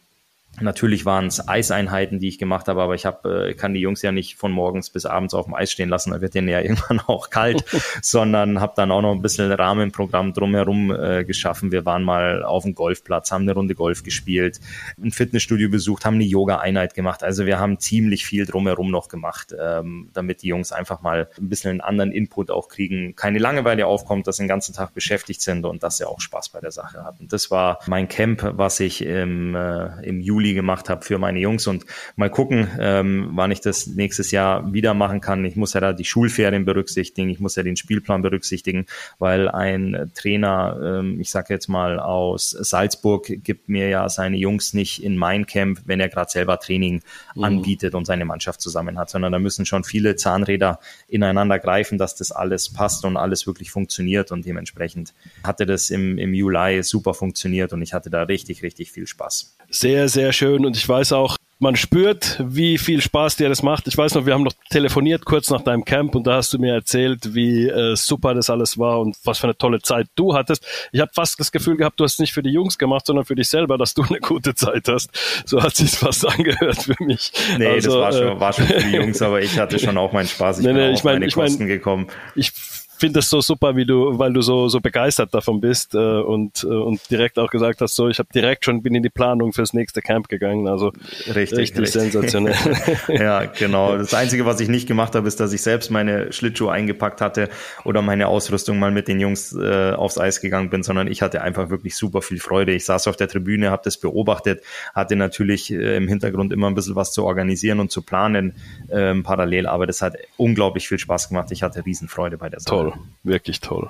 Natürlich 0.60 1.04
waren 1.04 1.26
es 1.26 1.46
Eiseinheiten, 1.46 2.18
die 2.18 2.28
ich 2.28 2.38
gemacht 2.38 2.68
habe, 2.68 2.82
aber 2.82 2.94
ich 2.94 3.04
hab, 3.04 3.26
äh, 3.26 3.52
kann 3.54 3.74
die 3.74 3.80
Jungs 3.80 4.00
ja 4.02 4.10
nicht 4.10 4.36
von 4.36 4.52
morgens 4.52 4.88
bis 4.88 5.04
abends 5.04 5.34
auf 5.34 5.44
dem 5.44 5.54
Eis 5.54 5.70
stehen 5.70 5.90
lassen, 5.90 6.12
da 6.12 6.20
wird 6.20 6.34
denen 6.34 6.48
ja 6.48 6.60
irgendwann 6.62 7.00
auch 7.00 7.30
kalt, 7.30 7.64
sondern 8.02 8.60
habe 8.60 8.72
dann 8.76 8.90
auch 8.90 9.02
noch 9.02 9.12
ein 9.12 9.22
bisschen 9.22 9.52
Rahmenprogramm 9.52 10.32
drumherum 10.32 10.94
äh, 10.94 11.24
geschaffen. 11.24 11.72
Wir 11.72 11.84
waren 11.84 12.02
mal 12.02 12.42
auf 12.42 12.62
dem 12.62 12.74
Golfplatz, 12.74 13.30
haben 13.30 13.42
eine 13.42 13.52
Runde 13.52 13.74
Golf 13.74 14.02
gespielt, 14.02 14.60
ein 15.02 15.10
Fitnessstudio 15.10 15.68
besucht, 15.68 16.04
haben 16.04 16.14
eine 16.14 16.24
Yoga-Einheit 16.24 16.94
gemacht. 16.94 17.22
Also 17.22 17.44
wir 17.44 17.58
haben 17.58 17.78
ziemlich 17.78 18.24
viel 18.24 18.46
drumherum 18.46 18.90
noch 18.90 19.08
gemacht, 19.08 19.54
ähm, 19.60 20.08
damit 20.14 20.42
die 20.42 20.48
Jungs 20.48 20.72
einfach 20.72 21.02
mal 21.02 21.28
ein 21.38 21.48
bisschen 21.48 21.70
einen 21.70 21.80
anderen 21.82 22.12
Input 22.12 22.50
auch 22.50 22.68
kriegen, 22.68 23.14
keine 23.14 23.38
Langeweile 23.38 23.86
aufkommt, 23.86 24.26
dass 24.26 24.36
sie 24.36 24.44
den 24.44 24.48
ganzen 24.48 24.74
Tag 24.74 24.94
beschäftigt 24.94 25.42
sind 25.42 25.66
und 25.66 25.82
dass 25.82 25.98
sie 25.98 26.08
auch 26.08 26.20
Spaß 26.20 26.48
bei 26.50 26.60
der 26.60 26.70
Sache 26.70 27.04
hatten. 27.04 27.28
Das 27.28 27.50
war 27.50 27.80
mein 27.86 28.08
Camp, 28.08 28.42
was 28.56 28.80
ich 28.80 29.04
im, 29.04 29.54
äh, 29.54 30.02
im 30.06 30.20
Juli 30.20 30.45
Juli 30.46 30.54
gemacht 30.54 30.88
habe 30.88 31.04
für 31.04 31.18
meine 31.18 31.38
Jungs 31.38 31.66
und 31.66 31.84
mal 32.16 32.30
gucken, 32.30 32.68
ähm, 32.78 33.30
wann 33.32 33.50
ich 33.50 33.60
das 33.60 33.86
nächstes 33.86 34.30
Jahr 34.30 34.72
wieder 34.72 34.94
machen 34.94 35.20
kann. 35.20 35.44
Ich 35.44 35.56
muss 35.56 35.74
ja 35.74 35.80
da 35.80 35.92
die 35.92 36.04
Schulferien 36.04 36.64
berücksichtigen, 36.64 37.28
ich 37.28 37.40
muss 37.40 37.56
ja 37.56 37.62
den 37.62 37.76
Spielplan 37.76 38.22
berücksichtigen, 38.22 38.86
weil 39.18 39.48
ein 39.48 40.10
Trainer, 40.14 40.78
ähm, 40.82 41.20
ich 41.20 41.30
sage 41.30 41.52
jetzt 41.52 41.68
mal 41.68 41.98
aus 41.98 42.50
Salzburg, 42.50 43.26
gibt 43.26 43.68
mir 43.68 43.88
ja 43.88 44.08
seine 44.08 44.36
Jungs 44.36 44.74
nicht 44.74 45.02
in 45.02 45.16
mein 45.16 45.46
Camp, 45.46 45.80
wenn 45.84 46.00
er 46.00 46.08
gerade 46.08 46.30
selber 46.30 46.58
Training 46.58 47.02
mhm. 47.34 47.44
anbietet 47.44 47.94
und 47.94 48.06
seine 48.06 48.24
Mannschaft 48.24 48.60
zusammen 48.60 48.98
hat, 48.98 49.10
sondern 49.10 49.32
da 49.32 49.38
müssen 49.38 49.66
schon 49.66 49.84
viele 49.84 50.16
Zahnräder 50.16 50.78
ineinander 51.08 51.58
greifen, 51.58 51.98
dass 51.98 52.14
das 52.14 52.32
alles 52.32 52.72
passt 52.72 53.04
und 53.04 53.16
alles 53.16 53.46
wirklich 53.46 53.70
funktioniert 53.70 54.32
und 54.32 54.46
dementsprechend 54.46 55.14
hatte 55.42 55.66
das 55.66 55.90
im, 55.90 56.18
im 56.18 56.34
Juli 56.34 56.82
super 56.82 57.14
funktioniert 57.14 57.72
und 57.72 57.82
ich 57.82 57.92
hatte 57.92 58.10
da 58.10 58.22
richtig, 58.22 58.62
richtig 58.62 58.92
viel 58.92 59.06
Spaß. 59.06 59.56
Sehr, 59.70 60.08
sehr 60.08 60.32
schön. 60.32 60.64
Und 60.64 60.76
ich 60.76 60.88
weiß 60.88 61.12
auch, 61.12 61.36
man 61.58 61.74
spürt, 61.74 62.36
wie 62.44 62.76
viel 62.76 63.00
Spaß 63.00 63.36
dir 63.36 63.48
das 63.48 63.62
macht. 63.62 63.88
Ich 63.88 63.96
weiß 63.96 64.14
noch, 64.14 64.26
wir 64.26 64.34
haben 64.34 64.42
noch 64.42 64.52
telefoniert 64.68 65.24
kurz 65.24 65.48
nach 65.48 65.62
deinem 65.62 65.86
Camp 65.86 66.14
und 66.14 66.26
da 66.26 66.36
hast 66.36 66.52
du 66.52 66.58
mir 66.58 66.74
erzählt, 66.74 67.34
wie 67.34 67.66
äh, 67.66 67.96
super 67.96 68.34
das 68.34 68.50
alles 68.50 68.78
war 68.78 69.00
und 69.00 69.16
was 69.24 69.38
für 69.38 69.46
eine 69.46 69.56
tolle 69.56 69.80
Zeit 69.80 70.06
du 70.16 70.34
hattest. 70.34 70.66
Ich 70.92 71.00
habe 71.00 71.10
fast 71.14 71.40
das 71.40 71.50
Gefühl 71.50 71.78
gehabt, 71.78 71.98
du 71.98 72.04
hast 72.04 72.14
es 72.14 72.18
nicht 72.18 72.34
für 72.34 72.42
die 72.42 72.50
Jungs 72.50 72.76
gemacht, 72.76 73.06
sondern 73.06 73.24
für 73.24 73.34
dich 73.34 73.48
selber, 73.48 73.78
dass 73.78 73.94
du 73.94 74.02
eine 74.02 74.20
gute 74.20 74.54
Zeit 74.54 74.86
hast. 74.88 75.10
So 75.46 75.62
hat 75.62 75.74
sich 75.74 75.92
fast 75.92 76.26
angehört 76.28 76.82
für 76.82 77.02
mich. 77.02 77.32
Nee, 77.58 77.66
also, 77.66 78.00
das 78.00 78.00
war 78.00 78.12
schon, 78.12 78.36
äh, 78.36 78.40
war 78.40 78.52
schon 78.52 78.66
für 78.66 78.80
die 78.80 78.96
Jungs, 78.96 79.22
aber 79.22 79.40
ich 79.40 79.58
hatte 79.58 79.78
schon 79.78 79.96
auch 79.96 80.12
meinen 80.12 80.28
Spaß. 80.28 80.58
Ich 80.58 80.66
nee, 80.66 80.72
bin 80.74 80.82
nee, 80.82 80.90
auf 80.90 80.98
ich 80.98 81.04
mein, 81.04 81.14
meine 81.14 81.26
ich 81.26 81.34
Kosten 81.34 81.60
mein, 81.60 81.68
gekommen. 81.68 82.06
Ich 82.34 82.52
finde 82.98 83.20
es 83.20 83.30
so 83.30 83.40
super, 83.40 83.76
wie 83.76 83.84
du, 83.84 84.18
weil 84.18 84.32
du 84.32 84.40
so 84.40 84.68
so 84.68 84.80
begeistert 84.80 85.34
davon 85.34 85.60
bist 85.60 85.94
äh, 85.94 85.98
und 85.98 86.64
äh, 86.64 86.66
und 86.66 87.10
direkt 87.10 87.38
auch 87.38 87.50
gesagt 87.50 87.80
hast, 87.80 87.94
so 87.94 88.08
ich 88.08 88.18
habe 88.18 88.28
direkt 88.34 88.64
schon 88.64 88.82
bin 88.82 88.94
in 88.94 89.02
die 89.02 89.10
Planung 89.10 89.52
fürs 89.52 89.72
nächste 89.72 90.02
Camp 90.02 90.28
gegangen, 90.28 90.68
also 90.68 90.92
richtig, 91.26 91.58
richtig, 91.58 91.78
richtig. 91.78 91.90
sensationell. 91.90 92.54
ja, 93.08 93.44
genau. 93.44 93.96
Das 93.96 94.14
einzige, 94.14 94.46
was 94.46 94.60
ich 94.60 94.68
nicht 94.68 94.88
gemacht 94.88 95.14
habe, 95.14 95.28
ist, 95.28 95.40
dass 95.40 95.52
ich 95.52 95.62
selbst 95.62 95.90
meine 95.90 96.32
Schlittschuhe 96.32 96.72
eingepackt 96.72 97.20
hatte 97.20 97.48
oder 97.84 98.02
meine 98.02 98.28
Ausrüstung 98.28 98.78
mal 98.78 98.90
mit 98.90 99.08
den 99.08 99.20
Jungs 99.20 99.52
äh, 99.52 99.92
aufs 99.92 100.18
Eis 100.18 100.40
gegangen 100.40 100.70
bin, 100.70 100.82
sondern 100.82 101.06
ich 101.08 101.22
hatte 101.22 101.42
einfach 101.42 101.70
wirklich 101.70 101.96
super 101.96 102.22
viel 102.22 102.40
Freude. 102.40 102.72
Ich 102.72 102.84
saß 102.84 103.08
auf 103.08 103.16
der 103.16 103.28
Tribüne, 103.28 103.70
habe 103.70 103.82
das 103.84 103.98
beobachtet, 103.98 104.62
hatte 104.94 105.16
natürlich 105.16 105.72
äh, 105.72 105.96
im 105.96 106.08
Hintergrund 106.08 106.52
immer 106.52 106.68
ein 106.68 106.74
bisschen 106.74 106.96
was 106.96 107.12
zu 107.12 107.24
organisieren 107.24 107.80
und 107.80 107.90
zu 107.90 108.02
planen 108.02 108.54
ähm, 108.90 109.22
parallel, 109.22 109.66
aber 109.66 109.86
das 109.86 110.02
hat 110.02 110.16
unglaublich 110.36 110.88
viel 110.88 110.98
Spaß 110.98 111.28
gemacht. 111.28 111.50
Ich 111.50 111.62
hatte 111.62 111.84
Riesenfreude 111.84 112.38
bei 112.38 112.48
der 112.48 112.60
Sache. 112.60 112.74
Toll 112.74 112.85
toll, 112.90 113.00
wirklich 113.22 113.60
toll. 113.60 113.88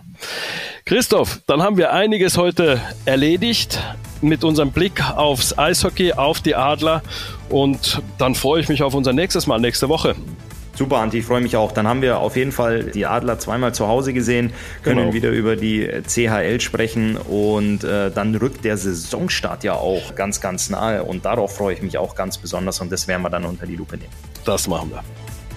Christoph, 0.85 1.41
dann 1.47 1.63
haben 1.63 1.77
wir 1.77 1.93
einiges 1.93 2.37
heute 2.37 2.81
erledigt 3.05 3.83
mit 4.23 4.45
unserem 4.45 4.73
Blick 4.73 5.03
aufs 5.17 5.59
Eishockey, 5.59 6.13
auf 6.13 6.41
die 6.41 6.55
Adler 6.55 7.03
und 7.49 8.03
dann 8.19 8.35
freue 8.35 8.61
ich 8.61 8.69
mich 8.69 8.83
auf 8.83 8.95
unser 8.95 9.13
nächstes 9.13 9.47
Mal 9.47 9.61
nächste 9.61 9.89
Woche. 9.89 10.15
Super, 10.75 10.99
Anti, 10.99 11.21
ich 11.21 11.25
freue 11.25 11.41
mich 11.41 11.57
auch. 11.57 11.73
Dann 11.73 11.89
haben 11.89 12.03
wir 12.03 12.19
auf 12.19 12.37
jeden 12.37 12.53
Fall 12.53 12.85
die 12.85 13.07
Adler 13.07 13.39
zweimal 13.39 13.75
zu 13.75 13.89
Hause 13.89 14.13
gesehen, 14.13 14.53
können 14.83 14.99
genau. 14.99 15.15
wieder 15.15 15.31
über 15.31 15.57
die 15.57 15.89
CHL 16.07 16.61
sprechen 16.61 17.17
und 17.17 17.83
äh, 17.83 18.11
dann 18.11 18.35
rückt 18.35 18.63
der 18.65 18.77
Saisonstart 18.77 19.65
ja 19.65 19.73
auch 19.73 20.15
ganz, 20.15 20.43
ganz 20.43 20.69
nahe 20.69 21.03
und 21.03 21.25
darauf 21.25 21.57
freue 21.57 21.75
ich 21.75 21.83
mich 21.83 21.97
auch 21.97 22.15
ganz 22.15 22.37
besonders 22.37 22.81
und 22.83 22.93
das 22.93 23.09
werden 23.09 23.23
wir 23.23 23.31
dann 23.31 23.47
unter 23.47 23.67
die 23.67 23.77
Lupe 23.77 23.97
nehmen. 23.97 24.13
Das 24.45 24.69
machen 24.69 24.91
wir. 24.91 25.03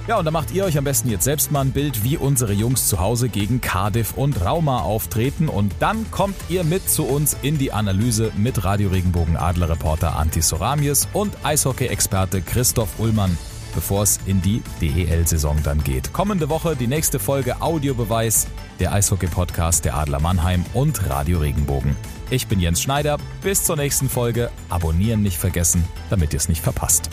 Ja, 0.10 0.18
und 0.18 0.26
da 0.26 0.32
macht 0.32 0.50
ihr 0.50 0.66
euch 0.66 0.76
am 0.76 0.86
besten 0.86 1.08
jetzt 1.12 1.24
selbst 1.24 1.52
mal 1.52 1.62
ein 1.62 1.72
Bild, 1.72 2.04
wie 2.04 2.18
unsere 2.18 2.52
Jungs 2.52 2.88
zu 2.88 3.00
Hause 3.00 3.30
gegen 3.30 3.62
Cardiff 3.62 4.14
und 4.18 4.44
Rauma 4.44 4.80
auftreten. 4.80 5.48
Und 5.48 5.72
dann 5.82 6.10
kommt 6.10 6.36
ihr 6.50 6.64
mit 6.64 6.90
zu 6.90 7.06
uns 7.06 7.38
in 7.44 7.60
die 7.60 7.72
Analyse 7.72 8.32
mit 8.36 8.64
Radio 8.64 8.90
Regenbogen 8.90 9.38
Adler-Reporter 9.38 10.16
Anti 10.16 10.42
Soramies 10.42 11.08
und 11.14 11.38
Eishockey-Experte 11.44 12.42
Christoph 12.42 12.98
Ullmann, 12.98 13.38
bevor 13.76 14.02
es 14.02 14.20
in 14.26 14.42
die 14.42 14.64
DEL-Saison 14.82 15.58
dann 15.64 15.84
geht. 15.84 16.12
Kommende 16.12 16.50
Woche 16.50 16.76
die 16.76 16.88
nächste 16.88 17.20
Folge 17.20 17.62
Audiobeweis, 17.62 18.48
der 18.80 18.92
Eishockey-Podcast 18.94 19.86
der 19.86 19.96
Adler 19.96 20.20
Mannheim 20.20 20.66
und 20.74 21.08
Radio 21.08 21.38
Regenbogen. 21.38 21.96
Ich 22.32 22.48
bin 22.48 22.60
Jens 22.60 22.82
Schneider. 22.82 23.20
Bis 23.44 23.64
zur 23.64 23.76
nächsten 23.76 24.10
Folge. 24.10 24.50
Abonnieren 24.70 25.22
nicht 25.22 25.38
vergessen, 25.38 25.84
damit 26.10 26.34
ihr 26.34 26.38
es 26.38 26.50
nicht 26.50 26.64
verpasst. 26.64 27.12